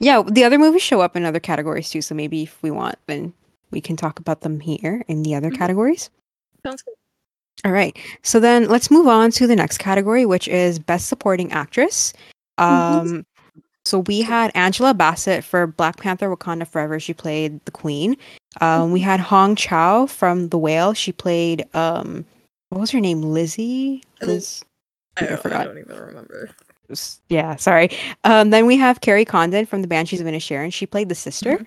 yeah. 0.00 0.22
The 0.22 0.44
other 0.44 0.58
movies 0.58 0.82
show 0.82 1.00
up 1.00 1.16
in 1.16 1.24
other 1.24 1.40
categories 1.40 1.90
too, 1.90 2.02
so 2.02 2.14
maybe 2.14 2.42
if 2.42 2.62
we 2.62 2.70
want, 2.70 2.98
then 3.06 3.32
we 3.70 3.80
can 3.80 3.96
talk 3.96 4.18
about 4.18 4.40
them 4.40 4.60
here 4.60 5.04
in 5.08 5.22
the 5.22 5.34
other 5.34 5.48
mm-hmm. 5.48 5.58
categories. 5.58 6.10
Sounds 6.64 6.82
good. 6.82 6.94
All 7.64 7.72
right. 7.72 7.96
So 8.22 8.40
then 8.40 8.68
let's 8.68 8.90
move 8.90 9.06
on 9.06 9.30
to 9.32 9.46
the 9.46 9.56
next 9.56 9.78
category, 9.78 10.26
which 10.26 10.48
is 10.48 10.78
Best 10.78 11.08
Supporting 11.08 11.52
Actress. 11.52 12.12
Mm-hmm. 12.58 12.64
Um, 12.64 13.06
mm-hmm. 13.06 13.20
So 13.84 14.00
we 14.00 14.22
had 14.22 14.50
Angela 14.54 14.94
Bassett 14.94 15.44
for 15.44 15.66
Black 15.66 15.98
Panther 15.98 16.34
Wakanda 16.34 16.66
Forever. 16.66 16.98
She 16.98 17.12
played 17.12 17.62
the 17.66 17.70
Queen. 17.70 18.16
Um, 18.60 18.92
we 18.92 19.00
had 19.00 19.20
Hong 19.20 19.56
Chau 19.56 20.06
from 20.06 20.48
The 20.48 20.58
Whale. 20.58 20.94
She 20.94 21.12
played 21.12 21.66
um, 21.74 22.24
what 22.74 22.80
was 22.80 22.90
her 22.90 23.00
name? 23.00 23.22
Lizzie. 23.22 24.02
Liz? 24.20 24.64
I, 25.16 25.26
don't, 25.26 25.32
I, 25.34 25.36
forgot. 25.36 25.60
I 25.60 25.64
don't 25.64 25.78
even 25.78 25.96
remember. 25.96 26.50
Yeah, 27.28 27.56
sorry. 27.56 27.90
Um, 28.24 28.50
then 28.50 28.66
we 28.66 28.76
have 28.76 29.00
Kerry 29.00 29.24
Condon 29.24 29.64
from 29.64 29.82
The 29.82 29.88
Banshees 29.88 30.20
of 30.20 30.26
Inisherin. 30.26 30.72
She 30.72 30.86
played 30.86 31.08
the 31.08 31.14
sister. 31.14 31.64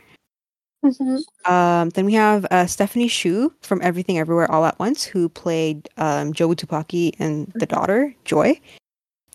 Mm-hmm. 0.84 0.88
mm-hmm. 0.88 1.52
Um, 1.52 1.90
then 1.92 2.06
we 2.06 2.14
have 2.14 2.46
uh, 2.52 2.66
Stephanie 2.66 3.08
Hsu 3.08 3.54
from 3.62 3.82
Everything 3.82 4.20
Everywhere 4.20 4.52
All 4.52 4.66
at 4.66 4.78
Once, 4.80 5.04
who 5.06 5.30
played 5.30 5.88
um, 5.98 6.34
Jobu 6.34 6.56
Tupaki 6.56 7.16
and 7.20 7.52
the 7.56 7.66
daughter 7.66 8.14
Joy. 8.26 8.60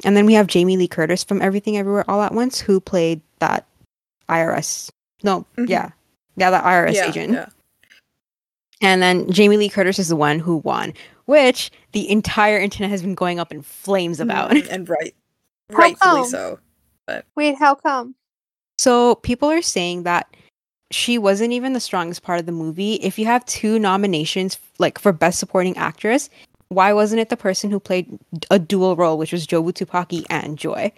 And 0.05 0.17
then 0.17 0.27
we 0.27 0.35
have 0.35 0.47
Jamie 0.47 0.77
Lee 0.77 0.89
Curtis 0.89 1.23
from 1.23 1.43
Everything 1.43 1.77
Everywhere 1.77 2.05
All 2.11 2.23
at 2.23 2.35
Once, 2.35 2.61
who 2.61 2.81
played 2.81 3.21
that 3.39 3.67
IRS. 4.29 4.91
No, 5.23 5.41
mm-hmm. 5.57 5.67
yeah, 5.67 5.91
yeah, 6.37 6.51
that 6.51 6.65
IRS 6.65 6.95
yeah, 6.95 7.09
agent. 7.09 7.33
Yeah. 7.33 7.49
And 8.81 9.01
then 9.01 9.31
Jamie 9.31 9.57
Lee 9.57 9.69
Curtis 9.69 9.99
is 9.99 10.09
the 10.09 10.17
one 10.17 10.41
who 10.41 10.57
won, 10.57 10.93
which 11.27 11.71
the 11.93 12.11
entire 12.11 12.59
internet 12.59 12.91
has 12.91 13.03
been 13.03 13.15
going 13.15 13.39
up 13.39 13.53
in 13.53 13.63
flames 13.63 14.19
mm-hmm. 14.19 14.31
about. 14.31 14.51
Mm, 14.51 14.69
and 14.71 14.89
right, 14.89 15.15
rightfully 15.71 16.25
so. 16.25 16.59
But 17.07 17.25
wait, 17.37 17.57
how 17.57 17.75
come? 17.75 18.15
So 18.79 19.17
people 19.17 19.49
are 19.49 19.63
saying 19.63 20.03
that 20.03 20.35
she 20.91 21.19
wasn't 21.19 21.53
even 21.53 21.73
the 21.73 21.81
strongest 21.81 22.23
part 22.23 22.41
of 22.41 22.47
the 22.47 22.53
movie. 22.53 22.95
If 22.95 23.19
you 23.19 23.27
have 23.27 23.45
two 23.47 23.79
nominations, 23.79 24.59
like 24.79 24.99
for 24.99 25.13
best 25.13 25.39
supporting 25.39 25.77
actress, 25.77 26.29
why 26.73 26.93
wasn't 26.93 27.21
it 27.21 27.29
the 27.29 27.37
person 27.37 27.71
who 27.71 27.79
played 27.79 28.19
a 28.51 28.59
dual 28.59 28.97
role, 28.97 29.19
which 29.19 29.33
was 29.33 29.47
Jobu 29.47 29.73
Tupaki 29.73 30.25
and 30.31 30.59
Joy? 30.59 30.93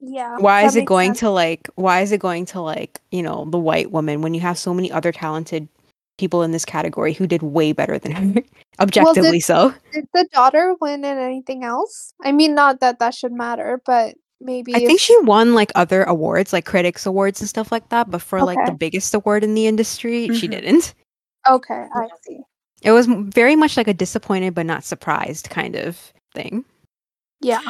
Yeah. 0.00 0.38
Why 0.38 0.64
is 0.64 0.76
it 0.76 0.84
going 0.84 1.10
sense. 1.10 1.20
to 1.20 1.30
like 1.30 1.68
why 1.76 2.00
is 2.00 2.12
it 2.12 2.20
going 2.20 2.46
to 2.46 2.60
like, 2.60 3.00
you 3.10 3.22
know, 3.22 3.46
the 3.50 3.58
white 3.58 3.90
woman 3.90 4.22
when 4.22 4.34
you 4.34 4.40
have 4.40 4.58
so 4.58 4.74
many 4.74 4.92
other 4.92 5.12
talented 5.12 5.68
people 6.18 6.42
in 6.42 6.52
this 6.52 6.64
category 6.64 7.12
who 7.12 7.26
did 7.26 7.42
way 7.42 7.72
better 7.72 7.98
than 7.98 8.12
her? 8.12 8.42
Objectively 8.80 9.22
well, 9.22 9.32
did, 9.32 9.44
so. 9.44 9.74
Did 9.92 10.08
the 10.12 10.28
daughter 10.32 10.74
win 10.80 11.04
in 11.04 11.18
anything 11.18 11.64
else? 11.64 12.12
I 12.22 12.32
mean 12.32 12.54
not 12.54 12.80
that 12.80 12.98
that 12.98 13.14
should 13.14 13.32
matter, 13.32 13.80
but 13.86 14.14
maybe 14.40 14.74
I 14.74 14.78
if... 14.78 14.86
think 14.86 15.00
she 15.00 15.16
won 15.22 15.54
like 15.54 15.72
other 15.74 16.02
awards, 16.02 16.52
like 16.52 16.66
critics 16.66 17.06
awards 17.06 17.40
and 17.40 17.48
stuff 17.48 17.72
like 17.72 17.88
that, 17.88 18.10
but 18.10 18.20
for 18.20 18.38
okay. 18.38 18.46
like 18.46 18.66
the 18.66 18.74
biggest 18.74 19.14
award 19.14 19.42
in 19.42 19.54
the 19.54 19.66
industry, 19.66 20.26
mm-hmm. 20.26 20.34
she 20.34 20.48
didn't. 20.48 20.94
Okay, 21.48 21.86
I 21.94 22.08
see. 22.26 22.40
It 22.84 22.92
was 22.92 23.06
very 23.08 23.56
much 23.56 23.76
like 23.76 23.88
a 23.88 23.94
disappointed 23.94 24.54
but 24.54 24.66
not 24.66 24.84
surprised 24.84 25.48
kind 25.50 25.74
of 25.74 26.12
thing. 26.34 26.64
Yeah. 27.40 27.62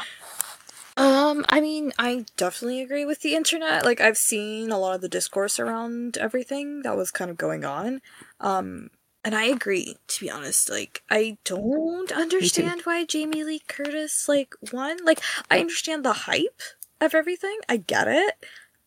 Um, 0.97 1.45
I 1.49 1.61
mean, 1.61 1.93
I 1.99 2.25
definitely 2.37 2.83
agree 2.83 3.05
with 3.05 3.23
the 3.23 3.35
internet. 3.35 3.85
Like, 3.85 4.01
I've 4.01 4.17
seen 4.17 4.71
a 4.71 4.79
lot 4.79 4.97
of 4.97 5.01
the 5.01 5.09
discourse 5.09 5.59
around 5.59 6.19
everything 6.19 6.83
that 6.83 6.97
was 6.97 7.11
kind 7.11 7.31
of 7.31 7.37
going 7.37 7.65
on. 7.65 8.01
Um, 8.41 8.91
and 9.25 9.35
I 9.35 9.45
agree, 9.45 9.97
to 10.09 10.21
be 10.21 10.31
honest. 10.31 10.69
Like, 10.69 11.03
I 11.11 11.39
don't 11.45 12.13
understand 12.13 12.83
why 12.83 13.05
Jamie 13.05 13.45
Lee 13.45 13.63
Curtis, 13.67 14.27
like, 14.29 14.55
won. 14.73 14.99
Like, 15.05 15.21
I 15.51 15.61
understand 15.61 16.05
the 16.05 16.13
hype 16.13 16.61
of 17.01 17.15
everything. 17.15 17.59
I 17.69 17.79
get 17.79 18.07
it. 18.07 18.35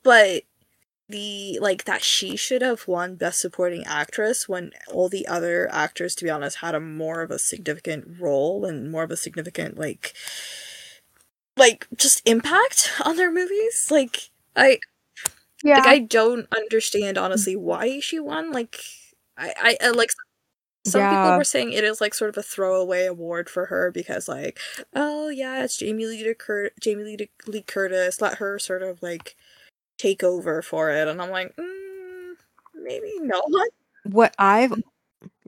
But 0.04 0.44
the, 1.10 1.60
like, 1.62 1.86
that 1.86 2.04
she 2.04 2.36
should 2.36 2.62
have 2.62 2.88
won 2.88 3.16
Best 3.16 3.40
Supporting 3.42 3.84
Actress 3.86 4.48
when 4.50 4.72
all 4.92 5.10
the 5.10 5.28
other 5.28 5.70
actors, 5.72 6.16
to 6.16 6.24
be 6.26 6.30
honest, 6.30 6.58
had 6.58 6.76
a 6.76 6.80
more 6.80 7.22
of 7.22 7.32
a 7.32 7.40
significant 7.40 8.20
role 8.20 8.66
and 8.66 8.92
more 8.92 9.04
of 9.04 9.12
a 9.12 9.18
significant, 9.18 9.78
like, 9.78 10.14
like 11.56 11.88
just 11.96 12.22
impact 12.28 12.92
on 13.06 13.16
their 13.16 13.32
movies. 13.32 13.88
Like 13.92 14.30
I 14.56 14.80
Yeah. 15.64 15.76
like 15.78 15.88
I 15.88 16.00
don't 16.00 16.48
understand 16.56 17.18
honestly 17.18 17.56
why 17.56 18.00
she 18.00 18.20
won. 18.20 18.52
Like 18.52 18.80
I 19.38 19.54
I, 19.82 19.88
I 19.88 19.90
like 19.92 20.12
some 20.86 21.08
people 21.08 21.34
were 21.34 21.44
saying 21.46 21.74
it 21.74 21.84
is 21.84 22.02
like 22.02 22.14
sort 22.14 22.30
of 22.30 22.38
a 22.38 22.44
throwaway 22.44 23.06
award 23.06 23.50
for 23.50 23.68
her 23.68 23.92
because 23.92 24.28
like 24.30 24.60
oh 24.96 25.30
yeah 25.30 25.64
it's 25.64 25.78
Jamie 25.78 26.08
Lee 26.08 26.34
Cur- 26.36 26.72
Jamie 26.82 27.04
Lee, 27.04 27.30
Lee 27.48 27.62
Curtis 27.64 28.22
let 28.22 28.40
her 28.40 28.60
sort 28.60 28.84
of 28.84 29.04
like 29.04 29.36
take 29.98 30.24
over 30.24 30.62
for 30.62 30.92
it 30.92 31.08
and 31.08 31.22
I'm 31.22 31.30
like 31.32 31.56
mm, 31.56 32.34
maybe 32.76 33.12
not. 33.22 33.44
what 34.04 34.34
I've 34.40 34.74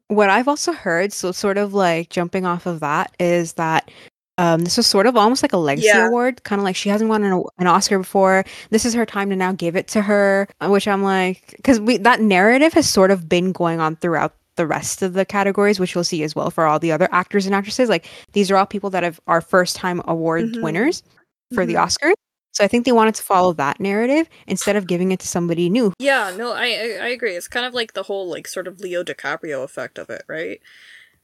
what 0.07 0.29
I've 0.31 0.47
also 0.47 0.71
heard, 0.73 1.13
so 1.13 1.31
sort 1.31 1.57
of 1.57 1.73
like 1.75 2.09
jumping 2.09 2.45
off 2.45 2.65
of 2.65 2.79
that, 2.79 3.15
is 3.19 3.53
that 3.53 3.91
um, 4.39 4.61
this 4.63 4.77
was 4.77 4.87
sort 4.87 5.05
of 5.05 5.15
almost 5.15 5.43
like 5.43 5.53
a 5.53 5.57
legacy 5.57 5.85
Yeah. 5.87 6.07
award, 6.07 6.43
kind 6.43 6.59
of 6.59 6.63
like 6.63 6.75
she 6.75 6.89
hasn't 6.89 7.09
won 7.09 7.23
an, 7.23 7.43
an 7.59 7.67
Oscar 7.67 7.99
before. 7.99 8.43
This 8.71 8.85
is 8.85 8.93
her 8.95 9.05
time 9.05 9.29
to 9.29 9.35
now 9.35 9.51
give 9.51 9.75
it 9.75 9.87
to 9.89 10.01
her, 10.01 10.47
uh, 10.61 10.69
which 10.69 10.87
I'm 10.87 11.03
like, 11.03 11.53
because 11.57 11.79
we 11.79 11.97
that 11.97 12.21
narrative 12.21 12.73
has 12.73 12.89
sort 12.89 13.11
of 13.11 13.29
been 13.29 13.51
going 13.51 13.79
on 13.79 13.97
throughout 13.97 14.33
the 14.55 14.65
rest 14.65 15.03
of 15.03 15.13
the 15.13 15.25
categories, 15.25 15.79
which 15.79 15.93
we'll 15.93 16.03
see 16.03 16.23
as 16.23 16.35
well 16.35 16.49
for 16.49 16.65
all 16.65 16.79
the 16.79 16.91
other 16.91 17.07
actors 17.11 17.45
and 17.45 17.53
actresses. 17.53 17.87
Like 17.89 18.07
these 18.33 18.49
are 18.49 18.57
all 18.57 18.65
people 18.65 18.89
that 18.89 19.03
have 19.03 19.19
are 19.27 19.41
first 19.41 19.75
time 19.75 20.01
award 20.05 20.53
Mhm. 20.53 20.63
winners 20.63 21.03
for 21.53 21.65
the 21.67 21.75
Mhm. 21.75 21.85
Oscars. 21.85 22.13
So 22.51 22.63
I 22.63 22.67
think 22.67 22.85
they 22.85 22.91
wanted 22.91 23.15
to 23.15 23.23
follow 23.23 23.53
that 23.53 23.79
narrative 23.79 24.29
instead 24.47 24.75
of 24.75 24.87
giving 24.87 25.11
it 25.11 25.19
to 25.19 25.27
somebody 25.27 25.69
new. 25.69 25.93
Yeah, 25.99 26.33
no, 26.35 26.51
I, 26.51 26.97
I 27.01 27.07
agree. 27.09 27.35
It's 27.35 27.47
kind 27.47 27.65
of 27.65 27.73
like 27.73 27.93
the 27.93 28.03
whole 28.03 28.27
like 28.27 28.47
sort 28.47 28.67
of 28.67 28.79
Leo 28.79 29.03
DiCaprio 29.03 29.63
effect 29.63 29.97
of 29.97 30.09
it, 30.09 30.23
right? 30.27 30.59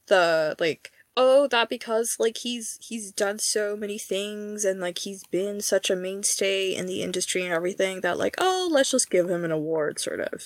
The 0.06 0.56
like 0.58 0.92
oh 1.16 1.46
that 1.48 1.68
because 1.68 2.16
like 2.18 2.38
he's 2.38 2.78
he's 2.80 3.10
done 3.10 3.38
so 3.38 3.76
many 3.76 3.98
things 3.98 4.64
and 4.64 4.80
like 4.80 4.98
he's 4.98 5.24
been 5.24 5.60
such 5.60 5.90
a 5.90 5.96
mainstay 5.96 6.74
in 6.74 6.86
the 6.86 7.02
industry 7.02 7.42
and 7.42 7.52
everything 7.52 8.02
that 8.02 8.18
like 8.18 8.36
oh 8.38 8.68
let's 8.70 8.90
just 8.90 9.10
give 9.10 9.28
him 9.28 9.44
an 9.44 9.50
award 9.50 9.98
sort 9.98 10.20
of, 10.20 10.42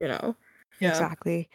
you 0.00 0.08
know. 0.08 0.36
Yeah. 0.80 0.90
Exactly. 0.90 1.48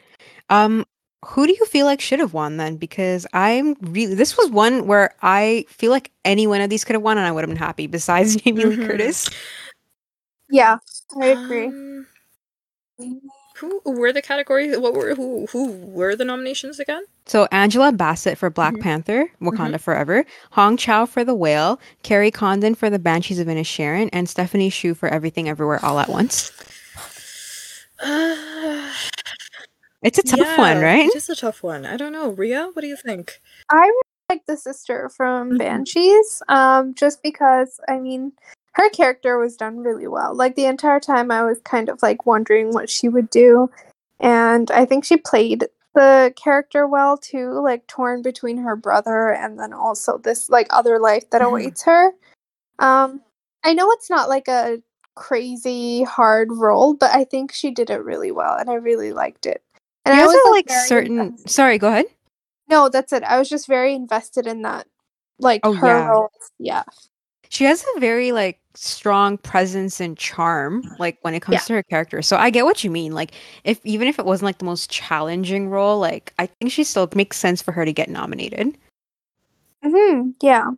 Um, 0.49 0.85
who 1.25 1.45
do 1.47 1.53
you 1.53 1.65
feel 1.65 1.85
like 1.85 1.99
should 2.01 2.19
have 2.19 2.33
won 2.33 2.57
then? 2.57 2.77
Because 2.77 3.27
I'm 3.33 3.75
really 3.81 4.15
this 4.15 4.37
was 4.37 4.49
one 4.49 4.87
where 4.87 5.13
I 5.21 5.65
feel 5.69 5.91
like 5.91 6.11
any 6.25 6.47
one 6.47 6.61
of 6.61 6.69
these 6.69 6.83
could 6.85 6.93
have 6.95 7.03
won 7.03 7.17
and 7.17 7.27
I 7.27 7.31
would 7.31 7.41
have 7.41 7.49
been 7.49 7.57
happy. 7.57 7.87
Besides 7.87 8.35
Jamie 8.41 8.65
Lee 8.65 8.77
Mhm. 8.77 8.87
Curtis, 8.87 9.29
Yeah. 10.49 10.77
I 11.21 11.25
agree. 11.27 11.65
Um, 11.67 12.05
who 13.55 13.81
were 13.85 14.13
the 14.13 14.21
categories? 14.21 14.77
What 14.77 14.93
were 14.93 15.15
who 15.15 15.45
who 15.51 15.71
were 15.71 16.15
the 16.15 16.23
nominations 16.25 16.79
again? 16.79 17.03
so 17.25 17.47
Angela 17.51 17.91
Bassett 17.91 18.37
for 18.37 18.49
Black 18.49 18.73
Mhm. 18.75 18.81
Panther, 18.81 19.31
Wakanda 19.41 19.79
Forever, 19.79 20.25
Hong 20.51 20.77
Chau 20.77 21.05
for 21.05 21.23
The 21.25 21.35
Whale, 21.35 21.79
Kerry 22.01 22.31
Condon 22.31 22.73
for 22.75 22.89
The 22.89 22.97
Banshees 22.99 23.37
of 23.39 23.47
Inisherin, 23.47 24.09
and 24.13 24.27
Stephanie 24.29 24.69
Hsu 24.71 24.93
for 24.95 25.09
Everything 25.09 25.47
Everywhere 25.49 25.83
All 25.83 25.99
at 25.99 26.07
Once. 26.09 26.51
Uh, 28.01 28.33
It's 30.01 30.17
a 30.17 30.23
tough 30.23 30.57
one, 30.57 30.79
right? 30.81 31.07
It 31.07 31.15
is 31.15 31.29
a 31.29 31.35
tough 31.35 31.61
one. 31.61 31.85
I 31.85 31.97
don't 31.97 32.13
know. 32.13 32.29
Ria, 32.29 32.69
what 32.73 32.81
do 32.81 32.87
you 32.87 32.95
think? 32.95 33.41
I 33.69 33.81
really 33.81 34.01
like 34.29 34.45
the 34.45 34.55
sister 34.57 35.09
from 35.09 35.51
Mhm. 35.51 35.57
Banshees, 35.57 36.41
um, 36.47 36.93
just 36.93 37.21
because 37.21 37.79
I 37.89 37.99
mean 37.99 38.31
her 38.73 38.89
character 38.89 39.37
was 39.37 39.57
done 39.57 39.79
really 39.79 40.07
well. 40.07 40.33
Like 40.33 40.55
the 40.55 40.65
entire 40.65 40.99
time, 41.01 41.31
I 41.31 41.43
was 41.43 41.59
kind 41.61 41.89
of 41.89 42.01
like 42.01 42.25
wondering 42.25 42.71
what 42.71 42.89
she 42.89 43.09
would 43.09 43.29
do, 43.29 43.69
and 44.21 44.71
I 44.71 44.85
think 44.85 45.03
she 45.03 45.17
played 45.17 45.67
the 45.95 46.33
character 46.37 46.87
well 46.87 47.17
too. 47.17 47.59
Like 47.59 47.85
torn 47.87 48.21
between 48.21 48.57
her 48.59 48.75
brother 48.77 49.33
and 49.33 49.59
then 49.59 49.73
also 49.73 50.17
this 50.17 50.49
like 50.49 50.67
other 50.69 50.99
life 50.99 51.29
that 51.31 51.41
Mhm. 51.41 51.47
awaits 51.47 51.83
her. 51.83 52.11
Um, 52.79 53.21
I 53.63 53.73
know 53.73 53.91
it's 53.91 54.09
not 54.09 54.29
like 54.29 54.47
a 54.47 54.81
crazy 55.15 56.03
hard 56.03 56.51
role, 56.53 56.93
but 56.93 57.13
I 57.13 57.25
think 57.25 57.51
she 57.51 57.71
did 57.71 57.89
it 57.89 58.03
really 58.05 58.31
well, 58.31 58.55
and 58.57 58.69
I 58.69 58.75
really 58.75 59.11
liked 59.13 59.45
it. 59.45 59.61
And 60.05 60.15
She 60.15 60.21
I 60.21 60.25
was 60.25 60.51
like 60.51 60.69
certain. 60.87 61.19
invested- 61.19 61.49
Sorry, 61.49 61.77
go 61.77 61.87
ahead. 61.89 62.05
no, 62.69 62.89
that's 62.89 63.11
it. 63.13 63.23
I 63.23 63.37
was 63.39 63.49
just 63.49 63.67
very 63.67 63.93
invested 63.93 64.47
in 64.47 64.61
that. 64.63 64.87
Like 65.39 65.61
Oh, 65.63 65.73
her 65.73 65.87
yeah. 65.87 66.07
role. 66.07 66.29
Yeah. 66.57 66.83
she 67.51 67.63
has 67.63 67.83
a 67.95 67.99
very 67.99 68.31
like 68.31 68.59
strong 68.75 69.37
presence 69.37 69.99
and 69.99 70.15
charm 70.17 70.83
like 70.99 71.17
when 71.23 71.33
it 71.33 71.41
comes 71.41 71.55
Yeah. 71.55 71.59
to 71.61 71.73
her 71.73 71.83
character 71.83 72.21
so 72.21 72.37
i 72.37 72.49
get 72.51 72.63
what 72.63 72.83
you 72.83 72.91
mean 72.91 73.11
like 73.13 73.31
if 73.63 73.79
even 73.83 74.07
if 74.07 74.19
it 74.19 74.25
wasn't 74.25 74.45
like 74.45 74.59
the 74.59 74.65
most 74.65 74.89
challenging 74.91 75.67
role 75.69 75.97
like 75.99 76.31
i 76.37 76.45
think 76.45 76.71
she 76.71 76.83
still 76.83 77.09
makes 77.15 77.37
sense 77.37 77.59
for 77.61 77.71
her 77.71 77.83
to 77.85 77.91
get 77.91 78.07
nominated 78.09 78.77
hmm 79.83 80.29
Yeah. 80.41 80.71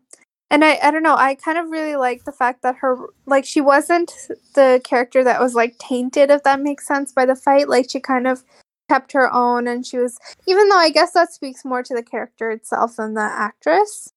And 0.49 0.63
I, 0.65 0.77
I 0.83 0.91
don't 0.91 1.03
know, 1.03 1.15
I 1.15 1.35
kind 1.35 1.57
of 1.57 1.69
really 1.69 1.95
like 1.95 2.23
the 2.25 2.31
fact 2.33 2.61
that 2.63 2.75
her 2.77 2.97
like 3.25 3.45
she 3.45 3.61
wasn't 3.61 4.11
the 4.55 4.79
character 4.83 5.23
that 5.23 5.39
was 5.39 5.55
like 5.55 5.77
tainted, 5.79 6.29
if 6.29 6.43
that 6.43 6.59
makes 6.61 6.85
sense, 6.87 7.11
by 7.13 7.25
the 7.25 7.35
fight. 7.35 7.69
Like 7.69 7.89
she 7.89 7.99
kind 8.01 8.27
of 8.27 8.43
kept 8.91 9.11
her 9.13 9.31
own 9.33 9.67
and 9.67 9.85
she 9.85 9.97
was 9.97 10.17
even 10.47 10.67
though 10.69 10.77
I 10.77 10.89
guess 10.89 11.13
that 11.13 11.31
speaks 11.33 11.63
more 11.63 11.83
to 11.83 11.93
the 11.95 12.03
character 12.03 12.51
itself 12.51 12.95
than 12.97 13.13
the 13.13 13.21
actress. 13.21 14.11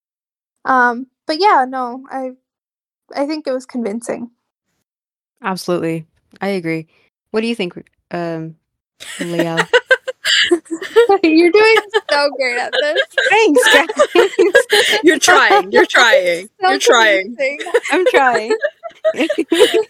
Um 0.64 1.06
but 1.26 1.36
yeah, 1.40 1.64
no, 1.68 2.04
I 2.10 2.32
I 3.14 3.26
think 3.26 3.46
it 3.46 3.52
was 3.52 3.66
convincing. 3.66 4.30
absolutely 5.42 6.06
i 6.40 6.48
agree 6.48 6.86
what 7.30 7.42
do 7.42 7.46
you 7.46 7.54
think 7.54 7.74
um 8.10 8.56
leo 9.20 9.56
You're 11.22 11.52
doing 11.52 11.76
so 12.10 12.30
great 12.36 12.58
at 12.58 12.72
this. 12.80 13.00
thanks 13.30 13.62
guys 13.74 14.30
You're 15.04 15.18
trying. 15.18 15.70
You're 15.72 15.86
trying. 15.86 16.48
So 16.60 16.70
You're 16.70 16.78
trying. 16.78 17.36
i'm 17.92 18.04
trying 18.06 18.54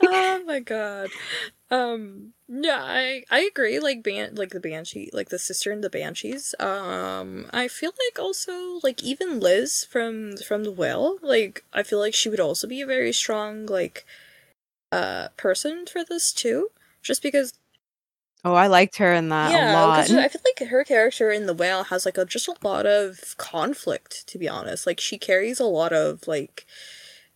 oh 0.02 0.42
my 0.46 0.60
god. 0.60 1.10
Um 1.74 2.34
yeah, 2.48 2.80
I 2.82 3.24
I 3.30 3.40
agree 3.40 3.78
like 3.80 4.02
ban 4.02 4.34
like 4.36 4.50
the 4.50 4.60
banshee 4.60 5.10
like 5.12 5.30
the 5.30 5.38
sister 5.38 5.72
and 5.72 5.82
the 5.82 5.90
banshees. 5.90 6.54
Um 6.60 7.48
I 7.52 7.68
feel 7.68 7.92
like 8.06 8.18
also 8.18 8.80
like 8.82 9.02
even 9.02 9.40
Liz 9.40 9.84
from 9.84 10.36
from 10.38 10.64
the 10.64 10.72
whale, 10.72 11.18
like 11.22 11.64
I 11.72 11.82
feel 11.82 11.98
like 11.98 12.14
she 12.14 12.28
would 12.28 12.40
also 12.40 12.66
be 12.68 12.80
a 12.82 12.86
very 12.86 13.12
strong 13.12 13.66
like 13.66 14.04
uh 14.92 15.28
person 15.36 15.86
for 15.86 16.04
this 16.04 16.32
too. 16.32 16.70
Just 17.02 17.22
because 17.22 17.54
oh 18.44 18.54
i 18.54 18.66
liked 18.66 18.96
her 18.98 19.12
in 19.12 19.28
that 19.28 19.52
a 19.52 19.58
yeah, 19.58 19.72
lot 19.72 20.06
'cause 20.06 20.10
I 20.10 20.28
feel 20.28 20.40
like 20.44 20.68
her 20.68 20.84
character 20.84 21.30
in 21.30 21.46
the 21.46 21.54
whale 21.54 21.84
has 21.84 22.04
like 22.06 22.16
a 22.18 22.24
just 22.24 22.48
a 22.48 22.54
lot 22.62 22.86
of 22.86 23.36
conflict. 23.36 24.26
To 24.28 24.38
be 24.38 24.48
honest, 24.48 24.86
like 24.86 25.00
she 25.00 25.18
carries 25.18 25.60
a 25.60 25.64
lot 25.66 25.92
of 25.92 26.26
like 26.26 26.66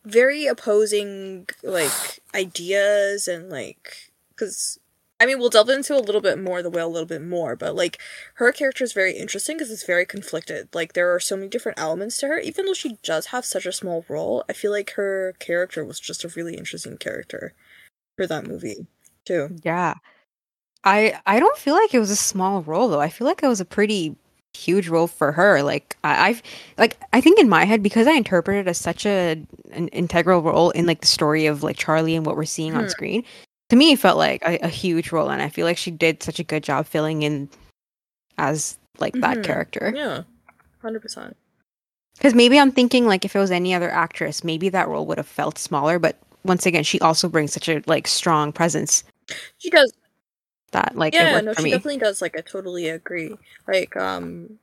very 0.04 0.46
opposing 0.46 1.48
like 1.62 2.20
ideas 2.34 3.28
and 3.28 3.50
like 3.50 4.07
because 4.38 4.78
I 5.20 5.26
mean 5.26 5.38
we'll 5.38 5.50
delve 5.50 5.68
into 5.70 5.96
a 5.96 6.00
little 6.00 6.20
bit 6.20 6.38
more 6.38 6.62
the 6.62 6.70
whale 6.70 6.86
a 6.86 6.94
little 6.94 7.06
bit 7.06 7.22
more, 7.22 7.56
but 7.56 7.74
like 7.74 7.98
her 8.34 8.52
character 8.52 8.84
is 8.84 8.92
very 8.92 9.12
interesting 9.16 9.56
because 9.56 9.70
it's 9.70 9.84
very 9.86 10.06
conflicted. 10.06 10.68
Like 10.74 10.92
there 10.92 11.12
are 11.14 11.20
so 11.20 11.36
many 11.36 11.48
different 11.48 11.78
elements 11.80 12.18
to 12.18 12.28
her, 12.28 12.38
even 12.38 12.66
though 12.66 12.74
she 12.74 12.98
does 13.02 13.26
have 13.26 13.44
such 13.44 13.66
a 13.66 13.72
small 13.72 14.04
role. 14.08 14.44
I 14.48 14.52
feel 14.52 14.70
like 14.70 14.92
her 14.92 15.34
character 15.40 15.84
was 15.84 15.98
just 16.00 16.24
a 16.24 16.28
really 16.28 16.54
interesting 16.56 16.96
character 16.98 17.54
for 18.16 18.26
that 18.26 18.46
movie 18.46 18.86
too. 19.24 19.56
Yeah. 19.64 19.94
I 20.84 21.20
I 21.26 21.40
don't 21.40 21.58
feel 21.58 21.74
like 21.74 21.92
it 21.92 21.98
was 21.98 22.10
a 22.10 22.16
small 22.16 22.62
role 22.62 22.88
though. 22.88 23.00
I 23.00 23.08
feel 23.08 23.26
like 23.26 23.42
it 23.42 23.48
was 23.48 23.60
a 23.60 23.64
pretty 23.64 24.14
huge 24.54 24.88
role 24.88 25.06
for 25.08 25.32
her. 25.32 25.62
Like 25.62 25.96
I, 26.04 26.28
I've 26.28 26.42
like 26.78 26.96
I 27.12 27.20
think 27.20 27.38
in 27.40 27.48
my 27.48 27.64
head 27.64 27.82
because 27.82 28.06
I 28.06 28.12
interpreted 28.12 28.66
it 28.66 28.70
as 28.70 28.78
such 28.78 29.04
a 29.04 29.44
an 29.72 29.88
integral 29.88 30.40
role 30.42 30.70
in 30.70 30.86
like 30.86 31.00
the 31.00 31.06
story 31.08 31.46
of 31.46 31.62
like 31.64 31.76
Charlie 31.76 32.14
and 32.14 32.24
what 32.24 32.36
we're 32.36 32.44
seeing 32.44 32.74
on 32.74 32.84
Hmm. 32.84 32.88
screen. 32.88 33.24
To 33.70 33.76
me, 33.76 33.92
it 33.92 33.98
felt 33.98 34.16
like 34.16 34.42
a, 34.42 34.58
a 34.58 34.68
huge 34.68 35.12
role, 35.12 35.30
and 35.30 35.42
I 35.42 35.48
feel 35.48 35.66
like 35.66 35.76
she 35.76 35.90
did 35.90 36.22
such 36.22 36.38
a 36.38 36.44
good 36.44 36.62
job 36.62 36.86
filling 36.86 37.22
in 37.22 37.48
as 38.38 38.78
like 38.98 39.14
that 39.20 39.38
Mhm. 39.38 39.42
character. 39.42 39.92
Yeah, 39.94 40.22
hundred 40.80 41.02
percent. 41.02 41.36
Because 42.16 42.34
maybe 42.34 42.58
I'm 42.58 42.72
thinking 42.72 43.06
like 43.06 43.24
if 43.24 43.36
it 43.36 43.38
was 43.38 43.50
any 43.50 43.74
other 43.74 43.90
actress, 43.90 44.42
maybe 44.42 44.68
that 44.70 44.88
role 44.88 45.06
would 45.06 45.18
have 45.18 45.26
felt 45.26 45.58
smaller. 45.58 45.98
But 45.98 46.16
once 46.44 46.66
again, 46.66 46.82
she 46.84 46.98
also 47.00 47.28
brings 47.28 47.52
such 47.52 47.68
a 47.68 47.82
like 47.86 48.06
strong 48.08 48.52
presence 48.52 49.04
She 49.58 49.70
does 49.70 49.92
that 50.72 50.96
like 50.96 51.14
yeah, 51.14 51.40
no, 51.40 51.52
she 51.54 51.64
me. 51.64 51.70
definitely 51.70 51.98
does. 51.98 52.20
Like, 52.22 52.36
I 52.36 52.40
totally 52.42 52.88
agree. 52.88 53.36
Like, 53.66 53.96
um, 53.96 54.58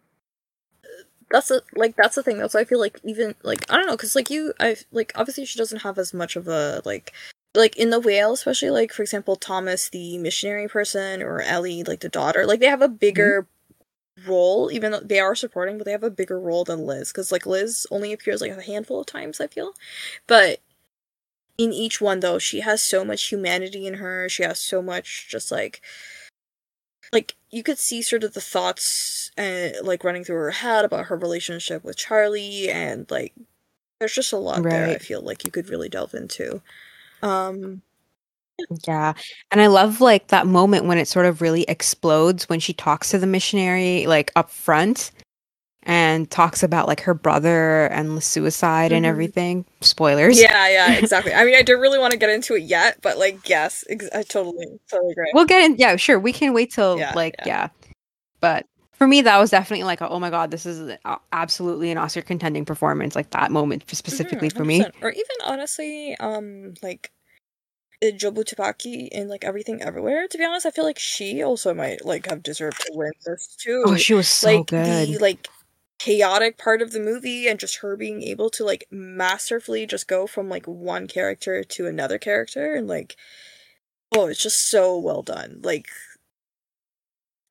that's 1.32 1.50
a, 1.52 1.62
like 1.76 1.96
that's 1.96 2.16
the 2.16 2.24
thing. 2.24 2.38
That's 2.38 2.54
why 2.54 2.62
I 2.62 2.66
feel 2.66 2.80
like 2.80 3.00
even 3.04 3.36
like 3.44 3.70
I 3.72 3.78
don't 3.78 3.88
know 3.88 3.94
because 3.96 4.16
like 4.16 4.30
you 4.30 4.54
I 4.60 4.78
like 4.92 5.12
obviously 5.16 5.46
she 5.46 5.58
doesn't 5.58 5.82
have 5.82 5.98
as 5.98 6.14
much 6.14 6.36
of 6.36 6.48
a 6.48 6.82
like 6.86 7.14
like 7.56 7.76
in 7.78 7.90
the 7.90 8.00
whale 8.00 8.34
especially 8.34 8.70
like 8.70 8.92
for 8.92 9.02
example 9.02 9.36
Thomas 9.36 9.90
the 9.90 10.18
missionary 10.18 10.68
person 10.68 11.22
or 11.22 11.42
Ellie 11.42 11.84
like 11.84 12.02
the 12.02 12.10
daughter 12.10 12.46
like 12.46 12.60
they 12.60 12.68
have 12.68 12.82
a 12.82 12.88
bigger 12.88 13.48
mm-hmm. 14.20 14.30
role 14.30 14.72
even 14.72 14.92
though 14.92 15.00
they 15.00 15.20
are 15.20 15.36
supporting 15.36 15.78
but 15.78 15.86
they 15.86 15.92
have 15.92 16.04
a 16.04 16.10
bigger 16.10 16.40
role 16.40 16.64
than 16.64 16.86
Liz 16.86 17.12
because 17.12 17.32
like 17.32 17.46
Liz 17.46 17.88
only 17.92 18.14
appears 18.14 18.42
like 18.42 18.52
a 18.52 18.62
handful 18.62 19.00
of 19.00 19.06
times 19.06 19.40
I 19.40 19.48
feel 19.48 19.74
but 20.28 20.60
in 21.58 21.72
each 21.72 22.02
one 22.02 22.20
though 22.20 22.40
she 22.40 22.62
has 22.62 22.84
so 22.84 23.06
much 23.06 23.28
humanity 23.28 23.88
in 23.88 23.96
her 23.96 24.28
she 24.30 24.44
has 24.44 24.60
so 24.60 24.82
much 24.82 25.28
just 25.30 25.52
like 25.52 25.82
like 27.14 27.36
you 27.50 27.64
could 27.64 27.80
see 27.80 28.02
sort 28.02 28.24
of 28.24 28.34
the 28.34 28.42
thoughts 28.42 29.32
uh, 29.38 29.70
like 29.84 30.04
running 30.04 30.24
through 30.24 30.36
her 30.36 30.52
head 30.52 30.86
about 30.86 31.06
her 31.06 31.16
relationship 31.16 31.84
with 31.84 31.98
Charlie 31.98 32.70
and 32.70 33.10
like 33.10 33.34
there's 34.00 34.14
just 34.14 34.34
a 34.34 34.38
lot 34.38 34.64
right. 34.64 34.70
there 34.70 34.88
I 34.88 34.98
feel 34.98 35.22
like 35.22 35.46
you 35.46 35.52
could 35.52 35.70
really 35.70 35.90
delve 35.90 36.14
into. 36.14 36.62
Um 37.26 37.82
yeah. 38.88 39.14
And 39.52 39.62
I 39.62 39.68
love 39.68 40.02
like 40.02 40.28
that 40.28 40.48
moment 40.48 40.86
when 40.86 40.98
it 40.98 41.08
sort 41.08 41.26
of 41.26 41.42
really 41.42 41.64
explodes 41.64 42.48
when 42.48 42.60
she 42.60 42.74
talks 42.74 43.10
to 43.12 43.18
the 43.18 43.28
missionary 43.28 44.06
like 44.08 44.32
up 44.36 44.50
front 44.50 45.12
and 45.84 46.30
talks 46.32 46.64
about 46.64 46.88
like 46.88 47.02
her 47.02 47.14
brother 47.14 47.86
and 47.88 48.18
the 48.18 48.22
suicide 48.22 48.88
mm-hmm. 48.88 48.98
and 48.98 49.06
everything. 49.06 49.66
Spoilers. 49.82 50.42
Yeah, 50.42 50.68
yeah, 50.70 50.94
exactly. 50.94 51.34
I 51.34 51.46
mean, 51.46 51.56
I 51.56 51.62
don't 51.62 51.80
really 51.80 52.00
want 52.00 52.12
to 52.12 52.18
get 52.18 52.30
into 52.30 52.56
it 52.56 52.64
yet, 52.64 53.00
but 53.02 53.18
like, 53.18 53.48
yes, 53.48 53.84
ex- 53.90 54.10
I 54.14 54.24
totally, 54.24 54.66
totally 54.90 55.12
agree. 55.12 55.32
We'll 55.34 55.46
get 55.46 55.64
in. 55.64 55.76
Yeah, 55.78 55.96
sure. 55.98 56.20
We 56.20 56.34
can 56.34 56.54
wait 56.54 56.72
till 56.72 56.98
yeah, 56.98 57.14
like, 57.16 57.36
yeah. 57.40 57.48
yeah. 57.48 57.92
But 58.40 58.66
for 58.94 59.06
me, 59.06 59.22
that 59.22 59.38
was 59.38 59.52
definitely 59.52 59.84
like, 59.84 60.02
a, 60.02 60.10
oh 60.10 60.20
my 60.20 60.30
god, 60.30 60.50
this 60.50 60.66
is 60.66 60.98
absolutely 61.32 61.92
an 61.92 61.98
Oscar 61.98 62.22
contending 62.22 62.66
performance. 62.66 63.16
Like 63.16 63.30
that 63.32 63.52
moment 63.52 63.84
specifically 63.88 64.50
mm-hmm, 64.50 64.58
for 64.58 64.66
me, 64.66 64.86
or 65.02 65.12
even 65.12 65.36
honestly, 65.46 66.16
um, 66.20 66.74
like 66.82 67.12
Jobu 68.02 68.44
Tupaki 68.44 69.08
in 69.10 69.28
like 69.28 69.44
everything 69.44 69.82
everywhere. 69.82 70.28
To 70.28 70.38
be 70.38 70.44
honest, 70.44 70.66
I 70.66 70.72
feel 70.72 70.86
like 70.86 71.00
she 71.00 71.44
also 71.44 71.74
might 71.74 72.06
like 72.06 72.30
have 72.30 72.44
deserved 72.44 72.82
to 72.82 72.92
win 72.94 73.12
this 73.26 73.56
too. 73.60 73.84
Oh, 73.86 73.96
she 73.96 74.14
was 74.14 74.28
so 74.28 74.58
like, 74.58 74.68
good. 74.68 75.08
The, 75.08 75.18
like 75.20 75.48
chaotic 75.98 76.58
part 76.58 76.82
of 76.82 76.92
the 76.92 77.00
movie 77.00 77.48
and 77.48 77.60
just 77.60 77.78
her 77.78 77.96
being 77.96 78.22
able 78.22 78.50
to 78.50 78.64
like 78.64 78.86
masterfully 78.92 79.86
just 79.86 80.08
go 80.08 80.28
from 80.28 80.50
like 80.50 80.66
one 80.66 81.08
character 81.08 81.64
to 81.64 81.88
another 81.88 82.18
character 82.18 82.76
and 82.76 82.88
like 82.88 83.16
oh 84.14 84.28
it's 84.28 84.44
just 84.44 84.70
so 84.70 84.98
well 84.98 85.22
done 85.22 85.62
like 85.64 85.88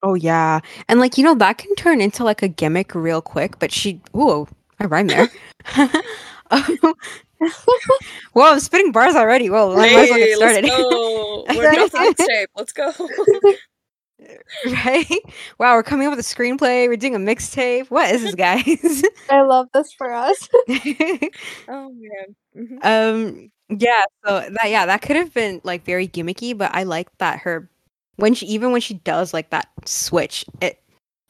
oh 0.02 0.14
yeah 0.14 0.60
and 0.88 1.00
like 1.00 1.16
you 1.16 1.24
know 1.24 1.34
that 1.34 1.56
can 1.56 1.74
turn 1.74 2.02
into 2.02 2.22
like 2.22 2.42
a 2.42 2.48
gimmick 2.48 2.94
real 2.94 3.22
quick 3.22 3.58
but 3.58 3.72
she 3.72 4.00
oh 4.12 4.46
i 4.78 4.84
rhyme 4.84 5.06
there 5.06 5.30
um, 6.50 6.94
Whoa, 8.32 8.52
I'm 8.52 8.60
spitting 8.60 8.92
bars 8.92 9.14
already. 9.14 9.50
Whoa, 9.50 9.76
hey, 9.80 9.96
let's 9.96 10.12
get 10.12 10.36
started. 10.36 10.64
Let's 10.64 10.72
go. 10.72 11.44
We're 12.00 12.14
tape. 12.14 12.50
Let's 12.56 12.72
go. 12.72 12.92
right? 14.66 15.20
Wow, 15.58 15.74
we're 15.74 15.82
coming 15.82 16.06
up 16.06 16.16
with 16.16 16.20
a 16.20 16.22
screenplay. 16.34 16.88
We're 16.88 16.96
doing 16.96 17.14
a 17.14 17.18
mixtape. 17.18 17.88
What 17.88 18.14
is 18.14 18.22
this, 18.22 18.34
guys? 18.34 19.02
I 19.30 19.42
love 19.42 19.68
this 19.74 19.92
for 19.92 20.12
us. 20.12 20.48
oh 21.68 21.92
man. 21.92 22.36
Mm-hmm. 22.56 22.78
Um. 22.82 23.50
Yeah. 23.68 24.02
So 24.24 24.40
that 24.40 24.70
yeah 24.70 24.86
that 24.86 25.02
could 25.02 25.16
have 25.16 25.34
been 25.34 25.60
like 25.64 25.84
very 25.84 26.08
gimmicky, 26.08 26.56
but 26.56 26.74
I 26.74 26.84
like 26.84 27.08
that 27.18 27.40
her 27.40 27.68
when 28.16 28.34
she 28.34 28.46
even 28.46 28.72
when 28.72 28.80
she 28.80 28.94
does 28.94 29.34
like 29.34 29.50
that 29.50 29.68
switch, 29.84 30.44
it 30.60 30.80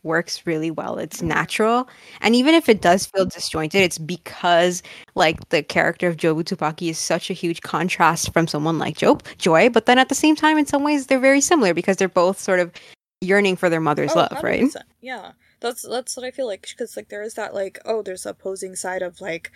works 0.04 0.46
really 0.46 0.70
well. 0.70 0.98
It's 0.98 1.22
natural. 1.22 1.88
And 2.20 2.36
even 2.36 2.54
if 2.54 2.68
it 2.68 2.80
does 2.80 3.06
feel 3.06 3.24
disjointed, 3.26 3.80
it's 3.80 3.98
because 3.98 4.82
like 5.14 5.48
the 5.48 5.62
character 5.62 6.06
of 6.08 6.16
Jobu 6.16 6.44
Tupaki 6.44 6.90
is 6.90 6.98
such 6.98 7.30
a 7.30 7.34
huge 7.34 7.62
contrast 7.62 8.32
from 8.32 8.46
someone 8.46 8.78
like 8.78 8.96
Job 8.96 9.22
Joy, 9.38 9.68
but 9.68 9.86
then 9.86 9.98
at 9.98 10.08
the 10.08 10.14
same 10.14 10.36
time 10.36 10.58
in 10.58 10.66
some 10.66 10.84
ways 10.84 11.06
they're 11.06 11.18
very 11.18 11.40
similar 11.40 11.74
because 11.74 11.96
they're 11.96 12.08
both 12.08 12.38
sort 12.38 12.60
of 12.60 12.72
yearning 13.20 13.56
for 13.56 13.68
their 13.70 13.80
mother's 13.80 14.12
oh, 14.12 14.20
love, 14.20 14.30
100%. 14.30 14.42
right? 14.42 14.74
Yeah. 15.00 15.32
That's 15.60 15.80
that's 15.88 16.14
what 16.14 16.26
I 16.26 16.30
feel 16.30 16.46
like 16.46 16.68
because 16.68 16.94
like 16.94 17.08
there 17.08 17.22
is 17.22 17.34
that 17.34 17.54
like 17.54 17.78
oh 17.86 18.02
there's 18.02 18.26
opposing 18.26 18.76
side 18.76 19.00
of 19.00 19.22
like 19.22 19.50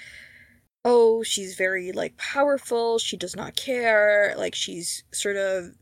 oh 0.82 1.22
she's 1.22 1.55
very 1.55 1.92
like 1.92 2.16
powerful, 2.16 2.99
she 2.99 3.16
does 3.18 3.36
not 3.36 3.57
care, 3.57 4.34
like 4.38 4.55
she's 4.55 5.05
sort 5.12 5.36
of 5.36 5.74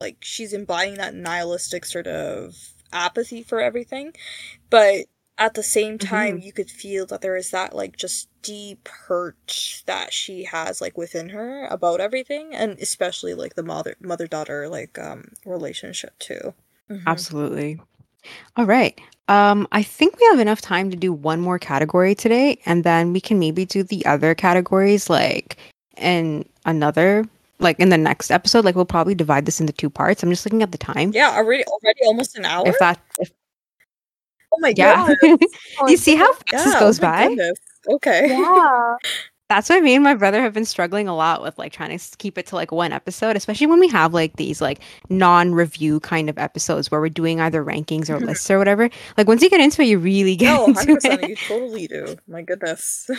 like 0.00 0.18
she's 0.20 0.52
embodying 0.52 0.94
that 0.98 1.14
nihilistic 1.14 1.84
sort 1.84 2.06
of 2.06 2.73
apathy 2.94 3.42
for 3.42 3.60
everything. 3.60 4.14
But 4.70 5.06
at 5.36 5.54
the 5.54 5.62
same 5.62 5.98
time, 5.98 6.36
mm-hmm. 6.36 6.46
you 6.46 6.52
could 6.52 6.70
feel 6.70 7.06
that 7.06 7.20
there 7.20 7.36
is 7.36 7.50
that 7.50 7.74
like 7.74 7.96
just 7.96 8.28
deep 8.42 8.88
hurt 8.88 9.82
that 9.86 10.12
she 10.12 10.44
has 10.44 10.80
like 10.80 10.96
within 10.96 11.30
her 11.30 11.66
about 11.66 12.00
everything, 12.00 12.54
and 12.54 12.78
especially 12.78 13.34
like 13.34 13.54
the 13.54 13.62
mother 13.62 13.96
mother 14.00 14.26
daughter 14.26 14.68
like 14.68 14.98
um 14.98 15.32
relationship 15.44 16.18
too. 16.18 16.54
Mm-hmm. 16.88 17.08
Absolutely. 17.08 17.80
All 18.56 18.66
right. 18.66 18.98
Um, 19.26 19.66
I 19.72 19.82
think 19.82 20.18
we 20.18 20.26
have 20.30 20.38
enough 20.38 20.60
time 20.60 20.90
to 20.90 20.96
do 20.96 21.12
one 21.12 21.40
more 21.40 21.58
category 21.58 22.14
today, 22.14 22.58
and 22.66 22.84
then 22.84 23.12
we 23.12 23.20
can 23.20 23.38
maybe 23.38 23.64
do 23.64 23.82
the 23.82 24.04
other 24.06 24.34
categories 24.34 25.10
like 25.10 25.56
in 25.96 26.48
another 26.64 27.24
like 27.58 27.78
in 27.78 27.88
the 27.88 27.98
next 27.98 28.30
episode, 28.30 28.64
like 28.64 28.74
we'll 28.74 28.84
probably 28.84 29.14
divide 29.14 29.46
this 29.46 29.60
into 29.60 29.72
two 29.72 29.90
parts. 29.90 30.22
I'm 30.22 30.30
just 30.30 30.44
looking 30.44 30.62
at 30.62 30.72
the 30.72 30.78
time. 30.78 31.12
Yeah, 31.14 31.30
already 31.36 31.64
already 31.64 32.00
almost 32.06 32.36
an 32.36 32.44
hour. 32.44 32.66
If 32.66 32.78
that 32.78 33.00
if 33.18 33.30
Oh 34.54 34.60
my 34.60 34.72
yeah. 34.76 35.14
god. 35.20 35.38
you 35.88 35.96
see 35.96 36.16
how 36.16 36.32
fast 36.32 36.44
yeah, 36.52 36.64
this 36.64 36.74
goes 36.78 36.98
oh 36.98 37.02
by? 37.02 37.28
Goodness. 37.28 37.58
Okay. 37.88 38.28
Yeah. 38.28 38.96
That's 39.50 39.68
why 39.68 39.78
me 39.80 39.94
and 39.94 40.02
my 40.02 40.14
brother 40.14 40.40
have 40.40 40.54
been 40.54 40.64
struggling 40.64 41.06
a 41.06 41.14
lot 41.14 41.42
with 41.42 41.58
like 41.58 41.70
trying 41.70 41.96
to 41.96 42.16
keep 42.16 42.38
it 42.38 42.46
to 42.46 42.54
like 42.54 42.72
one 42.72 42.92
episode, 42.92 43.36
especially 43.36 43.66
when 43.66 43.78
we 43.78 43.88
have 43.88 44.14
like 44.14 44.36
these 44.36 44.62
like 44.62 44.80
non-review 45.10 46.00
kind 46.00 46.30
of 46.30 46.38
episodes 46.38 46.90
where 46.90 46.98
we're 46.98 47.10
doing 47.10 47.40
either 47.40 47.62
rankings 47.62 48.08
or 48.08 48.16
mm-hmm. 48.16 48.24
lists 48.24 48.50
or 48.50 48.58
whatever. 48.58 48.88
Like 49.18 49.28
once 49.28 49.42
you 49.42 49.50
get 49.50 49.60
into 49.60 49.82
it, 49.82 49.86
you 49.86 49.98
really 49.98 50.34
get 50.36 50.54
no, 50.54 50.66
into 50.66 50.80
100%, 50.80 51.22
it. 51.22 51.28
You 51.28 51.36
totally 51.36 51.86
do. 51.86 52.16
My 52.26 52.40
goodness. 52.40 53.04
and 53.08 53.18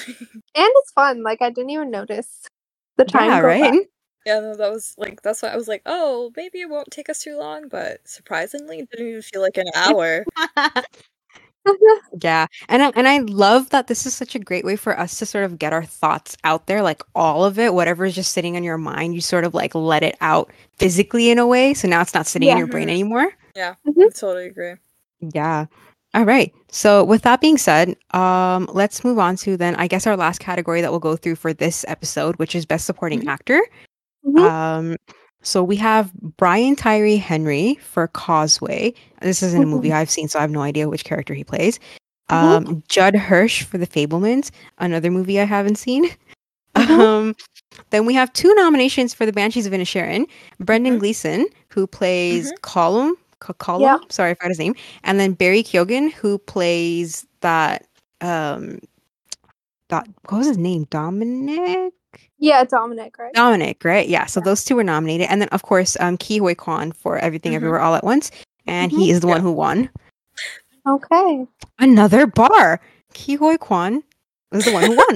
it's 0.56 0.92
fun. 0.94 1.22
Like 1.22 1.44
I 1.44 1.52
didn't 1.52 1.70
even 1.70 1.92
notice 1.92 2.48
the 2.98 3.06
time. 3.06 3.30
Yeah, 3.30 3.40
right. 3.42 3.72
By. 3.72 3.80
Yeah, 4.26 4.40
no, 4.40 4.56
that 4.56 4.72
was 4.72 4.96
like 4.98 5.22
that's 5.22 5.44
why 5.44 5.50
I 5.50 5.56
was 5.56 5.68
like, 5.68 5.84
oh, 5.86 6.32
maybe 6.36 6.60
it 6.62 6.70
won't 6.70 6.90
take 6.90 7.10
us 7.10 7.20
too 7.20 7.38
long, 7.38 7.68
but 7.68 8.00
surprisingly, 8.08 8.80
it 8.80 8.90
didn't 8.90 9.08
even 9.08 9.22
feel 9.22 9.42
like 9.42 9.58
an 9.58 9.68
hour. 9.76 10.26
yeah, 12.22 12.48
and 12.68 12.82
I, 12.82 12.92
and 12.96 13.08
I 13.08 13.20
love 13.20 13.70
that 13.70 13.86
this 13.86 14.08
is 14.08 14.16
such 14.16 14.34
a 14.34 14.40
great 14.40 14.66
way 14.66 14.78
for 14.78 15.00
us 15.00 15.20
to 15.20 15.28
sort 15.28 15.46
of 15.46 15.60
get 15.60 15.74
our 15.74 15.84
thoughts 15.84 16.36
out 16.44 16.66
there, 16.66 16.82
like 16.82 17.04
all 17.14 17.46
of 17.46 17.60
it, 17.60 17.76
whatever 17.76 18.04
is 18.04 18.16
just 18.16 18.32
sitting 18.32 18.56
on 18.56 18.64
your 18.64 18.80
mind, 18.80 19.14
you 19.14 19.22
sort 19.22 19.44
of 19.44 19.54
like 19.54 19.76
let 19.76 20.02
it 20.02 20.18
out 20.22 20.52
physically 20.78 21.30
in 21.30 21.38
a 21.38 21.46
way. 21.46 21.76
So 21.76 21.88
now 21.88 22.02
it's 22.02 22.16
not 22.16 22.26
sitting 22.26 22.48
yeah. 22.48 22.54
in 22.54 22.58
your 22.58 22.68
brain 22.68 22.90
anymore. 22.90 23.32
Yeah, 23.56 23.76
mm-hmm. 23.88 24.02
I 24.02 24.10
totally 24.10 24.48
agree. 24.48 24.74
Yeah. 25.20 25.68
All 26.16 26.24
right. 26.24 26.54
So 26.70 27.04
with 27.04 27.24
that 27.24 27.42
being 27.42 27.58
said, 27.58 27.96
um, 28.12 28.70
let's 28.72 29.04
move 29.04 29.20
on 29.20 29.36
to 29.38 29.58
then 29.58 29.76
I 29.76 29.88
guess 29.88 30.08
our 30.08 30.18
last 30.18 30.40
category 30.40 30.82
that 30.82 30.90
we'll 30.90 31.00
go 31.00 31.16
through 31.16 31.36
for 31.36 31.54
this 31.54 31.84
episode, 31.88 32.38
which 32.38 32.56
is 32.56 32.66
best 32.66 32.86
supporting 32.86 33.20
mm-hmm. 33.20 33.30
actor. 33.30 33.62
Mm-hmm. 34.26 34.38
Um, 34.40 34.98
so 35.42 35.64
we 35.64 35.76
have 35.76 36.12
Brian 36.38 36.76
Tyree 36.76 37.18
Henry 37.18 37.76
for 37.76 38.08
Causeway. 38.08 38.94
This 39.22 39.44
isn't 39.44 39.62
a 39.62 39.66
movie 39.66 39.90
mm-hmm. 39.90 39.98
I've 39.98 40.10
seen, 40.10 40.28
so 40.28 40.40
I 40.40 40.42
have 40.42 40.52
no 40.52 40.62
idea 40.62 40.90
which 40.90 41.06
character 41.06 41.34
he 41.34 41.44
plays. 41.44 41.80
Mm-hmm. 42.30 42.68
Um, 42.68 42.84
Judd 42.88 43.16
Hirsch 43.16 43.64
for 43.64 43.78
The 43.78 43.86
Fabelmans, 43.86 44.50
another 44.80 45.12
movie 45.12 45.40
I 45.40 45.46
haven't 45.46 45.78
seen. 45.78 46.10
Mm-hmm. 46.76 47.00
Um, 47.00 47.36
then 47.92 48.06
we 48.06 48.14
have 48.16 48.34
two 48.34 48.54
nominations 48.56 49.14
for 49.14 49.26
The 49.26 49.32
Banshees 49.32 49.66
of 49.66 49.72
Inisherin. 49.72 50.26
Brendan 50.60 50.96
mm-hmm. 50.96 51.00
Gleeson, 51.00 51.48
who 51.70 51.88
plays 51.88 52.48
mm-hmm. 52.48 52.58
Colum, 52.64 53.16
Colum, 53.40 53.82
yeah. 53.82 53.98
sorry 54.10 54.32
if 54.32 54.38
I 54.42 54.44
got 54.44 54.50
his 54.50 54.60
name, 54.60 54.76
and 55.06 55.18
then 55.18 55.32
Barry 55.32 55.64
Keoghan, 55.64 56.12
who 56.12 56.38
plays 56.38 57.26
that 57.40 57.88
um, 58.20 58.80
that 59.88 60.06
what 60.28 60.40
was 60.40 60.48
his 60.48 60.58
name? 60.58 60.86
Dominic 60.90 61.94
yeah, 62.38 62.64
Dominic, 62.64 63.18
right? 63.18 63.34
Dominic, 63.34 63.84
right? 63.84 64.08
Yeah. 64.08 64.26
So 64.26 64.40
yeah. 64.40 64.46
those 64.46 64.64
two 64.64 64.76
were 64.76 64.84
nominated, 64.84 65.28
and 65.30 65.42
then 65.42 65.50
of 65.50 65.64
course, 65.64 65.98
um, 66.00 66.18
Ke 66.18 66.40
Huy 66.40 66.56
Quan 66.56 66.92
for 66.92 67.18
Everything 67.18 67.52
mm-hmm. 67.52 67.58
Everywhere 67.58 67.80
All 67.80 67.96
at 67.96 68.04
Once, 68.04 68.32
and 68.68 68.92
mm-hmm. 68.92 69.02
he 69.02 69.12
is 69.12 69.22
the 69.22 69.28
yeah. 69.28 69.34
one 69.34 69.42
who 69.42 69.52
won. 69.52 69.90
Okay. 70.88 71.48
Another 71.80 72.28
bar. 72.28 72.80
Ke 73.14 73.38
Huy 73.40 73.58
Quan 73.58 74.04
was 74.52 74.66
the 74.66 74.74
one 74.74 74.84
who 74.84 74.96
won. 74.96 75.16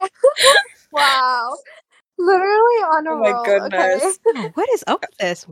wow. 0.92 1.56
Literally 2.18 2.48
on 2.48 3.06
a 3.06 3.10
oh 3.10 3.18
my 3.18 3.30
roll. 3.30 3.44
goodness. 3.44 4.18
Okay. 4.28 4.50
what 4.54 4.68
is 4.70 4.84
up 4.86 5.00
with 5.02 5.16
this? 5.18 5.46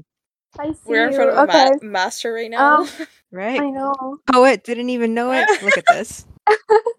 I 0.58 0.68
see 0.68 0.78
We're 0.86 1.08
in 1.08 1.14
front 1.14 1.30
of 1.30 1.48
okay. 1.48 1.66
a 1.66 1.84
ma- 1.84 1.90
master 1.90 2.32
right 2.32 2.50
now. 2.50 2.82
Um, 2.82 2.88
right. 3.32 3.60
I 3.60 3.70
know. 3.70 4.18
Poet 4.32 4.64
didn't 4.64 4.90
even 4.90 5.12
know 5.12 5.32
it. 5.32 5.46
Look 5.62 5.76
at 5.76 5.84
this. 5.88 6.26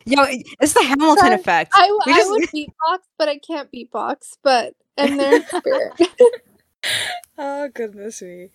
Yo, 0.06 0.24
it's 0.60 0.74
the 0.74 0.84
Hamilton 0.84 1.26
Sorry. 1.26 1.36
effect. 1.36 1.72
I, 1.74 2.00
I 2.06 2.16
just... 2.16 2.30
would 2.32 2.44
beatbox, 2.54 3.00
but 3.18 3.30
I 3.30 3.38
can't 3.38 3.72
beatbox. 3.72 4.38
But 4.44 4.74
I'm 4.98 5.44
spirit. 5.44 5.94
oh 7.38 7.70
goodness 7.74 8.22
me! 8.22 8.50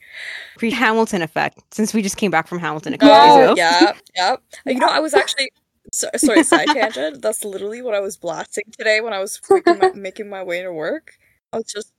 Pre 0.59 0.71
Hamilton 0.71 1.23
effect. 1.23 1.59
Since 1.75 1.95
we 1.95 2.03
just 2.03 2.17
came 2.17 2.31
back 2.31 2.47
from 2.47 2.59
Hamilton 2.59 2.95
a 2.95 2.99
couple 2.99 3.15
oh, 3.15 3.37
days 3.37 3.45
ago. 3.45 3.55
Yeah, 3.57 3.93
yeah. 4.17 4.37
You 4.67 4.79
know, 4.79 4.87
I 4.87 5.01
was 5.01 5.15
actually 5.15 5.51
So, 5.93 6.09
sorry, 6.17 6.45
side 6.45 6.69
tangent. 6.69 7.23
That's 7.23 7.45
literally 7.45 7.83
what 7.83 7.95
I 7.95 8.01
was 8.01 8.17
blasting 8.17 8.65
today 8.79 9.01
when 9.01 9.13
I 9.13 9.19
was 9.19 9.41
making 9.51 9.79
my, 9.79 9.91
making 9.95 10.29
my 10.29 10.43
way 10.43 10.63
to 10.63 10.73
work. 10.73 11.15
I 11.53 11.57
was 11.57 11.67
just. 11.67 11.93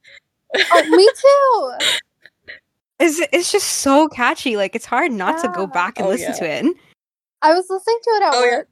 oh, 0.55 0.83
me 0.89 1.09
too. 1.21 1.87
It's 2.99 3.19
it's 3.33 3.51
just 3.51 3.67
so 3.67 4.07
catchy. 4.07 4.57
Like 4.57 4.75
it's 4.75 4.85
hard 4.85 5.11
not 5.11 5.41
to 5.41 5.49
go 5.49 5.65
back 5.67 5.97
and 5.97 6.07
Oh, 6.07 6.09
listen 6.09 6.33
yeah. 6.33 6.39
to 6.39 6.67
it. 6.67 6.77
I 7.41 7.53
was 7.53 7.65
listening 7.69 7.97
to 8.03 8.09
it 8.11 8.23
at 8.23 8.33
Oh, 8.33 8.43
yeah. 8.43 8.57
work. 8.57 8.69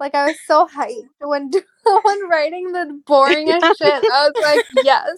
Like 0.00 0.14
I 0.14 0.26
was 0.28 0.36
so 0.46 0.66
hyped 0.66 1.08
when 1.20 1.50
when 2.02 2.28
writing 2.28 2.72
the 2.72 3.00
boringest 3.06 3.76
shit. 3.78 4.04
I 4.04 4.28
was 4.28 4.34
like, 4.42 4.60
yes. 4.82 5.16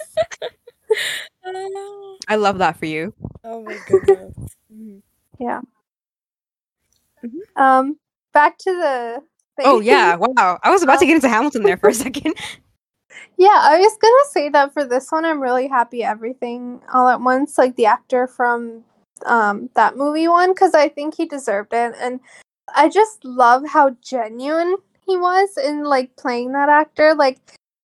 Oh, 1.45 2.19
I 2.29 2.37
love 2.37 2.59
that 2.59 2.79
for 2.79 2.87
you. 2.87 3.15
oh 3.45 3.63
my 3.63 3.77
goodness. 3.87 4.35
Mhm. 7.25 7.41
Um, 7.57 7.99
back 8.33 8.59
to 8.59 8.71
the. 8.71 9.23
Thing. 9.57 9.67
Oh 9.67 9.81
yeah, 9.81 10.17
wow. 10.17 10.59
I 10.63 10.71
was 10.71 10.83
about 10.83 11.01
to 11.01 11.07
get 11.07 11.17
into 11.17 11.29
Hamilton 11.37 11.63
there 11.63 11.77
for 11.77 11.91
a 11.91 11.95
second. 11.95 12.35
Yeah, 13.37 13.49
I 13.61 13.79
was 13.79 13.97
gonna 14.01 14.31
say 14.31 14.49
that 14.51 14.73
for 14.73 14.85
this 14.85 15.11
one, 15.11 15.25
I'm 15.25 15.41
really 15.41 15.67
happy 15.67 16.03
everything 16.03 16.81
all 16.93 17.09
at 17.09 17.21
once, 17.21 17.59
like 17.59 17.77
the 17.77 17.87
actor 17.87 18.27
from 18.27 18.85
um 19.27 19.69
that 19.75 19.97
movie 19.97 20.29
one, 20.29 20.53
because 20.53 20.75
I 20.75 20.89
think 20.89 21.17
he 21.17 21.27
deserved 21.27 21.73
it, 21.73 21.95
and 22.01 22.21
I 22.77 22.89
just 22.89 23.25
love 23.25 23.67
how 23.67 23.91
genuine 24.03 24.77
he 25.07 25.17
was 25.17 25.57
in 25.57 25.85
like 25.85 26.15
playing 26.17 26.53
that 26.53 26.69
actor. 26.69 27.15
Like 27.15 27.39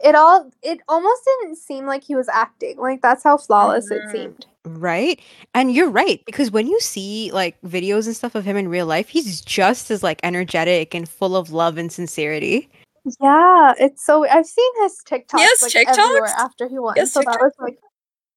it 0.05 0.15
all, 0.15 0.51
it 0.63 0.81
almost 0.89 1.23
didn't 1.25 1.57
seem 1.57 1.87
like 1.87 2.05
he 2.05 2.15
was 2.15 2.29
acting. 2.29 2.79
Like 2.79 3.03
that's 3.03 3.25
how 3.25 3.37
flawless 3.37 3.91
it 3.91 4.03
Mhm. 4.03 4.13
seemed. 4.13 4.47
Right? 4.65 5.21
And 5.55 5.73
you're 5.73 5.91
right, 5.91 6.21
because 6.27 6.51
when 6.51 6.67
you 6.67 6.81
see 6.81 7.31
like 7.33 7.61
videos 7.63 8.07
and 8.07 8.17
stuff 8.17 8.35
of 8.35 8.45
him 8.45 8.57
in 8.57 8.69
real 8.69 8.87
life, 8.87 9.09
he's 9.09 9.41
just 9.41 9.91
as 9.91 10.03
like 10.03 10.21
energetic 10.25 10.95
and 10.95 11.09
full 11.09 11.37
of 11.37 11.53
love 11.53 11.79
and 11.79 11.91
sincerity. 11.93 12.69
Yeah, 13.21 13.75
it's 13.79 14.05
so. 14.05 14.27
I've 14.29 14.47
seen 14.47 14.73
his 14.83 15.01
TikToks 15.09 15.39
has 15.39 15.63
like 15.63 15.73
TikToks? 15.73 15.99
everywhere 15.99 16.35
after 16.37 16.69
he 16.69 16.79
won. 16.81 16.97
Has 16.97 17.13
so 17.13 17.21
that 17.21 17.39
was 17.41 17.53
like. 17.61 17.79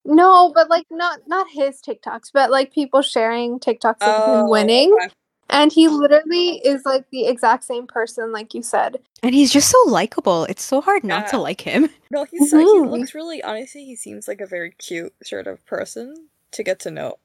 No, 0.05 0.51
but 0.53 0.69
like 0.69 0.85
not 0.91 1.19
not 1.27 1.47
his 1.51 1.81
TikToks, 1.81 2.31
but 2.33 2.49
like 2.51 2.71
people 2.73 3.01
sharing 3.01 3.59
TikToks 3.59 4.01
of 4.01 4.23
Oh, 4.27 4.41
him 4.43 4.49
winning. 4.49 4.93
okay. 4.93 5.09
And 5.51 5.71
he 5.71 5.87
literally 5.87 6.57
is 6.63 6.85
like 6.85 7.09
the 7.09 7.25
exact 7.25 7.63
same 7.63 7.87
person, 7.87 8.31
like 8.31 8.53
you 8.53 8.61
said. 8.61 8.97
And 9.23 9.33
he's 9.33 9.51
just 9.51 9.69
so 9.69 9.77
likable. 9.87 10.43
It's 10.45 10.63
so 10.63 10.79
hard 10.79 11.03
not 11.03 11.27
to 11.29 11.37
like 11.39 11.61
him. 11.61 11.89
No, 12.11 12.23
he's 12.25 12.51
uh, 12.51 12.57
he 12.57 12.63
Mhm. 12.65 12.89
looks 12.89 13.13
really 13.13 13.43
honestly. 13.43 13.85
He 13.85 13.95
seems 13.95 14.27
like 14.27 14.41
a 14.41 14.47
very 14.47 14.71
cute 14.71 15.13
sort 15.23 15.45
of 15.45 15.63
person 15.67 16.27
to 16.53 16.63
get 16.63 16.79
to 16.81 16.91
know. 16.91 17.17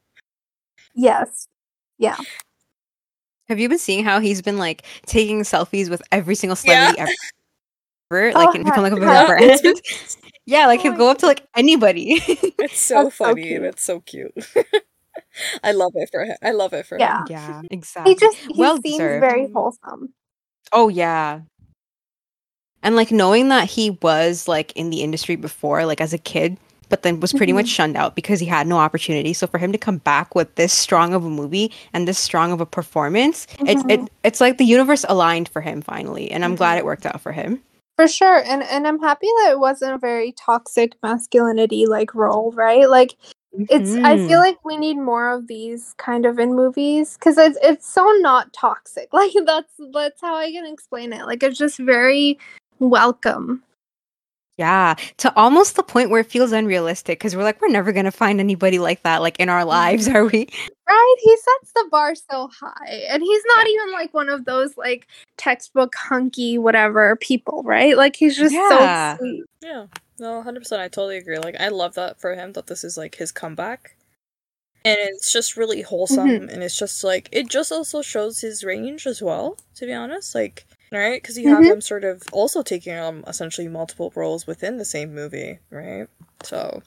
Yes. 0.95 1.49
Yeah. 1.97 2.16
Have 3.49 3.59
you 3.59 3.68
been 3.70 3.79
seeing 3.79 4.05
how 4.05 4.20
he's 4.20 4.43
been 4.43 4.59
like 4.59 4.85
taking 5.07 5.41
selfies 5.41 5.89
with 5.89 6.03
every 6.12 6.35
single 6.35 6.59
Yeah. 6.64 6.93
celebrity 6.93 7.14
ever? 8.11 8.33
Like 8.35 8.49
Oh, 8.51 8.53
and 8.53 8.64
become 8.66 8.83
like 8.83 8.93
a 8.97 9.01
yeah. 9.01 9.25
bigger 9.25 9.61
brand. 9.62 9.81
yeah, 10.47 10.66
like 10.66 10.81
Oh 10.81 10.83
he'll 10.83 10.93
go 10.99 11.11
up 11.11 11.16
to 11.18 11.27
like 11.27 11.47
anybody. 11.57 12.20
It's 12.27 12.87
so 12.87 13.05
That's 13.05 13.16
so 13.16 13.25
funny 13.25 13.55
and 13.55 13.64
it's 13.64 13.85
so 13.85 14.01
cute. 14.01 14.33
I 15.62 15.72
love 15.72 15.92
it 15.94 16.08
for 16.12 16.24
him. 16.24 16.36
I 16.42 16.50
love 16.52 16.72
it 16.72 16.86
for 16.86 16.98
Yeah. 16.98 17.18
him. 17.20 17.26
yeah, 17.30 17.62
exactly. 17.70 18.12
He 18.14 18.18
just 18.18 18.36
he 18.38 18.60
well 18.60 18.76
seems 18.76 18.96
deserved. 18.98 19.20
very 19.20 19.50
wholesome. 19.52 20.12
Oh 20.72 20.88
yeah. 20.88 21.40
And 22.82 22.96
like 22.96 23.10
knowing 23.10 23.48
that 23.48 23.68
he 23.70 23.90
was 24.02 24.46
like 24.46 24.72
in 24.76 24.90
the 24.90 25.02
industry 25.02 25.36
before, 25.36 25.86
like 25.86 26.00
as 26.00 26.12
a 26.12 26.18
kid, 26.18 26.58
but 26.90 27.02
then 27.02 27.18
was 27.18 27.32
pretty 27.32 27.52
Mhm. 27.52 27.56
much 27.56 27.68
shunned 27.68 27.96
out 27.96 28.14
because 28.14 28.40
he 28.40 28.46
had 28.46 28.66
no 28.66 28.76
opportunity. 28.76 29.32
So 29.32 29.46
for 29.46 29.56
him 29.58 29.72
to 29.72 29.78
come 29.78 29.98
back 29.98 30.34
with 30.34 30.54
this 30.56 30.72
strong 30.72 31.14
of 31.14 31.24
a 31.24 31.30
movie 31.30 31.72
and 31.94 32.06
this 32.06 32.18
strong 32.18 32.52
of 32.52 32.60
a 32.60 32.66
performance, 32.66 33.46
it's 33.60 33.82
it, 33.88 34.00
Mhm. 34.00 34.08
it's 34.22 34.40
like 34.40 34.58
the 34.58 34.66
universe 34.66 35.04
aligned 35.08 35.48
for 35.48 35.62
him 35.62 35.80
finally, 35.80 36.30
and 36.30 36.44
I'm 36.44 36.56
glad 36.56 36.74
Mhm. 36.76 36.78
it 36.80 36.84
worked 36.84 37.06
out 37.06 37.20
for 37.22 37.32
him. 37.32 37.62
For 37.96 38.06
sure. 38.06 38.42
And 38.44 38.62
and 38.64 38.86
I'm 38.86 39.00
happy 39.00 39.28
that 39.38 39.52
it 39.52 39.58
wasn't 39.60 39.94
a 39.94 39.98
very 39.98 40.32
toxic 40.32 40.92
masculinity 41.02 41.86
like 41.86 42.14
role, 42.14 42.52
right? 42.52 42.88
Like 42.90 43.16
it's 43.68 43.94
I 43.96 44.16
Mhm. 44.16 44.26
feel 44.28 44.38
like 44.38 44.64
we 44.64 44.76
need 44.76 44.96
more 44.96 45.30
of 45.32 45.46
these 45.46 45.94
kind 45.98 46.26
of 46.26 46.38
in 46.38 46.55
movies 46.55 47.14
because 47.14 47.38
it's 47.38 47.59
it's 47.62 47.86
so 47.88 48.05
not 48.20 48.52
toxic. 48.52 49.09
Like 49.12 49.32
that's 49.46 49.72
that's 49.92 50.20
how 50.20 50.34
I 50.36 50.50
can 50.52 50.66
explain 50.66 51.12
it. 51.12 51.26
Like 51.26 51.42
it's 51.42 51.59
just 51.59 51.78
very 51.78 52.38
welcome. 52.80 53.62
Yeah, 54.57 54.94
to 55.16 55.34
almost 55.36 55.74
the 55.74 55.82
point 55.82 56.11
where 56.11 56.20
it 56.20 56.30
feels 56.30 56.52
unrealistic 56.52 57.18
because 57.18 57.34
we're 57.34 57.42
like, 57.42 57.61
we're 57.61 57.68
never 57.68 57.90
gonna 57.90 58.12
find 58.12 58.38
anybody 58.38 58.78
like 58.78 59.02
that, 59.02 59.20
like 59.20 59.40
in 59.40 59.48
our 59.48 59.64
lives, 59.64 60.07
are 60.09 60.24
we? 60.24 60.48
Right? 60.88 61.16
He 61.20 61.36
sets 61.36 61.72
the 61.74 61.88
bar 61.90 62.14
so 62.14 62.48
high. 62.61 63.02
And 63.09 63.20
he's 63.20 63.42
not 63.57 63.66
even 63.66 63.92
like 63.92 64.14
one 64.14 64.28
of 64.28 64.44
those 64.44 64.76
like 64.76 65.09
textbook 65.38 65.94
hunky 65.96 66.57
whatever 66.59 67.16
people, 67.16 67.62
right? 67.64 67.96
Like 67.96 68.14
he's 68.14 68.36
just 68.36 68.55
Yeah. 68.55 69.16
so 69.16 69.18
sweet. 69.18 69.44
Yeah. 69.61 69.86
No, 70.18 70.42
hundred 70.42 70.60
percent. 70.60 70.80
I 70.82 70.88
totally 70.88 71.16
agree. 71.18 71.38
Like, 71.38 71.56
I 71.60 71.68
love 71.68 71.94
that 71.94 72.20
for 72.20 72.34
him 72.34 72.52
that 72.52 72.66
this 72.68 72.84
is 72.84 72.96
like 72.96 73.16
his 73.16 73.32
comeback, 73.32 73.96
and 74.84 74.96
it's 74.98 75.32
just 75.32 75.56
really 75.56 75.82
wholesome. 75.82 76.28
Mm-hmm. 76.28 76.48
And 76.50 76.62
it's 76.62 76.78
just 76.78 77.02
like 77.04 77.28
it 77.32 77.48
just 77.48 77.72
also 77.72 78.00
shows 78.02 78.40
his 78.40 78.62
range 78.64 79.06
as 79.06 79.20
well. 79.22 79.56
To 79.76 79.86
be 79.86 79.92
honest, 79.92 80.34
like 80.34 80.66
right, 80.92 81.20
because 81.20 81.36
you 81.38 81.48
have 81.48 81.64
Mhm. 81.64 81.72
him 81.72 81.80
sort 81.80 82.04
of 82.04 82.22
also 82.32 82.62
taking 82.62 82.94
um 82.96 83.24
essentially 83.26 83.66
multiple 83.68 84.12
roles 84.14 84.46
within 84.46 84.76
the 84.78 84.84
same 84.84 85.14
movie, 85.14 85.58
right? 85.70 86.06
So 86.44 86.82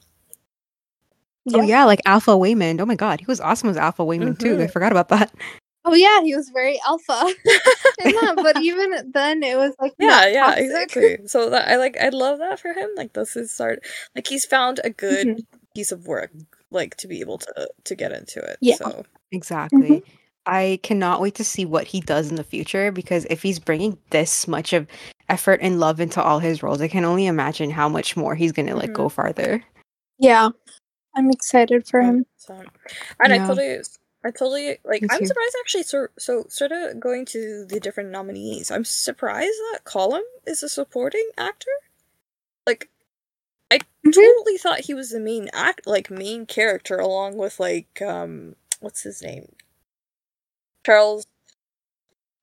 Oh 1.54 1.62
yeah, 1.62 1.84
like 1.84 2.00
Alpha 2.06 2.32
Waymond. 2.32 2.80
Oh 2.80 2.86
my 2.86 2.94
god, 2.94 3.20
he 3.20 3.26
was 3.26 3.40
awesome 3.40 3.68
as 3.70 3.76
Alpha 3.76 4.02
Waymond 4.04 4.38
too. 4.38 4.54
I 4.60 4.66
Mhm. 4.66 4.70
forgot 4.70 4.92
about 4.92 5.08
that. 5.10 5.32
Oh 5.90 5.94
yeah, 5.94 6.20
he 6.22 6.36
was 6.36 6.50
very 6.50 6.78
alpha 6.86 7.24
that, 7.98 8.38
but 8.42 8.56
even 8.62 9.10
then 9.12 9.42
it 9.42 9.56
was 9.56 9.72
like 9.80 9.94
yeah, 9.98 10.08
not 10.08 10.32
yeah, 10.32 10.46
toxic. 10.46 10.64
exactly. 10.64 11.18
So 11.26 11.50
that 11.50 11.68
I 11.68 11.76
like, 11.76 11.96
I 11.98 12.10
love 12.10 12.38
that 12.40 12.60
for 12.60 12.72
him. 12.74 12.90
Like 12.96 13.14
this 13.14 13.36
is 13.36 13.50
start. 13.50 13.80
Like 14.14 14.26
he's 14.26 14.44
found 14.44 14.80
a 14.84 14.90
good 14.90 15.26
Mhm. 15.28 15.46
piece 15.74 15.92
of 15.92 16.06
work, 16.06 16.30
like 16.70 16.96
to 16.98 17.08
be 17.08 17.20
able 17.20 17.38
to 17.38 17.70
to 17.84 17.94
get 17.94 18.12
into 18.12 18.40
it. 18.40 18.58
Yeah. 18.60 18.76
So 18.76 19.04
Exactly. 19.32 20.04
I 20.46 20.78
cannot 20.82 21.20
wait 21.20 21.34
to 21.36 21.44
see 21.44 21.64
what 21.64 21.86
he 21.86 22.00
does 22.00 22.30
in 22.30 22.36
the 22.36 22.44
future 22.44 22.92
because 22.92 23.26
if 23.30 23.42
he's 23.42 23.58
bringing 23.58 23.98
this 24.10 24.46
much 24.48 24.72
of 24.74 24.86
effort 25.28 25.60
and 25.62 25.80
love 25.80 26.00
into 26.00 26.22
all 26.22 26.38
his 26.38 26.62
roles, 26.62 26.80
I 26.82 26.88
can 26.88 27.04
only 27.04 27.26
imagine 27.26 27.70
how 27.70 27.88
much 27.88 28.16
more 28.16 28.34
he's 28.34 28.52
gonna 28.52 28.76
like 28.76 28.90
Mhm. 28.90 28.94
go 28.94 29.08
farther. 29.08 29.64
Yeah. 30.18 30.50
I'm 31.16 31.30
excited 31.30 31.86
for 31.88 32.00
him. 32.00 32.26
So, 32.36 32.54
and 33.20 33.32
I 33.32 33.36
Yeah. 33.36 33.46
totally, 33.46 33.80
I 34.24 34.30
totally 34.32 34.78
like. 34.84 35.06
I'm 35.10 35.24
surprised 35.24 35.56
actually. 35.62 35.84
So, 35.84 36.08
so 36.18 36.46
sort 36.48 36.72
of 36.72 37.00
going 37.00 37.26
to 37.26 37.66
the 37.66 37.80
different 37.80 38.10
nominees. 38.10 38.70
I'm 38.70 38.84
surprised 38.84 39.58
that 39.72 39.84
Colum 39.84 40.22
is 40.46 40.62
a 40.62 40.68
supporting 40.70 41.28
actor. 41.38 41.70
Like, 42.66 42.90
I 43.72 43.80
Mhm. 44.06 44.32
totally 44.34 44.58
thought 44.58 44.80
he 44.82 44.94
was 44.94 45.10
the 45.10 45.20
main 45.20 45.50
act, 45.54 45.86
like 45.86 46.10
main 46.10 46.46
character, 46.46 46.96
along 46.98 47.36
with 47.38 47.60
like 47.60 48.02
um, 48.02 48.56
what's 48.80 49.02
his 49.04 49.22
name, 49.22 49.54
Charles. 50.86 51.26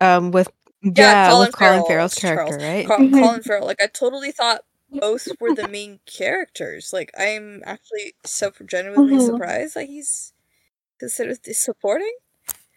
Um 0.02 0.32
with 0.32 0.50
yeah, 0.84 1.16
Colin 1.22 1.36
with 1.36 1.54
Colin 1.54 1.84
Farrell, 1.86 1.86
Farrell's 1.86 2.16
character, 2.16 2.58
Charles. 2.58 2.60
right? 2.60 2.88
Col- 2.88 3.00
Mhm. 3.00 3.12
Colin 3.12 3.44
Farrell. 3.44 3.66
Like, 3.68 3.82
I 3.82 3.88
totally 3.88 4.32
thought 4.34 4.64
both 5.02 5.34
were 5.42 5.54
the 5.54 5.66
main 5.68 6.02
characters. 6.08 6.94
Like, 6.94 7.12
I'm 7.20 7.64
actually 7.66 8.16
so 8.26 8.52
genuinely 8.66 9.20
Mhm. 9.20 9.20
surprised 9.20 9.76
that 9.76 9.86
he's 9.88 10.34
considered 11.06 11.38
the 11.44 11.54
supporting. 11.54 12.12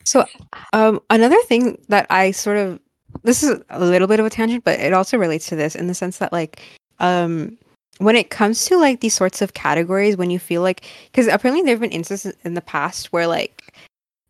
So, 0.04 0.26
um, 0.72 1.00
another 1.10 1.40
thing 1.42 1.78
that 1.88 2.06
I 2.10 2.30
sort 2.32 2.58
of 2.58 2.78
this 3.24 3.42
is 3.42 3.58
a 3.70 3.80
little 3.84 4.06
bit 4.06 4.20
of 4.20 4.26
a 4.26 4.30
tangent, 4.30 4.64
but 4.64 4.78
it 4.78 4.92
also 4.92 5.16
relates 5.16 5.46
to 5.48 5.56
this 5.56 5.74
in 5.74 5.86
the 5.86 5.94
sense 5.94 6.18
that 6.18 6.32
like, 6.32 6.60
um, 6.98 7.56
when 7.98 8.16
it 8.16 8.28
comes 8.30 8.66
to 8.66 8.76
like 8.78 9.00
these 9.00 9.14
sorts 9.14 9.40
of 9.42 9.54
categories, 9.54 10.16
when 10.16 10.30
you 10.30 10.38
feel 10.38 10.62
like 10.62 10.84
because 11.10 11.26
apparently 11.26 11.62
there 11.62 11.72
have 11.74 11.80
been 11.80 11.90
instances 11.90 12.34
in 12.44 12.54
the 12.54 12.60
past 12.60 13.12
where 13.12 13.26
like, 13.26 13.62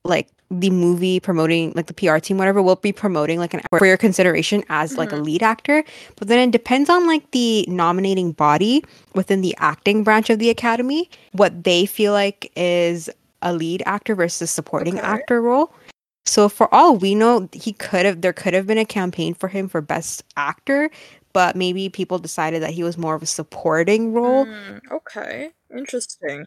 like 0.05 0.29
the 0.51 0.71
movie 0.71 1.21
promoting 1.21 1.73
like 1.77 1.87
the 1.87 1.93
PR 1.93 2.17
team 2.19 2.39
whatever 2.39 2.63
will 2.63 2.77
be 2.77 2.93
promoting 2.93 3.39
like 3.39 3.53
an 3.53 3.61
for 3.79 3.85
your 3.85 3.99
consideration 3.99 4.65
as 4.71 4.97
like 4.97 5.13
a 5.13 5.17
Mhm. 5.17 5.25
lead 5.25 5.43
actor, 5.43 5.85
but 6.17 6.29
then 6.29 6.39
it 6.49 6.53
depends 6.53 6.89
on 6.89 7.07
like 7.07 7.31
the 7.33 7.67
nominating 7.69 8.33
body 8.33 8.83
within 9.15 9.43
the 9.43 9.55
acting 9.59 10.03
branch 10.05 10.31
of 10.31 10.39
the 10.39 10.49
academy 10.51 11.11
what 11.33 11.65
they 11.65 11.85
feel 11.85 12.13
like 12.15 12.51
is 12.57 13.11
a 13.43 13.53
lead 13.53 13.83
actor 13.87 14.15
versus 14.15 14.51
supporting 14.51 14.99
Okay. 14.99 15.07
actor 15.07 15.41
role. 15.41 15.73
So 16.27 16.49
for 16.49 16.73
all 16.75 16.97
we 16.97 17.15
know, 17.15 17.49
he 17.53 17.73
could 17.73 18.05
have 18.05 18.21
there 18.21 18.33
could 18.33 18.55
have 18.55 18.67
been 18.67 18.79
a 18.79 18.85
campaign 18.85 19.35
for 19.35 19.49
him 19.49 19.69
for 19.69 19.81
best 19.81 20.25
actor, 20.37 20.91
but 21.33 21.57
maybe 21.57 21.89
people 21.89 22.19
decided 22.19 22.63
that 22.63 22.71
he 22.71 22.83
was 22.83 22.99
more 22.99 23.15
of 23.15 23.23
a 23.23 23.27
supporting 23.27 24.13
role. 24.13 24.45
Mm, 24.47 24.81
okay, 24.93 25.51
interesting. 25.75 26.47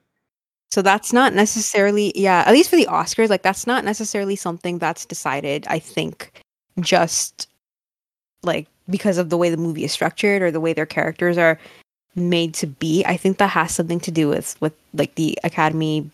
So 0.72 0.82
that's 0.82 1.12
not 1.12 1.34
necessarily 1.34 2.14
yeah, 2.16 2.44
at 2.46 2.54
least 2.54 2.70
for 2.70 2.76
the 2.76 2.86
Oscars, 2.86 3.30
like 3.30 3.42
that's 3.42 3.66
not 3.68 3.84
necessarily 3.84 4.36
something 4.36 4.78
that's 4.78 5.06
decided, 5.06 5.66
I 5.68 5.80
think, 5.80 6.32
just 6.80 7.48
like 8.44 8.68
because 8.89 9.18
of 9.18 9.30
the 9.30 9.38
way 9.38 9.50
the 9.50 9.58
movie 9.58 9.84
is 9.84 9.92
structured 9.92 10.42
or 10.42 10.52
the 10.52 10.60
way 10.60 10.74
their 10.74 10.86
characters 10.86 11.38
are 11.38 11.58
made 12.16 12.54
to 12.56 12.68
be. 12.68 13.04
I 13.06 13.18
think 13.18 13.38
that 13.38 13.48
has 13.48 13.74
something 13.74 14.00
to 14.02 14.12
do 14.12 14.30
with 14.30 14.60
with 14.62 14.74
like 14.94 15.16
the 15.16 15.38
Academy 15.44 16.10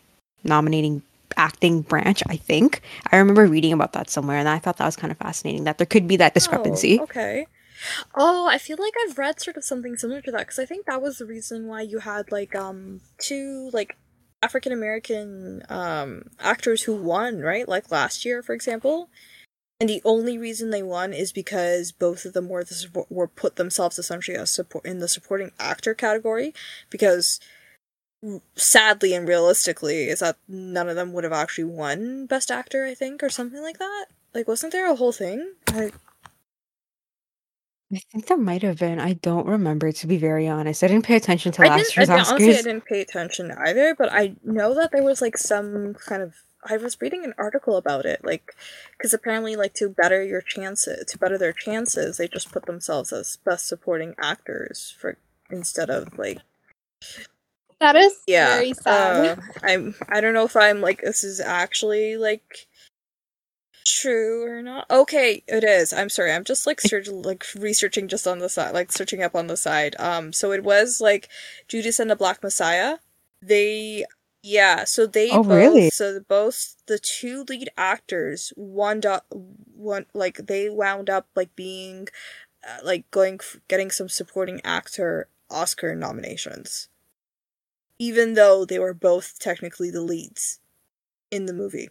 nominating 0.48 1.04
acting 1.36 1.82
branch. 1.82 2.24
I 2.28 2.38
think 2.38 2.82
I 3.12 3.18
remember 3.18 3.46
reading 3.46 3.74
about 3.74 3.94
that 3.94 4.10
somewhere, 4.10 4.38
and 4.38 4.50
I 4.50 4.60
thought 4.60 4.78
that 4.78 4.86
was 4.86 4.96
kind 4.96 5.12
of 5.12 5.18
fascinating 5.18 5.66
that 5.66 5.78
there 5.78 5.88
could 5.88 6.08
be 6.08 6.18
that 6.18 6.34
discrepancy. 6.34 7.00
Oh, 7.00 7.04
okay. 7.04 7.48
Oh, 8.16 8.48
I 8.48 8.58
feel 8.58 8.78
like 8.80 8.94
I've 9.06 9.18
read 9.18 9.40
sort 9.40 9.58
of 9.58 9.64
something 9.64 9.98
similar 9.98 10.22
to 10.22 10.32
that 10.32 10.40
because 10.40 10.60
I 10.60 10.66
think 10.66 10.86
that 10.86 11.02
was 11.02 11.18
the 11.18 11.26
reason 11.26 11.68
why 11.68 11.82
you 11.82 12.00
had 12.00 12.32
like 12.32 12.56
um 12.56 13.02
two 13.20 13.70
like 13.72 13.96
African 14.42 14.72
American 14.72 15.64
um 15.70 16.24
actors 16.40 16.84
who 16.84 16.96
won, 16.96 17.42
right? 17.42 17.68
Like 17.68 17.92
last 17.92 18.26
year, 18.26 18.42
for 18.42 18.54
example. 18.54 19.10
And 19.80 19.88
the 19.88 20.02
only 20.04 20.40
reason 20.40 20.72
they 20.72 20.82
won 20.82 21.14
is 21.14 21.32
because 21.32 21.92
both 21.92 22.26
of 22.26 22.34
them 22.34 22.50
were 22.50 22.64
the 22.64 22.74
support, 22.74 23.12
were 23.12 23.28
put 23.28 23.58
themselves 23.58 24.00
essentially 24.00 24.36
as 24.36 24.50
support 24.50 24.84
in 24.86 24.98
the 24.98 25.08
supporting 25.08 25.52
actor 25.60 25.94
category 25.94 26.52
because 26.90 27.40
sadly 28.56 29.14
and 29.14 29.28
realistically 29.28 30.06
is 30.10 30.20
that 30.20 30.38
none 30.48 30.90
of 30.90 30.96
them 30.96 31.14
would 31.14 31.24
have 31.24 31.34
actually 31.34 31.64
won 31.64 32.26
best 32.26 32.50
actor 32.50 32.86
i 32.86 32.94
think 32.94 33.22
or 33.22 33.30
something 33.30 33.62
like 33.62 33.78
that 33.78 34.06
like 34.34 34.48
wasn't 34.48 34.72
there 34.72 34.90
a 34.92 34.96
whole 34.96 35.12
thing 35.12 35.54
I, 35.68 35.92
I 37.94 38.00
think 38.12 38.26
there 38.28 38.38
might 38.38 38.64
have 38.64 38.80
been. 38.80 39.00
I 39.00 39.14
don't 39.14 39.48
remember 39.48 39.94
to 39.94 40.08
be 40.08 40.18
very 40.18 40.46
honest. 40.46 40.84
I 40.84 40.88
didn't 40.88 41.06
pay 41.06 41.16
attention 41.16 41.54
to 41.54 41.64
I 41.64 41.70
last 41.70 41.96
year's 41.96 42.10
didn't- 42.10 42.28
honestly, 42.28 42.50
I 42.50 42.62
didn't 42.62 42.86
pay 42.86 43.00
attention 43.00 43.52
either, 43.52 43.96
but 43.96 44.12
I 44.12 44.36
know 44.44 44.74
that 44.74 44.92
there 44.92 45.04
was 45.04 45.22
like 45.22 45.38
some 45.38 45.94
kind 45.94 46.22
of. 46.22 46.36
I 46.70 46.76
was 46.76 47.00
reading 47.00 47.24
an 47.24 47.34
article 47.38 47.78
about 47.78 48.06
it, 48.06 48.26
like, 48.26 48.54
because 48.98 49.14
apparently, 49.14 49.56
like, 49.56 49.74
to 49.76 49.88
better 49.88 50.22
your 50.22 50.42
chances, 50.42 51.06
to 51.06 51.18
better 51.18 51.38
their 51.38 51.54
chances, 51.54 52.18
they 52.18 52.28
just 52.28 52.52
put 52.52 52.66
themselves 52.66 53.14
as 53.14 53.38
best 53.46 53.68
supporting 53.68 54.16
actors 54.20 54.94
for 55.00 55.18
instead 55.50 55.90
of 55.90 56.18
like, 56.18 56.40
That 57.80 57.96
is 57.96 58.14
yeah. 58.28 58.56
very 58.56 58.74
sad. 58.74 59.38
uh, 59.38 59.42
I'm. 59.64 59.96
I 60.10 60.22
don't 60.22 60.34
know 60.34 60.46
if 60.46 60.56
I'm 60.56 60.82
like 60.82 61.02
this 61.02 61.24
is 61.24 61.40
actually 61.40 62.18
like 62.18 62.68
true 63.86 64.44
or 64.44 64.62
not. 64.62 64.90
Okay, 64.90 65.44
it 65.48 65.64
is. 65.64 65.94
I'm 65.94 66.10
sorry. 66.10 66.32
I'm 66.32 66.44
just 66.44 66.68
like 66.68 66.82
search 66.82 67.08
like 67.08 67.46
researching 67.56 68.08
just 68.08 68.28
on 68.28 68.40
the 68.40 68.50
side, 68.50 68.74
like 68.74 68.92
searching 68.92 69.24
up 69.24 69.36
on 69.36 69.48
the 69.48 69.58
side. 69.58 69.96
Um, 70.00 70.34
so 70.34 70.52
it 70.52 70.64
was 70.64 71.00
like 71.02 71.30
Judas 71.68 72.00
and 72.00 72.10
the 72.10 72.16
Black 72.16 72.44
Messiah. 72.44 72.98
They 73.42 74.06
yeah, 74.44 74.84
so 74.86 75.06
they 75.06 75.30
Oh, 75.32 75.44
both 75.44 75.48
really? 75.48 75.90
so 75.90 76.20
both 76.28 76.76
the 76.88 77.00
two 77.00 77.44
lead 77.50 77.70
actors 77.78 78.54
wound 78.56 79.06
up 79.06 79.26
one 79.76 80.06
like 80.14 80.38
they 80.48 80.70
wound 80.70 81.10
up 81.10 81.28
like 81.36 81.56
being 81.56 82.08
uh, 82.68 82.80
like 82.84 83.10
going 83.12 83.36
f- 83.36 83.58
getting 83.68 83.92
some 83.92 84.10
supporting 84.10 84.62
actor 84.64 85.28
Oscar 85.50 85.96
nominations. 85.96 86.90
Even 88.00 88.34
though 88.34 88.66
they 88.66 88.80
were 88.80 88.94
both 88.94 89.40
technically 89.40 89.90
the 89.90 90.02
leads 90.02 90.60
in 91.32 91.46
the 91.46 91.54
movie. 91.54 91.90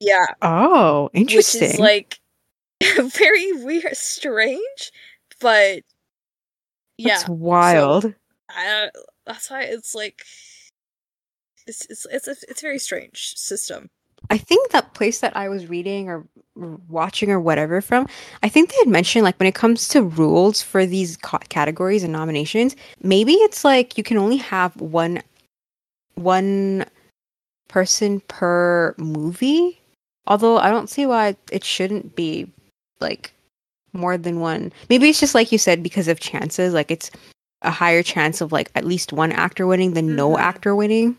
Yeah, 0.00 0.26
oh, 0.42 1.10
interesting. 1.12 1.60
which 1.62 1.74
is 1.74 1.78
like 1.78 2.20
very 2.98 3.52
weird, 3.52 3.96
strange, 3.96 4.92
but 5.40 5.82
yeah, 6.98 7.18
That's 7.18 7.28
wild. 7.28 8.14
I, 8.48 8.90
that's 9.26 9.50
why 9.50 9.62
it's 9.62 9.94
like 9.94 10.22
it's 11.66 11.86
it's 11.86 12.06
it's 12.10 12.28
a, 12.28 12.36
it's 12.48 12.62
a 12.62 12.66
very 12.66 12.78
strange 12.78 13.36
system. 13.36 13.90
I 14.30 14.38
think 14.38 14.70
that 14.72 14.94
place 14.94 15.20
that 15.20 15.36
I 15.36 15.48
was 15.48 15.66
reading 15.68 16.08
or 16.08 16.24
watching 16.88 17.30
or 17.30 17.38
whatever 17.38 17.80
from, 17.80 18.06
I 18.42 18.48
think 18.48 18.70
they 18.70 18.76
had 18.78 18.88
mentioned 18.88 19.24
like 19.24 19.38
when 19.38 19.46
it 19.46 19.54
comes 19.54 19.88
to 19.88 20.02
rules 20.02 20.62
for 20.62 20.86
these 20.86 21.16
ca- 21.18 21.38
categories 21.48 22.02
and 22.02 22.12
nominations, 22.12 22.74
maybe 23.02 23.34
it's 23.34 23.64
like 23.64 23.98
you 23.98 24.04
can 24.04 24.16
only 24.16 24.36
have 24.38 24.74
one 24.80 25.22
one 26.14 26.86
person 27.68 28.20
per 28.28 28.94
movie. 28.98 29.78
Although 30.26 30.58
I 30.58 30.70
don't 30.70 30.90
see 30.90 31.06
why 31.06 31.36
it 31.52 31.62
shouldn't 31.62 32.16
be 32.16 32.50
like 33.00 33.32
more 33.92 34.16
than 34.18 34.40
one. 34.40 34.72
Maybe 34.88 35.08
it's 35.08 35.20
just 35.20 35.34
like 35.34 35.52
you 35.52 35.58
said 35.58 35.82
because 35.82 36.08
of 36.08 36.20
chances, 36.20 36.74
like 36.74 36.90
it's 36.90 37.10
a 37.62 37.70
higher 37.70 38.02
chance 38.02 38.40
of 38.40 38.50
like 38.52 38.70
at 38.74 38.84
least 38.84 39.12
one 39.12 39.32
actor 39.32 39.66
winning 39.66 39.94
than 39.94 40.16
no 40.16 40.30
Mhm. 40.30 40.38
actor 40.40 40.74
winning. 40.74 41.16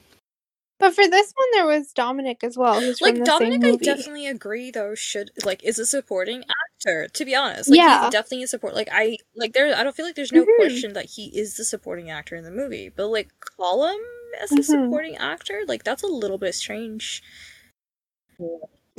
But 0.79 0.93
for 0.93 1.07
this 1.07 1.33
one, 1.35 1.47
there 1.53 1.65
was 1.65 1.91
Dominic 1.91 2.43
as 2.43 2.55
well. 2.55 2.79
Who's 2.79 3.01
Like 3.01 3.13
from 3.15 3.19
the 3.21 3.25
Dominic, 3.25 3.61
same 3.63 3.73
I 3.73 3.77
definitely 3.77 4.27
agree 4.27 4.69
though 4.69 4.93
should 4.93 5.31
like 5.43 5.63
is 5.63 5.79
a 5.79 5.85
supporting 5.85 6.43
actor. 6.75 7.07
To 7.07 7.25
be 7.25 7.35
honest, 7.35 7.69
like 7.69 7.77
Yeah. 7.77 8.03
he's 8.03 8.11
definitely 8.11 8.43
a 8.43 8.47
support. 8.47 8.75
Like 8.75 8.89
I 8.91 9.17
like 9.35 9.53
there, 9.53 9.75
I 9.75 9.83
don't 9.83 9.95
feel 9.95 10.05
like 10.05 10.15
there's 10.15 10.31
no 10.31 10.45
Mhm. 10.45 10.55
question 10.57 10.93
that 10.93 11.05
he 11.05 11.27
is 11.37 11.57
the 11.57 11.65
supporting 11.65 12.11
actor 12.11 12.35
in 12.35 12.43
the 12.43 12.51
movie. 12.51 12.89
But 12.89 13.07
like 13.07 13.29
Colum 13.57 13.97
as 14.39 14.51
a 14.51 14.55
Mhm. 14.57 14.63
supporting 14.63 15.17
actor, 15.17 15.63
like 15.67 15.83
that's 15.83 16.03
a 16.03 16.07
little 16.07 16.37
bit 16.37 16.53
strange. 16.53 17.23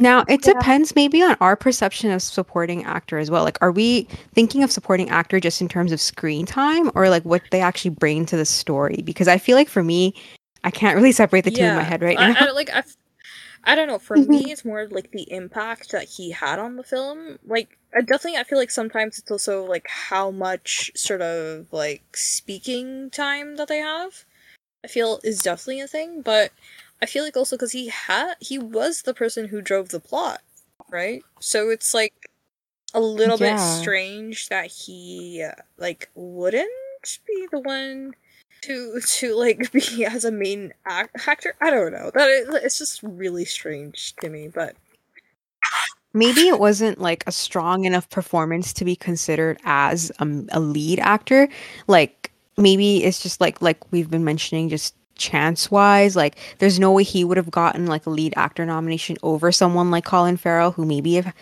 Now, 0.01 0.21
it 0.29 0.45
Yeah. 0.47 0.53
depends 0.55 0.95
maybe 0.95 1.23
on 1.23 1.37
our 1.41 1.57
perception 1.57 2.11
of 2.13 2.23
supporting 2.23 2.85
actor 2.85 3.19
as 3.19 3.31
well. 3.31 3.43
Like, 3.45 3.59
are 3.61 3.73
we 3.73 4.09
thinking 4.33 4.63
of 4.63 4.71
supporting 4.71 5.11
actor 5.11 5.41
just 5.41 5.61
in 5.61 5.69
terms 5.69 5.91
of 5.93 6.01
screen 6.01 6.47
time 6.47 6.91
or 6.95 7.09
like 7.09 7.25
what 7.25 7.43
they 7.51 7.61
actually 7.61 7.91
bring 7.91 8.25
to 8.27 8.37
the 8.37 8.45
story? 8.45 9.03
Because 9.05 9.27
I 9.29 9.39
feel 9.39 9.57
like 9.57 9.69
for 9.69 9.83
me, 9.83 10.15
I 10.65 10.71
can't 10.71 10.97
really 10.97 11.13
separate 11.13 11.45
the 11.45 11.51
two 11.51 11.65
in 11.65 11.77
my 11.77 11.83
head 11.83 12.03
right 12.03 12.19
now. 12.19 12.35
I, 12.37 12.51
like 12.51 12.71
I, 12.71 12.83
I 13.65 13.75
don't 13.75 13.89
know. 13.89 13.99
For 13.99 14.17
me, 14.17 14.51
it's 14.51 14.65
more 14.65 14.89
like 14.89 15.11
the 15.11 15.31
impact 15.33 15.93
that 15.93 16.05
he 16.05 16.31
had 16.31 16.59
on 16.59 16.77
the 16.77 16.83
film. 16.83 17.39
Like, 17.47 17.79
I 17.95 18.01
definitely, 18.01 18.39
I 18.39 18.45
feel 18.45 18.59
like 18.59 18.71
sometimes 18.71 19.19
it's 19.19 19.31
also 19.31 19.65
like 19.65 19.87
how 19.89 20.31
much 20.31 20.91
sort 20.95 21.23
of 21.23 21.67
like 21.73 22.17
speaking 22.17 23.11
time 23.11 23.57
that 23.57 23.69
they 23.69 23.79
have. 23.79 24.25
I 24.85 24.89
feel 24.89 25.21
is 25.25 25.43
definitely 25.43 25.81
a 25.81 25.89
thing, 25.89 26.23
but 26.23 26.53
I 27.03 27.07
feel 27.07 27.25
like 27.25 27.37
also 27.37 27.57
because 27.57 27.73
he 27.73 27.89
had 27.89 28.35
he 28.41 28.59
was 28.59 29.03
the 29.03 29.15
person 29.15 29.49
who 29.49 29.61
drove 29.61 29.89
the 29.89 30.01
plot, 30.01 30.41
right? 30.91 31.23
So 31.41 31.71
it's 31.71 31.93
like 31.93 32.31
a 32.95 33.01
little 33.01 33.39
bit 33.39 33.59
strange 33.59 34.49
that 34.49 34.67
he 34.67 35.45
uh, 35.47 35.53
like 35.77 36.11
wouldn't 36.15 36.71
be 37.27 37.49
the 37.51 37.61
one 37.61 38.15
to 38.63 39.01
to 39.19 39.35
like 39.35 39.71
be 39.73 40.05
as 40.05 40.25
a 40.25 40.33
main 40.33 40.73
act- 40.87 41.29
actor. 41.29 41.55
I 41.61 41.71
don't 41.71 41.93
know. 41.93 42.11
That 42.15 42.29
is, 42.29 42.49
it's 42.57 42.79
just 42.79 43.03
really 43.03 43.45
strange 43.45 44.15
to 44.17 44.29
me, 44.29 44.49
but 44.49 44.77
maybe 46.15 46.43
it 46.49 46.59
wasn't 46.59 47.01
like 47.01 47.25
a 47.27 47.33
strong 47.33 47.85
enough 47.85 48.09
performance 48.11 48.73
to 48.75 48.85
be 48.85 48.97
considered 48.97 49.59
as 49.65 50.11
a 50.19 50.61
lead 50.61 50.99
actor. 51.01 51.49
Like, 51.87 52.31
maybe 52.57 53.05
it's 53.05 53.23
just 53.23 53.41
like 53.41 53.63
like 53.63 53.79
we've 53.93 54.11
been 54.11 54.25
mentioning, 54.25 54.69
just 54.69 54.95
chance 55.19 55.69
wise 55.69 56.15
like 56.15 56.39
there's 56.59 56.79
no 56.79 56.93
way 56.93 57.03
he 57.03 57.25
would 57.25 57.37
have 57.37 57.51
gotten 57.51 57.87
like 57.87 58.07
a 58.07 58.11
lead 58.11 58.33
actor 58.37 58.65
nomination 58.65 59.17
over 59.25 59.51
someone 59.51 59.91
like 59.91 60.05
colin 60.05 60.37
farrell 60.37 60.71
who 60.71 60.87
maybe 60.87 61.15
have, 61.15 61.35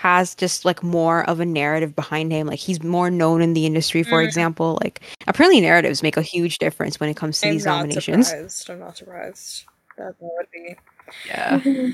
has 0.00 0.34
just 0.34 0.64
like 0.64 0.82
more 0.82 1.28
of 1.28 1.40
a 1.40 1.44
narrative 1.44 1.94
behind 1.94 2.32
him 2.32 2.46
like 2.46 2.58
he's 2.58 2.82
more 2.82 3.10
known 3.10 3.42
in 3.42 3.52
the 3.52 3.66
industry 3.66 4.02
for 4.02 4.22
Mm. 4.22 4.24
example 4.26 4.78
like 4.82 5.00
apparently 5.26 5.60
narratives 5.60 6.02
make 6.02 6.16
a 6.16 6.22
huge 6.22 6.58
difference 6.58 6.98
when 6.98 7.10
it 7.10 7.16
comes 7.16 7.38
to 7.40 7.48
I'm 7.48 7.52
these 7.54 7.66
not 7.66 7.76
nominations 7.80 8.28
surprised. 8.28 8.70
I'm 8.70 8.78
not 8.80 8.96
surprised 8.96 9.64
that 9.98 10.14
that 10.18 10.30
would 10.36 10.46
be. 10.52 10.76
yeah. 11.26 11.60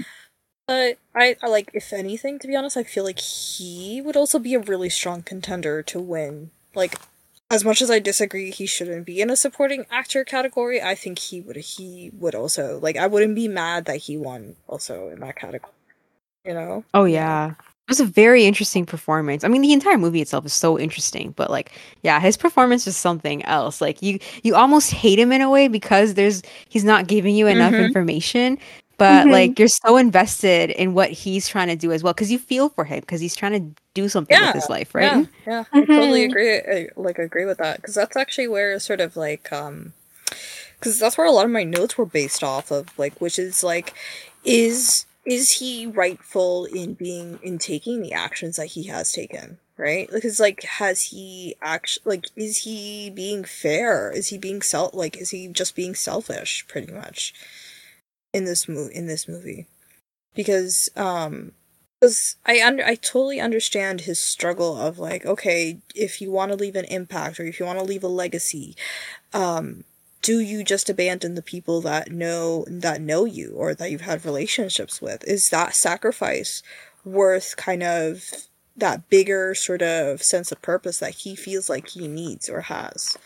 But 0.69 0.99
I, 1.15 1.37
I 1.45 1.47
like, 1.47 1.71
if 1.75 1.93
anything, 1.93 2.41
to 2.41 2.49
be 2.49 2.57
honest, 2.57 2.77
I 2.77 2.83
feel 2.83 3.05
like 3.05 3.21
he 3.21 4.01
would 4.05 4.17
also 4.17 4.41
be 4.41 4.55
a 4.55 4.59
really 4.59 4.91
strong 4.91 5.23
contender 5.23 5.81
to 5.85 6.01
win. 6.01 6.51
Like, 6.75 6.99
as 7.53 7.65
much 7.65 7.81
as 7.81 7.89
I 7.89 8.01
disagree, 8.01 8.51
he 8.51 8.67
shouldn't 8.67 9.07
be 9.07 9.21
in 9.21 9.31
a 9.31 9.37
supporting 9.37 9.87
actor 9.93 10.25
category. 10.25 10.83
I 10.83 10.97
think 10.97 11.21
he 11.21 11.41
would. 11.41 11.55
He 11.57 12.11
would 12.19 12.35
also 12.35 12.81
like. 12.81 12.97
I 12.97 13.07
wouldn't 13.07 13.37
be 13.37 13.47
mad 13.47 13.85
that 13.85 13.99
he 13.99 14.17
won 14.17 14.57
also 14.67 15.09
in 15.09 15.21
that 15.21 15.37
category. 15.37 15.73
You 16.45 16.55
know. 16.55 16.85
Oh 16.93 17.05
yeah. 17.05 17.55
It 17.89 17.91
was 17.93 18.01
a 18.01 18.05
very 18.05 18.45
interesting 18.47 18.85
performance. 18.85 19.45
I 19.45 19.49
mean, 19.49 19.63
the 19.63 19.73
entire 19.73 19.97
movie 19.97 20.21
itself 20.21 20.45
is 20.45 20.53
so 20.53 20.77
interesting, 20.77 21.31
but 21.37 21.51
like, 21.51 21.71
yeah, 22.03 22.19
his 22.19 22.37
performance 22.37 22.85
is 22.89 22.97
something 22.97 23.45
else. 23.45 23.81
Like 23.81 24.03
you 24.03 24.19
you 24.43 24.57
almost 24.57 24.91
hate 24.91 25.21
him 25.21 25.31
in 25.31 25.41
a 25.41 25.49
way 25.49 25.69
because 25.69 26.15
there's 26.15 26.43
he's 26.69 26.83
not 26.83 27.07
giving 27.07 27.37
you 27.37 27.47
enough 27.47 27.75
Mhm. 27.75 27.79
information, 27.79 28.59
but 28.99 29.29
Mhm. 29.29 29.31
like 29.31 29.59
you're 29.61 29.69
so 29.69 29.97
invested 29.99 30.71
in 30.71 30.95
what 30.95 31.13
he's 31.13 31.47
trying 31.49 31.69
to 31.69 31.77
do 31.77 31.93
as 31.93 32.03
well 32.03 32.13
cuz 32.13 32.33
you 32.33 32.41
feel 32.41 32.71
for 32.71 32.85
him 32.85 32.99
because 33.03 33.21
he's 33.21 33.37
trying 33.37 33.53
to 33.53 33.83
do 33.95 34.09
something 34.09 34.41
with 34.41 34.53
his 34.53 34.69
life, 34.69 34.93
right? 34.93 35.13
Yeah, 35.13 35.25
yeah, 35.47 35.65
I 35.73 35.85
totally 35.95 36.23
Mhm. 36.23 36.31
agree. 36.31 36.55
I, 36.59 36.89
like 36.97 37.21
agree 37.21 37.45
with 37.45 37.59
that 37.59 37.77
because 37.77 37.95
that's 37.95 38.17
actually 38.17 38.49
where 38.49 38.81
sort 38.81 39.01
of 39.01 39.17
like 39.17 39.53
um, 39.53 39.93
because 40.79 40.99
that's 40.99 41.17
where 41.19 41.27
a 41.27 41.31
lot 41.33 41.45
of 41.47 41.53
my 41.53 41.65
notes 41.65 41.97
were 41.99 42.07
based 42.07 42.43
off 42.45 42.71
of, 42.71 42.89
like, 42.99 43.21
which 43.21 43.39
is 43.39 43.63
like, 43.65 43.95
is 44.45 45.07
is 45.27 45.51
he 45.55 45.87
rightful 45.87 46.67
in 46.67 46.95
being 46.95 47.39
in 47.43 47.59
taking 47.59 48.01
the 48.01 48.13
actions 48.13 48.57
that 48.57 48.67
he 48.69 48.85
has 48.85 49.13
taken, 49.13 49.59
right? 49.77 50.09
Because 50.13 50.39
like, 50.41 50.63
has 50.63 51.03
he 51.03 51.57
actually 51.61 52.17
like, 52.17 52.27
is 52.37 52.59
he 52.59 53.11
being 53.11 53.45
fair? 53.45 54.11
Is 54.11 54.29
he 54.29 54.39
being 54.39 54.63
self 54.63 54.95
like, 54.95 55.17
is 55.17 55.31
he 55.31 55.49
just 55.49 55.75
being 55.75 55.95
selfish, 55.95 56.67
pretty 56.69 56.93
much, 56.93 57.35
in 58.33 58.45
this 58.45 58.69
movie? 58.69 58.95
In 58.95 59.07
this 59.07 59.27
movie, 59.29 59.67
because 60.35 60.89
um 60.97 61.53
because 62.01 62.37
I 62.47 62.61
under 62.63 62.85
I 62.85 62.95
totally 62.95 63.41
understand 63.41 64.03
his 64.03 64.23
struggle 64.23 64.77
of 64.81 64.99
like, 64.99 65.27
okay, 65.27 65.81
if 65.95 66.21
you 66.21 66.31
want 66.31 66.53
to 66.53 66.57
leave 66.57 66.77
an 66.77 66.85
impact 66.87 67.41
or 67.41 67.45
if 67.45 67.59
you 67.59 67.67
want 67.67 67.79
to 67.79 67.85
leave 67.85 68.05
a 68.05 68.09
legacy, 68.09 68.77
um, 69.33 69.85
do 70.27 70.41
you 70.41 70.65
just 70.65 70.91
abandon 70.91 71.37
the 71.37 71.43
people 71.43 71.81
that 71.83 72.11
know 72.11 72.65
that 72.69 73.01
know 73.01 73.25
you 73.25 73.53
or 73.57 73.75
that 73.77 73.93
you've 73.93 74.01
had 74.01 74.25
relationships 74.25 75.01
with? 75.01 75.23
Is 75.25 75.51
that 75.51 75.77
sacrifice 75.77 76.65
worth 77.05 77.57
kind 77.57 77.85
of 77.85 78.25
that 78.77 79.09
bigger 79.09 79.55
sort 79.55 79.83
of 79.83 80.21
sense 80.25 80.51
of 80.51 80.61
purpose 80.63 80.99
that 80.99 81.15
he 81.15 81.37
feels 81.37 81.71
like 81.71 81.91
he 81.91 82.09
needs 82.09 82.49
or 82.49 82.63
has? 82.63 83.17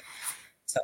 So 0.66 0.82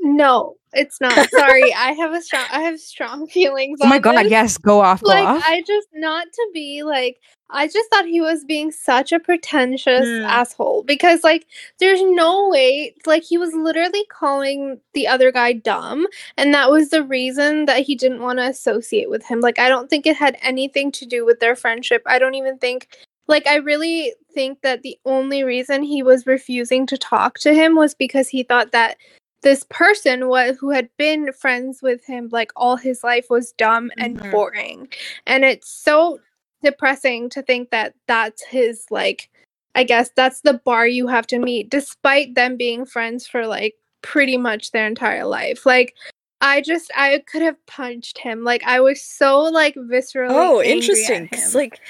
No, 0.00 0.56
it's 0.74 1.00
not. 1.00 1.30
Sorry, 1.30 1.72
I 1.72 1.92
have 1.92 2.12
a 2.12 2.20
strong 2.20 2.46
I 2.52 2.60
have 2.64 2.78
strong 2.78 3.26
feelings 3.30 3.80
Oh 3.80 3.86
my 3.86 3.96
on 3.96 4.02
god, 4.02 4.26
this. 4.26 4.32
yes, 4.32 4.58
go 4.58 4.82
off, 4.82 5.02
go 5.02 5.12
like 5.12 5.24
off. 5.24 5.42
I 5.46 5.62
just 5.66 5.88
not 5.94 6.26
to 6.30 6.50
be 6.52 6.82
like 6.84 7.18
I 7.52 7.66
just 7.66 7.90
thought 7.90 8.06
he 8.06 8.20
was 8.20 8.44
being 8.44 8.70
such 8.70 9.12
a 9.12 9.18
pretentious 9.20 10.06
Mm. 10.08 10.24
asshole 10.28 10.82
because 10.84 11.24
like 11.24 11.46
there's 11.78 12.02
no 12.02 12.48
way 12.48 12.94
like 13.06 13.22
he 13.24 13.38
was 13.38 13.52
literally 13.54 14.04
calling 14.10 14.80
the 14.94 15.06
other 15.08 15.30
guy 15.32 15.52
dumb 15.52 16.06
and 16.36 16.54
that 16.54 16.70
was 16.70 16.90
the 16.90 17.02
reason 17.02 17.66
that 17.66 17.80
he 17.82 17.94
didn't 17.94 18.22
want 18.22 18.38
to 18.38 18.46
associate 18.46 19.10
with 19.10 19.24
him 19.24 19.40
like 19.40 19.58
I 19.58 19.68
don't 19.68 19.90
think 19.90 20.06
it 20.06 20.16
had 20.16 20.36
anything 20.42 20.92
to 20.92 21.06
do 21.06 21.24
with 21.26 21.40
their 21.40 21.56
friendship 21.56 22.02
I 22.06 22.18
don't 22.18 22.34
even 22.34 22.58
think 22.58 22.88
like 23.26 23.46
I 23.46 23.56
really 23.56 24.12
think 24.34 24.62
that 24.62 24.82
the 24.82 24.98
only 25.04 25.42
reason 25.44 25.82
he 25.82 26.02
was 26.02 26.26
refusing 26.26 26.86
to 26.86 26.96
talk 26.98 27.38
to 27.40 27.54
him 27.54 27.74
was 27.76 27.94
because 27.94 28.28
he 28.28 28.42
thought 28.42 28.72
that 28.72 28.96
this 29.42 29.64
person 29.70 30.28
was 30.28 30.56
who 30.58 30.70
had 30.70 30.88
been 30.98 31.32
friends 31.32 31.80
with 31.82 32.04
him 32.04 32.28
like 32.30 32.52
all 32.56 32.76
his 32.76 33.02
life 33.02 33.26
was 33.30 33.52
dumb 33.52 33.90
and 33.98 34.18
Mhm. 34.20 34.30
boring 34.30 34.88
and 35.26 35.44
it's 35.44 35.68
so 35.68 36.20
depressing 36.62 37.28
to 37.30 37.42
think 37.42 37.70
that 37.70 37.94
that's 38.06 38.42
his 38.44 38.86
like 38.90 39.30
i 39.74 39.82
guess 39.84 40.10
that's 40.16 40.40
the 40.42 40.54
bar 40.64 40.86
you 40.86 41.06
have 41.06 41.26
to 41.26 41.38
meet 41.38 41.70
despite 41.70 42.34
them 42.34 42.56
being 42.56 42.84
friends 42.84 43.26
for 43.26 43.46
like 43.46 43.74
pretty 44.02 44.36
much 44.36 44.70
their 44.72 44.86
entire 44.86 45.24
life 45.24 45.64
like 45.66 45.94
i 46.40 46.60
just 46.60 46.90
i 46.96 47.22
could 47.30 47.42
have 47.42 47.56
punched 47.66 48.18
him 48.18 48.44
like 48.44 48.62
i 48.64 48.80
was 48.80 49.02
so 49.02 49.40
like 49.42 49.74
viscerally 49.74 50.30
Oh, 50.30 50.62
interesting. 50.62 51.28
like, 51.54 51.80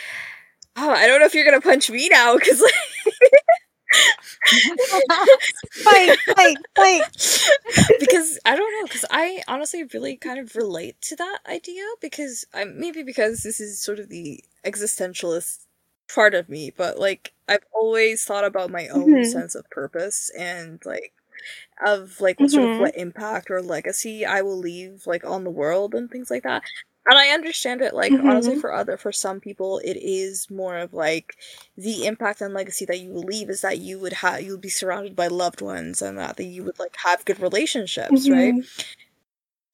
oh, 0.77 0.91
I 0.91 1.07
don't 1.07 1.21
know 1.21 1.27
if 1.27 1.35
you're 1.35 1.45
gonna 1.45 1.61
punch 1.61 1.91
me 1.91 2.09
now 2.09 2.37
because 2.37 2.61
like. 2.61 2.73
fight, 5.85 6.15
fight, 6.37 6.59
fight. 6.77 7.07
because 7.99 8.39
I 8.45 8.57
don't 8.57 8.73
know 8.81 8.87
because 8.87 9.05
I 9.11 9.43
honestly 9.49 9.85
really 9.95 10.17
kind 10.17 10.39
of 10.39 10.57
relate 10.57 11.01
to 11.03 11.17
that 11.17 11.41
idea 11.49 11.85
because 12.01 12.45
I 12.55 12.65
maybe 12.65 13.03
because 13.03 13.43
this 13.43 13.61
is 13.61 13.81
sort 13.81 13.99
of 14.01 14.09
the 14.09 14.43
existentialist 14.65 15.67
part 16.15 16.35
of 16.35 16.49
me, 16.49 16.73
but 16.77 16.99
like 16.99 17.33
I've 17.49 17.65
always 17.75 18.25
thought 18.25 18.45
about 18.45 18.71
my 18.71 18.89
own 18.89 19.23
Mhm. 19.23 19.25
sense 19.25 19.55
of 19.55 19.69
purpose 19.71 20.31
and 20.39 20.81
like 20.85 21.13
of 21.85 22.21
like 22.21 22.41
what 22.41 22.51
sort 22.51 22.65
of 22.67 22.73
Mhm. 22.73 22.79
what 22.79 22.97
impact 22.97 23.51
or 23.51 23.63
legacy 23.63 24.27
I 24.27 24.43
will 24.43 24.59
leave 24.59 25.07
like 25.07 25.25
on 25.25 25.45
the 25.45 25.51
world 25.51 25.95
and 25.95 26.11
things 26.11 26.31
like 26.31 26.45
that. 26.45 26.65
And 27.07 27.19
I 27.19 27.29
understand 27.31 27.81
it 27.83 27.95
like 27.95 28.19
honestly 28.25 28.55
Mhm. 28.55 28.61
for 28.61 28.73
other 28.73 28.97
for 28.97 29.11
some 29.13 29.41
people 29.41 29.79
it 29.85 29.97
is 29.97 30.49
more 30.51 30.77
of 30.79 30.93
like 30.93 31.35
the 31.77 32.07
impact 32.07 32.41
and 32.43 32.55
legacy 32.55 32.85
that 32.87 33.01
you 33.01 33.11
will 33.13 33.23
leave 33.23 33.49
is 33.51 33.63
that 33.63 33.79
you 33.79 33.99
would 33.99 34.13
have 34.15 34.43
you 34.43 34.53
would 34.53 34.61
be 34.61 34.69
surrounded 34.69 35.17
by 35.17 35.27
loved 35.27 35.63
ones 35.63 36.03
and 36.03 36.19
that, 36.19 36.37
that 36.37 36.45
you 36.45 36.63
would 36.65 36.79
like 36.79 36.97
have 37.05 37.25
good 37.25 37.41
relationships, 37.41 38.31
right? 38.31 38.57
Mhm. 38.57 38.69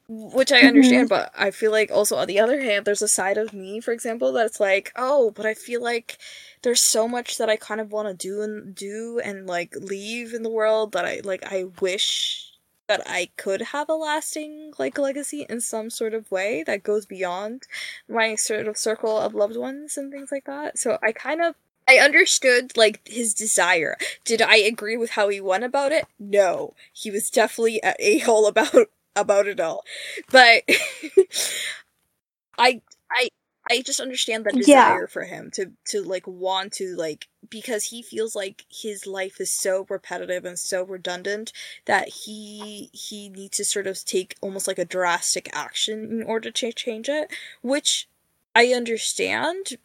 Which 0.08 0.52
I 0.52 0.62
understand, 0.62 1.08
but 1.08 1.32
I 1.36 1.50
feel 1.50 1.72
like 1.72 1.90
also 1.90 2.16
on 2.16 2.28
the 2.28 2.38
other 2.38 2.60
hand, 2.60 2.84
there's 2.84 3.02
a 3.02 3.08
side 3.08 3.36
of 3.38 3.52
me, 3.52 3.80
for 3.80 3.90
example, 3.92 4.32
that's 4.32 4.60
like, 4.60 4.92
oh, 4.94 5.32
but 5.32 5.46
I 5.46 5.54
feel 5.54 5.82
like 5.82 6.18
there's 6.62 6.88
so 6.88 7.08
much 7.08 7.38
that 7.38 7.50
I 7.50 7.56
kind 7.56 7.80
of 7.80 7.90
want 7.92 8.08
to 8.08 8.14
do 8.14 8.40
and 8.42 8.72
do 8.74 9.18
and 9.24 9.46
like 9.48 9.74
leave 9.76 10.32
in 10.32 10.42
the 10.44 10.50
world 10.50 10.92
that 10.92 11.04
I 11.04 11.20
like. 11.24 11.42
I 11.52 11.64
wish 11.80 12.52
that 12.88 13.02
I 13.06 13.30
could 13.36 13.60
have 13.62 13.88
a 13.88 13.94
lasting 13.94 14.72
like 14.78 14.98
legacy 14.98 15.46
in 15.48 15.60
some 15.60 15.90
sort 15.90 16.14
of 16.14 16.30
way 16.30 16.62
that 16.66 16.82
goes 16.82 17.06
beyond 17.06 17.64
my 18.08 18.34
sort 18.34 18.68
of 18.68 18.76
circle 18.78 19.16
of 19.18 19.34
loved 19.34 19.56
ones 19.56 19.96
and 19.96 20.12
things 20.12 20.30
like 20.32 20.44
that. 20.44 20.78
So 20.78 20.98
I 21.02 21.12
kind 21.12 21.40
of 21.42 21.54
I 21.88 21.98
understood 21.98 22.76
like 22.76 23.00
his 23.06 23.34
desire. 23.34 23.96
Did 24.24 24.42
I 24.42 24.56
agree 24.56 24.96
with 24.96 25.10
how 25.10 25.28
he 25.28 25.40
went 25.40 25.64
about 25.64 25.92
it? 25.92 26.06
No. 26.18 26.74
He 26.92 27.10
was 27.10 27.30
definitely 27.30 27.80
a 27.84 27.94
a-hole 27.98 28.46
about 28.46 28.88
about 29.16 29.46
it 29.46 29.60
all. 29.60 29.82
But 30.30 30.62
I 32.58 32.80
I 33.10 33.28
I 33.70 33.82
just 33.82 34.00
understand 34.00 34.44
the 34.44 34.52
Yeah. 34.52 34.98
desire 34.98 35.06
for 35.08 35.24
him 35.24 35.50
to 35.52 35.72
to 35.86 36.02
like 36.02 36.26
want 36.26 36.72
to 36.74 36.94
like 36.96 37.26
because 37.48 37.84
he 37.84 38.02
feels 38.02 38.34
like 38.36 38.64
his 38.70 39.06
life 39.06 39.40
is 39.40 39.52
so 39.52 39.86
repetitive 39.88 40.44
and 40.44 40.58
so 40.58 40.84
redundant 40.84 41.52
that 41.86 42.08
he 42.08 42.90
he 42.92 43.28
needs 43.28 43.56
to 43.58 43.64
sort 43.64 43.86
of 43.86 44.04
take 44.04 44.36
almost 44.40 44.68
like 44.68 44.78
a 44.78 44.84
drastic 44.84 45.48
action 45.52 46.04
in 46.10 46.22
order 46.22 46.50
to 46.52 46.72
change 46.72 47.08
it, 47.08 47.30
which 47.62 48.08
I 48.54 48.68
understand, 48.68 49.76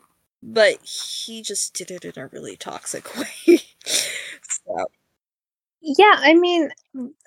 but 0.44 0.78
he 0.84 1.42
just 1.42 1.74
did 1.74 1.92
it 1.92 2.06
in 2.06 2.22
a 2.22 2.28
really 2.28 2.56
toxic 2.58 3.16
way. 3.48 3.62
so, 3.86 4.86
Yeah, 5.82 6.16
I 6.18 6.36
mean, 6.36 6.70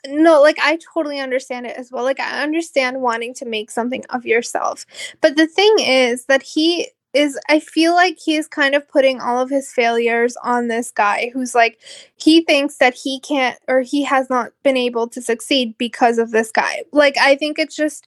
no, 0.07 0.41
like 0.41 0.59
I 0.63 0.79
totally 0.95 1.19
understand 1.21 1.67
it 1.67 1.77
as 1.77 1.91
well. 1.91 2.05
Like 2.05 2.21
I 2.21 2.43
understand 2.43 3.01
wanting 3.01 3.35
to 3.35 3.45
make 3.45 3.71
something 3.71 4.05
of 4.11 4.25
yourself. 4.25 4.87
But 5.21 5.37
the 5.37 5.47
thing 5.49 5.75
is 5.81 6.27
that 6.27 6.43
he 6.43 6.89
is 7.15 7.39
I 7.49 7.61
feel 7.61 7.95
like 7.95 8.19
he 8.25 8.37
is 8.37 8.49
kind 8.49 8.75
of 8.75 8.89
putting 8.89 9.21
all 9.21 9.41
of 9.41 9.51
his 9.51 9.73
failures 9.73 10.37
on 10.43 10.69
this 10.69 10.91
guy 10.91 11.31
who's 11.33 11.55
like 11.55 11.79
he 12.17 12.43
thinks 12.43 12.79
that 12.79 12.95
he 12.95 13.21
can't 13.21 13.59
or 13.69 13.81
he 13.83 14.03
has 14.05 14.29
not 14.31 14.51
been 14.65 14.77
able 14.77 15.09
to 15.09 15.23
succeed 15.23 15.77
because 15.79 16.19
of 16.19 16.31
this 16.33 16.51
guy. 16.53 16.83
Like 16.93 17.17
I 17.19 17.37
think 17.37 17.59
it's 17.59 17.77
just 17.77 18.07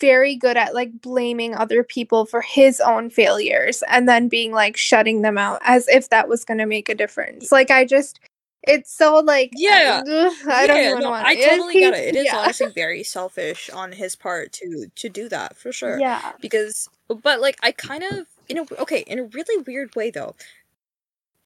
very 0.00 0.36
good 0.36 0.56
at 0.56 0.74
like 0.74 1.00
blaming 1.00 1.54
other 1.54 1.82
people 1.82 2.24
for 2.26 2.40
his 2.42 2.80
own 2.80 3.10
failures 3.10 3.82
and 3.88 4.08
then 4.08 4.28
being 4.28 4.52
like 4.52 4.76
shutting 4.76 5.22
them 5.22 5.36
out 5.38 5.60
as 5.64 5.88
if 5.88 6.08
that 6.10 6.28
was 6.28 6.44
going 6.44 6.58
to 6.58 6.66
make 6.66 6.88
a 6.88 6.94
difference. 6.94 7.50
Like 7.50 7.70
I 7.70 7.84
just 7.84 8.20
it's 8.64 8.96
so 8.96 9.18
like 9.20 9.52
Yeah. 9.54 10.02
ugh, 10.08 10.32
I 10.48 10.66
don't 10.66 10.76
yeah, 10.78 10.94
no, 10.94 11.10
want 11.10 11.26
I 11.26 11.34
totally 11.40 11.74
get 11.74 11.94
it. 11.94 12.14
It 12.14 12.16
is 12.16 12.24
yeah. 12.26 12.38
honestly 12.38 12.66
very 12.74 13.02
selfish 13.02 13.70
on 13.70 13.92
his 13.92 14.16
part 14.16 14.52
to 14.54 14.86
to 14.96 15.08
do 15.08 15.28
that 15.28 15.56
for 15.56 15.72
sure. 15.72 15.98
Yeah. 15.98 16.32
because 16.40 16.88
but 17.22 17.40
like 17.40 17.56
i 17.62 17.72
kind 17.72 18.02
of 18.02 18.26
in 18.48 18.58
a 18.58 18.64
okay 18.80 19.00
in 19.06 19.18
a 19.18 19.24
really 19.24 19.62
weird 19.66 19.94
way 19.94 20.10
though 20.10 20.34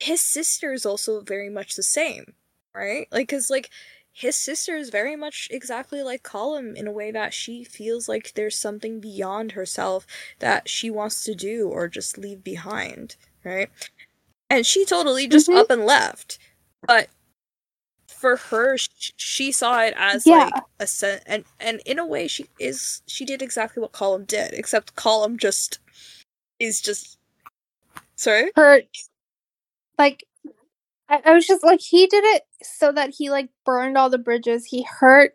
his 0.01 0.21
sister 0.21 0.73
is 0.73 0.85
also 0.87 1.21
very 1.21 1.49
much 1.49 1.75
the 1.75 1.83
same 1.83 2.35
right 2.75 3.09
like 3.11 3.29
because 3.29 3.51
like 3.51 3.71
his 4.13 4.37
sister 4.37 4.77
is 4.77 4.89
very 4.91 5.17
much 5.17 5.49
exactly 5.51 6.03
like 6.03 6.23
Colum 6.23 6.75
in 6.75 6.87
a 6.87 6.93
way 6.93 7.11
that 7.11 7.35
she 7.35 7.65
feels 7.65 8.09
like 8.09 8.33
there's 8.35 8.57
something 8.59 8.99
beyond 9.01 9.53
herself 9.53 10.07
that 10.39 10.69
she 10.71 10.89
wants 10.91 11.23
to 11.25 11.35
do 11.35 11.69
or 11.69 11.87
just 11.87 12.17
leave 12.17 12.43
behind, 12.43 13.17
right? 13.45 13.69
And 14.51 14.67
she 14.67 14.85
totally 14.87 15.29
just 15.29 15.49
Mhm. 15.49 15.57
up 15.57 15.71
and 15.71 15.85
left. 15.87 16.39
But 16.87 17.09
for 18.09 18.37
her, 18.37 18.77
sh- 18.77 19.13
she 19.17 19.53
saw 19.53 19.81
it 19.83 19.95
as 19.97 20.27
Yeah. 20.27 20.51
like 20.55 20.65
a 20.81 20.87
sen- 20.87 21.21
and 21.27 21.45
and 21.61 21.81
in 21.87 21.99
a 21.99 22.07
way, 22.07 22.29
she 22.29 22.47
is 22.59 23.03
she 23.07 23.25
did 23.25 23.43
exactly 23.43 23.81
what 23.81 23.93
Colum 23.93 24.25
did, 24.25 24.53
except 24.55 24.97
Colum 24.97 25.39
just 25.39 25.79
is 26.59 26.81
just 26.81 27.19
sorry. 28.17 28.51
hurt 28.57 28.87
like 29.99 30.25
I, 31.09 31.21
I 31.25 31.33
was 31.33 31.47
just 31.47 31.65
like 31.65 31.81
he 31.81 32.07
did 32.07 32.25
it 32.25 32.43
so 32.63 32.93
that 32.93 33.11
he 33.11 33.31
like 33.31 33.49
burned 33.65 33.97
all 33.97 34.11
the 34.11 34.19
bridges 34.19 34.65
he 34.65 34.83
hurt 34.83 35.35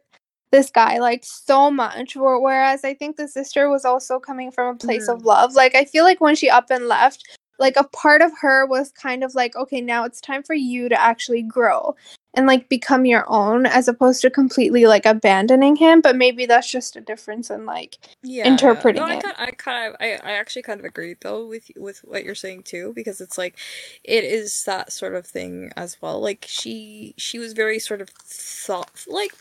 this 0.51 0.69
guy 0.69 0.97
like 0.97 1.23
so 1.23 1.71
much 1.71 2.15
whereas 2.15 2.83
i 2.83 2.93
think 2.93 3.15
the 3.15 3.27
sister 3.27 3.69
was 3.69 3.85
also 3.85 4.19
coming 4.19 4.51
from 4.51 4.75
a 4.75 4.77
place 4.77 5.07
of 5.07 5.19
mm-hmm. 5.19 5.27
love 5.27 5.53
like 5.53 5.75
i 5.75 5.85
feel 5.85 6.03
like 6.03 6.19
when 6.19 6.35
she 6.35 6.49
up 6.49 6.69
and 6.69 6.87
left 6.87 7.39
like 7.61 7.77
a 7.77 7.85
part 7.85 8.21
of 8.21 8.33
her 8.41 8.65
was 8.67 8.91
kind 8.91 9.23
of 9.23 9.35
like 9.35 9.55
okay 9.55 9.81
now 9.81 10.05
it's 10.05 10.21
time 10.21 10.43
for 10.43 10.55
you 10.55 10.89
to 10.89 11.01
actually 11.01 11.43
grow 11.43 11.95
and 12.35 12.47
like 12.47 12.69
become 12.69 13.05
your 13.05 13.25
own 13.29 13.65
as 13.67 13.87
opposed 13.87 14.21
to 14.21 14.31
completely 14.31 14.85
like 14.87 15.05
abandoning 15.05 15.77
him 15.77 16.01
but 16.01 16.17
maybe 16.17 16.45
that's 16.47 16.71
just 16.71 16.97
a 16.97 17.01
difference 17.01 17.51
in 17.51 17.65
like 17.65 17.99
yeah, 18.23 18.47
interpreting 18.47 19.01
yeah. 19.01 19.07
No, 19.07 19.13
I 19.13 19.17
it. 19.17 19.23
kind, 19.23 19.35
I 19.39 19.51
kind 19.51 19.89
of, 19.89 19.97
I, 20.01 20.13
I 20.23 20.33
actually 20.33 20.63
kind 20.63 20.79
of 20.79 20.85
agree 20.85 21.15
though 21.21 21.47
with 21.47 21.71
with 21.77 21.99
what 22.05 22.23
you're 22.25 22.35
saying 22.35 22.63
too, 22.63 22.93
because 22.95 23.21
it's 23.21 23.37
like, 23.37 23.57
it 24.03 24.23
is 24.25 24.63
that 24.65 24.91
sort 24.93 25.15
of 25.15 25.25
thing 25.25 25.71
as 25.77 25.97
well. 26.01 26.21
Like 26.21 26.45
she, 26.47 27.15
she 27.17 27.39
was 27.39 27.53
very 27.53 27.79
sort 27.79 28.01
of 28.01 28.09
thought, 28.09 29.05
like, 29.07 29.33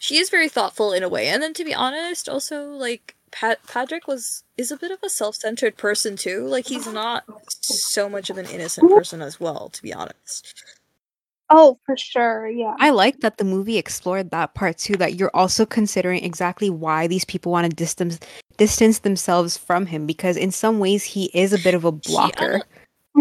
she 0.00 0.18
is 0.18 0.30
very 0.30 0.48
thoughtful 0.48 0.92
in 0.92 1.02
a 1.02 1.08
way, 1.08 1.28
and 1.28 1.42
then 1.42 1.54
to 1.54 1.64
be 1.64 1.74
honest, 1.74 2.28
also 2.28 2.70
like. 2.70 3.16
Pat- 3.32 3.66
Patrick 3.66 4.06
was 4.06 4.44
is 4.56 4.70
a 4.70 4.76
bit 4.76 4.90
of 4.90 4.98
a 5.02 5.08
self-centered 5.08 5.76
person 5.76 6.16
too. 6.16 6.46
Like 6.46 6.66
he's 6.66 6.86
not 6.86 7.24
so 7.60 8.08
much 8.08 8.30
of 8.30 8.38
an 8.38 8.46
innocent 8.46 8.90
person 8.90 9.20
as 9.22 9.40
well, 9.40 9.68
to 9.70 9.82
be 9.82 9.92
honest. 9.92 10.54
oh 11.50 11.78
for 11.84 11.96
sure 11.96 12.46
yeah 12.48 12.74
I 12.78 12.90
like 12.90 13.20
that 13.20 13.36
the 13.38 13.44
movie 13.44 13.76
explored 13.78 14.30
that 14.30 14.54
part 14.54 14.78
too. 14.78 14.96
That 14.96 15.14
you're 15.14 15.34
also 15.34 15.66
considering 15.66 16.24
exactly 16.24 16.70
why 16.70 17.06
these 17.06 17.24
people 17.24 17.52
want 17.52 17.68
to 17.68 17.74
distance 17.76 18.18
distance 18.58 19.00
themselves 19.00 19.56
from 19.56 19.86
him 19.86 20.06
because 20.06 20.36
in 20.36 20.50
some 20.50 20.78
ways 20.78 21.02
he 21.04 21.30
is 21.34 21.52
a 21.52 21.58
bit 21.58 21.74
of 21.74 21.84
a 21.84 21.90
He- 21.90 22.00
blocker. 22.12 22.62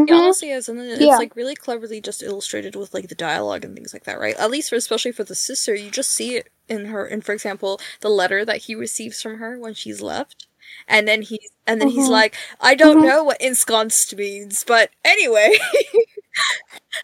It 0.08 0.10
Mhm. 0.10 0.14
honestly 0.14 0.50
is, 0.52 0.68
and 0.68 0.80
then 0.80 0.88
it's 0.90 1.00
Yeah. 1.00 1.18
like 1.20 1.36
really 1.36 1.56
cleverly 1.56 2.02
just 2.02 2.24
illustrated 2.24 2.76
with 2.76 2.94
like 2.94 3.08
the 3.10 3.16
dialogue 3.16 3.64
and 3.66 3.76
things 3.76 3.94
like 3.94 4.04
that, 4.06 4.20
right? 4.20 4.36
At 4.38 4.50
least 4.52 4.70
for 4.70 4.76
especially 4.76 5.12
for 5.12 5.24
the 5.24 5.36
sister, 5.36 5.76
you 5.76 5.92
just 5.92 6.12
see 6.12 6.36
it 6.38 6.50
in 6.68 6.86
her. 6.86 7.06
In 7.06 7.22
for 7.22 7.34
example, 7.34 7.80
the 8.02 8.10
letter 8.10 8.44
that 8.46 8.58
he 8.64 8.76
receives 8.76 9.22
from 9.22 9.38
her 9.38 9.60
when 9.60 9.74
she's 9.76 10.02
left, 10.02 10.48
and 10.88 11.08
then 11.08 11.22
he's 11.22 11.50
and 11.68 11.80
then 11.80 11.90
he's 11.90 12.08
Mhm. 12.08 12.10
like, 12.10 12.36
"I 12.60 12.74
don't 12.76 12.98
Mhm. 12.98 13.02
know 13.02 13.24
what 13.24 13.40
ensconced 13.42 14.16
means, 14.16 14.64
but 14.66 14.90
anyway." 15.06 15.58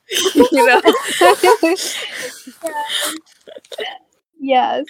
you 0.52 0.66
know. 0.66 0.82
yes. 4.40 4.86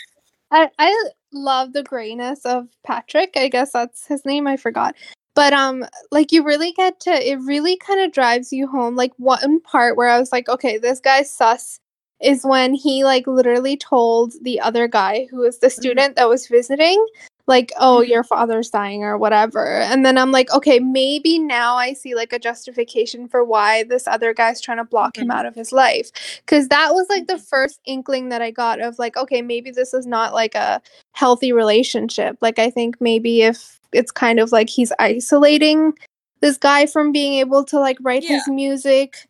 I 0.51 0.71
I 0.79 1.05
love 1.33 1.73
the 1.73 1.83
grayness 1.83 2.45
of 2.45 2.69
Patrick. 2.85 3.33
I 3.37 3.49
guess 3.49 3.73
that's 3.73 4.07
his 4.07 4.25
name. 4.25 4.47
I 4.47 4.57
forgot. 4.57 4.95
But 5.37 5.53
um 5.53 5.85
like 6.11 6.31
you 6.33 6.43
really 6.43 6.71
get 6.73 6.99
to 7.01 7.11
it 7.11 7.39
really 7.41 7.77
kind 7.77 8.01
of 8.01 8.11
drives 8.11 8.51
you 8.51 8.67
home. 8.67 8.95
Like 8.97 9.13
one 9.17 9.61
part 9.61 9.95
where 9.95 10.09
I 10.09 10.19
was 10.19 10.31
like, 10.33 10.49
okay, 10.49 10.79
this 10.79 10.99
guy's 10.99 11.31
sus 11.31 11.79
is 12.21 12.43
when 12.43 12.73
he 12.73 13.03
like 13.05 13.27
literally 13.27 13.77
told 13.77 14.33
the 14.41 14.59
other 14.59 14.87
guy 14.87 15.27
who 15.31 15.37
was 15.41 15.59
the 15.59 15.69
student 15.69 16.15
that 16.17 16.27
was 16.27 16.47
visiting 16.47 17.05
like 17.47 17.71
oh 17.79 18.01
Mhm. 18.03 18.09
your 18.09 18.23
father's 18.23 18.71
dying 18.71 19.03
or 19.03 19.17
whatever 19.19 19.65
and 19.91 20.03
then 20.05 20.17
i'm 20.17 20.31
like 20.31 20.51
okay 20.51 20.79
maybe 20.79 21.37
now 21.39 21.75
i 21.75 21.93
see 21.93 22.15
like 22.15 22.33
a 22.33 22.39
justification 22.39 23.27
for 23.27 23.43
why 23.43 23.83
this 23.83 24.07
other 24.07 24.33
guy's 24.33 24.59
trying 24.59 24.79
to 24.79 24.83
block 24.83 25.17
him 25.17 25.27
Mhm. 25.27 25.35
out 25.35 25.45
of 25.45 25.53
his 25.55 25.71
life 25.71 26.09
because 26.45 26.67
that 26.69 26.93
was 26.95 27.07
like 27.09 27.27
the 27.27 27.35
Mhm. 27.35 27.47
first 27.47 27.79
inkling 27.85 28.29
that 28.29 28.41
i 28.41 28.51
got 28.51 28.81
of 28.81 28.97
like 28.99 29.15
okay 29.15 29.41
maybe 29.43 29.71
this 29.71 29.93
is 29.93 30.07
not 30.07 30.33
like 30.33 30.55
a 30.55 30.81
healthy 31.13 31.53
relationship 31.53 32.37
like 32.41 32.59
i 32.59 32.69
think 32.71 32.99
maybe 32.99 33.43
if 33.43 33.76
it's 33.93 34.11
kind 34.11 34.39
of 34.39 34.51
like 34.51 34.69
he's 34.69 34.91
isolating 34.99 35.93
this 36.41 36.57
guy 36.57 36.85
from 36.85 37.11
being 37.11 37.33
able 37.33 37.63
to 37.65 37.79
like 37.79 37.97
write 38.01 38.23
Yeah. 38.23 38.35
his 38.35 38.47
music 38.47 39.27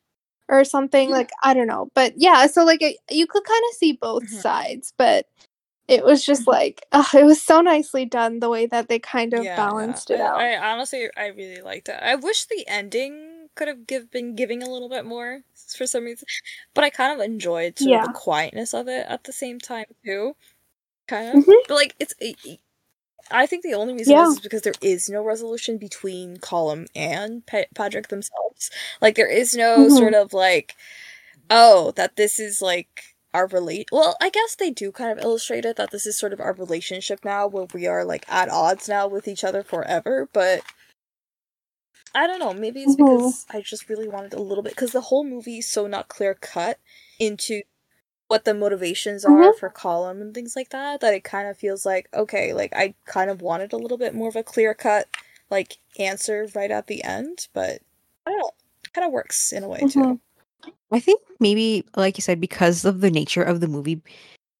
or 0.49 0.63
something 0.63 1.09
Yeah. 1.09 1.15
like 1.15 1.31
i 1.43 1.53
don't 1.53 1.67
know 1.67 1.89
but 1.93 2.13
yeah 2.17 2.47
so 2.47 2.63
like 2.63 2.81
it, 2.81 2.97
you 3.11 3.27
could 3.27 3.43
kind 3.43 3.63
of 3.69 3.75
see 3.77 3.93
both 3.93 4.23
Mhm. 4.23 4.41
sides 4.41 4.93
but 4.97 5.27
it 5.87 6.03
was 6.03 6.25
just 6.25 6.43
Mhm. 6.43 6.51
like 6.53 6.85
ugh, 6.91 7.15
it 7.15 7.23
was 7.23 7.41
so 7.41 7.61
nicely 7.61 8.05
done 8.05 8.39
the 8.39 8.49
way 8.49 8.65
that 8.65 8.87
they 8.89 8.99
kind 8.99 9.33
of 9.33 9.43
Yeah, 9.45 9.55
balanced 9.55 10.09
it 10.11 10.19
out 10.21 10.37
I, 10.37 10.53
I 10.55 10.71
honestly, 10.73 11.09
I 11.17 11.27
really 11.27 11.61
liked 11.61 11.87
it. 11.89 11.99
I 12.01 12.15
wish 12.15 12.45
the 12.45 12.67
ending 12.67 13.47
could 13.55 13.67
have 13.69 13.87
give, 13.87 14.11
been 14.11 14.35
giving 14.35 14.61
a 14.63 14.69
little 14.69 14.89
bit 14.89 15.05
more 15.05 15.41
for 15.75 15.87
some 15.87 16.03
reason, 16.03 16.27
but 16.73 16.83
I 16.83 16.89
kind 16.91 17.19
of 17.19 17.25
enjoyed 17.25 17.79
sort 17.79 17.91
of 18.01 18.07
the 18.07 18.13
quietness 18.13 18.73
of 18.73 18.87
it 18.87 19.05
at 19.07 19.23
the 19.23 19.33
same 19.33 19.59
time 19.59 19.85
too. 20.05 20.35
Kind 21.07 21.39
of, 21.39 21.45
Mhm. 21.45 21.53
but 21.67 21.73
like 21.75 21.95
it's. 21.99 22.13
It, 22.19 22.35
it- 22.45 22.59
I 23.31 23.45
think 23.45 23.63
the 23.63 23.73
only 23.73 23.93
reason 23.93 24.15
Yeah. 24.15 24.29
is 24.29 24.39
because 24.39 24.61
there 24.61 24.73
is 24.81 25.09
no 25.09 25.23
resolution 25.23 25.77
between 25.77 26.37
Colum 26.37 26.87
and 26.95 27.45
pa- 27.45 27.65
Patrick 27.75 28.07
themselves. 28.09 28.69
Like 29.01 29.15
there 29.15 29.29
is 29.29 29.55
no 29.55 29.87
Mhm. 29.87 29.97
sort 29.97 30.13
of 30.13 30.33
like, 30.33 30.75
oh, 31.49 31.91
that 31.91 32.15
this 32.15 32.39
is 32.39 32.61
like 32.61 33.15
our 33.33 33.47
relate. 33.47 33.89
Well, 33.91 34.15
I 34.21 34.29
guess 34.29 34.55
they 34.55 34.71
do 34.71 34.91
kind 34.91 35.11
of 35.17 35.23
illustrate 35.23 35.65
it 35.65 35.75
that 35.77 35.91
this 35.91 36.05
is 36.05 36.17
sort 36.17 36.33
of 36.33 36.39
our 36.41 36.53
relationship 36.53 37.23
now, 37.25 37.47
where 37.47 37.67
we 37.73 37.87
are 37.87 38.03
like 38.05 38.25
at 38.29 38.49
odds 38.49 38.87
now 38.89 39.07
with 39.07 39.27
each 39.27 39.43
other 39.43 39.63
forever. 39.63 40.29
But 40.33 40.61
I 42.15 42.25
don't 42.27 42.39
know. 42.39 42.53
Maybe 42.53 42.83
it's 42.83 42.95
Mhm. 42.95 42.97
because 42.97 43.45
I 43.49 43.61
just 43.61 43.89
really 43.89 44.07
wanted 44.07 44.33
a 44.33 44.41
little 44.41 44.63
bit 44.63 44.73
because 44.73 44.91
the 44.91 45.01
whole 45.01 45.23
movie 45.23 45.59
is 45.59 45.69
so 45.69 45.87
not 45.87 46.07
clear 46.07 46.33
cut 46.35 46.79
into 47.19 47.61
what 48.27 48.45
the 48.45 48.53
motivations 48.53 49.23
are 49.25 49.53
Mhm. 49.53 49.57
for 49.59 49.69
Colum 49.69 50.21
and 50.21 50.33
things 50.33 50.55
like 50.55 50.69
that. 50.69 50.99
That 51.01 51.13
it 51.13 51.23
kind 51.23 51.47
of 51.47 51.57
feels 51.57 51.85
like 51.85 52.09
okay, 52.13 52.53
like 52.53 52.73
I 52.75 52.93
kind 53.05 53.29
of 53.29 53.41
wanted 53.41 53.73
a 53.73 53.77
little 53.77 53.97
bit 53.97 54.13
more 54.13 54.29
of 54.29 54.35
a 54.35 54.43
clear 54.43 54.73
cut 54.73 55.07
like 55.49 55.77
answer 55.97 56.47
right 56.53 56.71
at 56.71 56.87
the 56.87 57.03
end, 57.03 57.47
but 57.53 57.81
I 58.25 58.31
don't 58.31 58.39
know. 58.39 58.51
Kind 58.93 59.05
of 59.05 59.13
works 59.13 59.51
in 59.53 59.63
a 59.63 59.67
way 59.67 59.79
too. 59.79 59.99
Mhm. 59.99 60.19
I 60.91 60.99
think 60.99 61.21
maybe, 61.39 61.85
like 61.95 62.17
you 62.17 62.21
said, 62.21 62.39
because 62.39 62.85
of 62.85 63.01
the 63.01 63.11
nature 63.11 63.43
of 63.43 63.59
the 63.59 63.67
movie, 63.67 64.01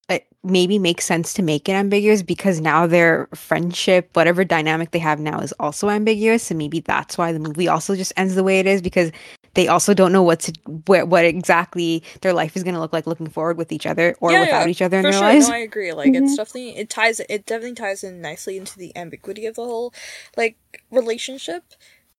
it 0.09 0.27
maybe 0.43 0.79
makes 0.79 1.05
sense 1.05 1.33
to 1.33 1.41
make 1.41 1.67
it 1.67 1.73
ambiguous 1.73 2.21
because 2.21 2.61
now 2.61 2.87
their 2.87 3.27
friendship, 3.33 4.09
whatever 4.13 4.43
dynamic 4.43 4.91
they 4.91 4.99
have 4.99 5.19
now, 5.19 5.39
is 5.39 5.53
also 5.59 5.89
ambiguous, 5.89 6.51
and 6.51 6.57
maybe 6.57 6.79
that's 6.81 7.17
why 7.17 7.31
the 7.31 7.39
movie 7.39 7.67
also 7.67 7.95
just 7.95 8.13
ends 8.17 8.35
the 8.35 8.43
way 8.43 8.59
it 8.59 8.67
is 8.67 8.81
because 8.81 9.11
they 9.57 9.67
also 9.69 9.93
don't 9.95 10.13
know 10.13 10.23
what 10.23 10.41
to 10.41 10.53
what, 10.87 11.09
what 11.09 11.25
exactly 11.25 12.03
their 12.21 12.33
life 12.33 12.57
is 12.57 12.63
going 12.63 12.75
to 12.75 12.81
look 12.81 12.93
like 12.93 13.07
looking 13.07 13.29
forward 13.29 13.57
with 13.57 13.73
each 13.73 13.87
other 13.87 14.17
or 14.21 14.31
Yeah, 14.31 14.41
without 14.41 14.67
yeah, 14.67 14.69
each 14.69 14.83
other 14.83 14.99
in 14.99 15.03
For 15.03 15.11
their 15.11 15.19
sure, 15.19 15.21
lives. 15.21 15.47
no, 15.49 15.51
I 15.51 15.59
agree. 15.59 15.93
Like 15.93 16.15
it's 16.15 16.33
Mhm. 16.33 16.37
definitely 16.37 16.77
it 16.77 16.89
ties 16.89 17.21
it 17.21 17.45
definitely 17.45 17.75
ties 17.75 18.03
in 18.03 18.21
nicely 18.21 18.57
into 18.57 18.77
the 18.79 18.95
ambiguity 18.97 19.47
of 19.47 19.55
the 19.55 19.63
whole 19.65 19.93
like 20.37 20.57
relationship. 20.91 21.63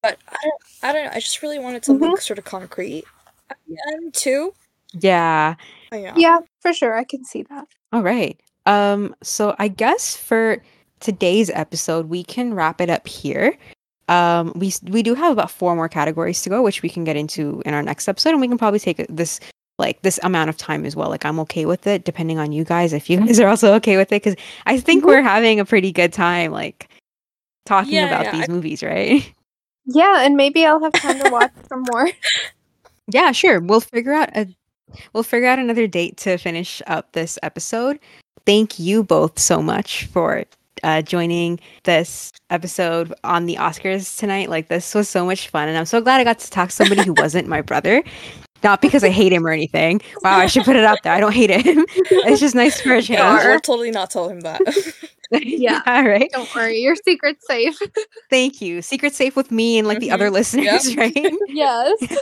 But 0.03 0.19
I 0.29 0.37
don't 0.43 0.63
I 0.83 0.93
don't 0.93 1.07
know. 1.07 1.13
I 1.15 1.21
just 1.21 1.43
really 1.43 1.59
wanted 1.61 1.85
something 1.85 2.17
sort 2.19 2.39
of 2.39 2.45
concrete 2.47 3.07
the 3.69 4.11
too. 4.13 4.55
yeah. 4.95 5.57
Oh, 5.93 5.97
yeah. 5.99 6.17
yeah 6.17 6.41
for 6.61 6.73
sure 6.73 6.97
i 6.97 7.05
can 7.05 7.25
see 7.25 7.43
that 7.45 7.67
All 7.93 8.03
right. 8.05 8.41
Um, 8.67 9.17
so 9.25 9.57
I 9.59 9.69
guess 9.69 10.17
for 10.17 10.63
today's 11.01 11.51
episode, 11.51 12.09
we 12.09 12.25
can 12.25 12.55
wrap 12.55 12.81
it 12.81 12.91
up 12.91 13.09
here. 13.09 13.59
Um, 14.09 14.53
we 14.57 14.73
we 14.85 15.03
do 15.03 15.15
have 15.15 15.33
about 15.33 15.51
four 15.51 15.75
more 15.77 15.89
categories 15.89 16.43
to 16.43 16.49
go, 16.51 16.63
which 16.63 16.83
we 16.83 16.89
can 16.89 17.05
get 17.05 17.17
into 17.17 17.63
in 17.67 17.75
our 17.75 17.83
next 17.83 18.09
episode, 18.09 18.31
and 18.31 18.41
we 18.41 18.49
can 18.49 18.59
probably 18.59 18.81
take 18.81 19.05
this 19.09 19.41
like 19.79 20.03
this 20.03 20.19
amount 20.23 20.51
of 20.51 20.57
time 20.57 20.85
as 20.85 20.97
well. 20.97 21.09
Like 21.09 21.25
I'm 21.25 21.39
okay 21.41 21.65
with 21.67 21.87
it, 21.87 22.05
depending 22.05 22.39
on 22.39 22.51
you 22.53 22.65
guys. 22.65 22.93
If 22.93 23.09
you 23.09 23.19
guys 23.19 23.39
are 23.39 23.49
also 23.49 23.75
okay 23.75 23.97
with 23.97 24.09
it, 24.13 24.23
because 24.23 24.35
I 24.67 24.81
think 24.81 25.05
Mhm. 25.05 25.07
we're 25.07 25.23
having 25.23 25.61
a 25.61 25.65
pretty 25.65 25.93
good 25.93 26.13
time, 26.13 26.51
like 26.53 26.89
talking 27.67 27.93
Yeah, 27.95 28.07
about 28.07 28.25
yeah, 28.25 28.33
these 28.33 28.49
I- 28.49 28.53
movies, 28.53 28.83
right? 28.83 29.33
yeah 29.91 30.21
and 30.27 30.37
maybe 30.37 30.67
i'll 30.67 30.83
have 30.83 30.93
time 30.93 31.19
to 31.19 31.31
watch 31.33 31.51
some 31.67 31.83
more 31.93 32.11
Yeah, 33.07 33.33
sure. 33.33 33.59
We'll 33.61 33.81
figure 33.81 34.13
out 34.13 34.29
a 34.37 34.47
we'll 35.15 35.23
figure 35.23 35.49
out 35.49 35.59
another 35.59 35.87
date 35.87 36.17
to 36.19 36.37
finish 36.37 36.83
up 36.87 37.13
this 37.13 37.39
episode. 37.43 37.99
Thank 38.45 38.79
you 38.79 39.03
both 39.03 39.39
so 39.39 39.63
much 39.63 40.05
for 40.07 40.45
uh, 40.83 41.03
joining 41.03 41.61
this 41.85 42.33
episode 42.51 43.13
on 43.25 43.47
the 43.47 43.57
Oscars 43.57 44.19
tonight. 44.19 44.49
Like 44.51 44.69
this 44.69 44.95
was 44.95 45.09
so 45.09 45.25
much 45.27 45.49
fun, 45.49 45.69
and 45.69 45.77
I'm 45.79 45.85
so 45.87 46.01
glad 46.01 46.21
I 46.21 46.25
got 46.25 46.39
to 46.41 46.51
talk 46.51 46.69
to 46.71 46.75
somebody 46.75 47.03
who 47.05 47.15
wasn't 47.15 47.49
my 47.49 47.61
brother. 47.63 48.03
Not 48.65 48.81
because 48.83 49.05
I 49.05 49.11
hate 49.11 49.33
him 49.33 49.47
or 49.47 49.51
anything. 49.51 50.01
Wow, 50.25 50.39
I 50.39 50.47
should 50.47 50.65
put 50.65 50.75
it 50.75 50.85
out 50.85 50.99
there. 51.05 51.13
I 51.13 51.21
don't 51.21 51.33
hate 51.35 51.51
him. 51.51 51.87
It's 52.27 52.41
just 52.41 52.57
nice 52.57 52.81
for 52.81 52.93
a 52.93 52.97
change. 53.01 53.11
Yeah, 53.21 53.41
Sure. 53.41 53.51
we'll 53.53 53.61
totally 53.61 53.93
not 53.93 54.11
tell 54.11 54.29
him 54.29 54.41
that. 54.41 54.61
Yeah. 55.31 55.83
All 55.87 56.05
right. 56.09 56.31
don't 56.33 56.53
worry 56.55 56.79
your 56.79 56.97
secret's 56.97 57.47
safe 57.47 57.79
Thank 58.31 58.63
you. 58.63 58.81
Secret 58.81 59.15
safe 59.15 59.37
with 59.37 59.51
me 59.53 59.79
and 59.79 59.87
like 59.87 60.01
the 60.01 60.11
other 60.11 60.31
Mhm. 60.31 60.33
listeners, 60.33 60.89
Yep. 60.95 60.99
right? 60.99 61.33
yes 61.49 62.19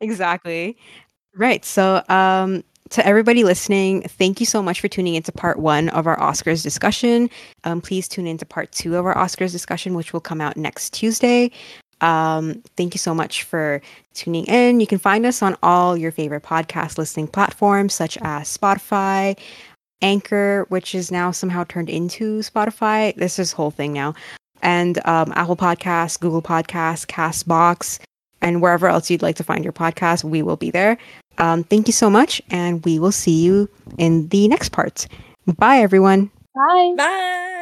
exactly. 0.00 0.76
Right. 1.34 1.64
So, 1.64 2.02
um, 2.08 2.62
to 2.92 3.06
everybody 3.06 3.42
listening, 3.42 4.02
thank 4.02 4.38
you 4.38 4.46
so 4.46 4.62
much 4.62 4.80
for 4.80 4.88
tuning 4.88 5.14
into 5.14 5.32
part 5.32 5.58
one 5.58 5.88
of 5.90 6.06
our 6.06 6.18
Oscars 6.18 6.62
discussion. 6.62 7.30
Um, 7.64 7.80
please 7.80 8.06
tune 8.06 8.26
into 8.26 8.44
part 8.44 8.70
two 8.70 8.96
of 8.96 9.06
our 9.06 9.14
Oscars 9.14 9.50
discussion, 9.50 9.94
which 9.94 10.12
will 10.12 10.20
come 10.20 10.40
out 10.40 10.58
next 10.58 10.92
Tuesday. 10.92 11.50
Um, 12.02 12.62
thank 12.76 12.94
you 12.94 12.98
so 12.98 13.14
much 13.14 13.44
for 13.44 13.80
tuning 14.12 14.44
in. 14.44 14.78
You 14.78 14.86
can 14.86 14.98
find 14.98 15.24
us 15.24 15.42
on 15.42 15.56
all 15.62 15.96
your 15.96 16.12
favorite 16.12 16.42
podcast 16.42 16.98
listening 16.98 17.28
platforms, 17.28 17.94
such 17.94 18.18
as 18.20 18.56
Spotify, 18.56 19.38
Anchor, 20.02 20.66
which 20.68 20.94
is 20.94 21.10
now 21.10 21.30
somehow 21.30 21.64
turned 21.64 21.88
into 21.88 22.40
Spotify. 22.40 23.14
This 23.14 23.38
is 23.38 23.52
whole 23.52 23.70
thing 23.70 23.94
now, 23.94 24.14
and 24.60 24.98
um, 25.06 25.32
Apple 25.34 25.56
Podcasts, 25.56 26.20
Google 26.20 26.42
Podcasts, 26.42 27.06
Castbox, 27.06 28.00
and 28.42 28.60
wherever 28.60 28.88
else 28.88 29.08
you'd 29.08 29.22
like 29.22 29.36
to 29.36 29.44
find 29.44 29.64
your 29.64 29.72
podcast, 29.72 30.24
we 30.24 30.42
will 30.42 30.56
be 30.56 30.70
there. 30.70 30.98
Um, 31.38 31.64
thank 31.64 31.86
you 31.88 31.92
so 31.92 32.10
much, 32.10 32.42
and 32.50 32.84
we 32.84 32.98
will 32.98 33.12
see 33.12 33.42
you 33.42 33.68
in 33.98 34.28
the 34.28 34.48
next 34.48 34.70
part. 34.70 35.06
Bye, 35.46 35.78
everyone. 35.78 36.30
bye 36.54 36.94
Bye. 36.96 37.58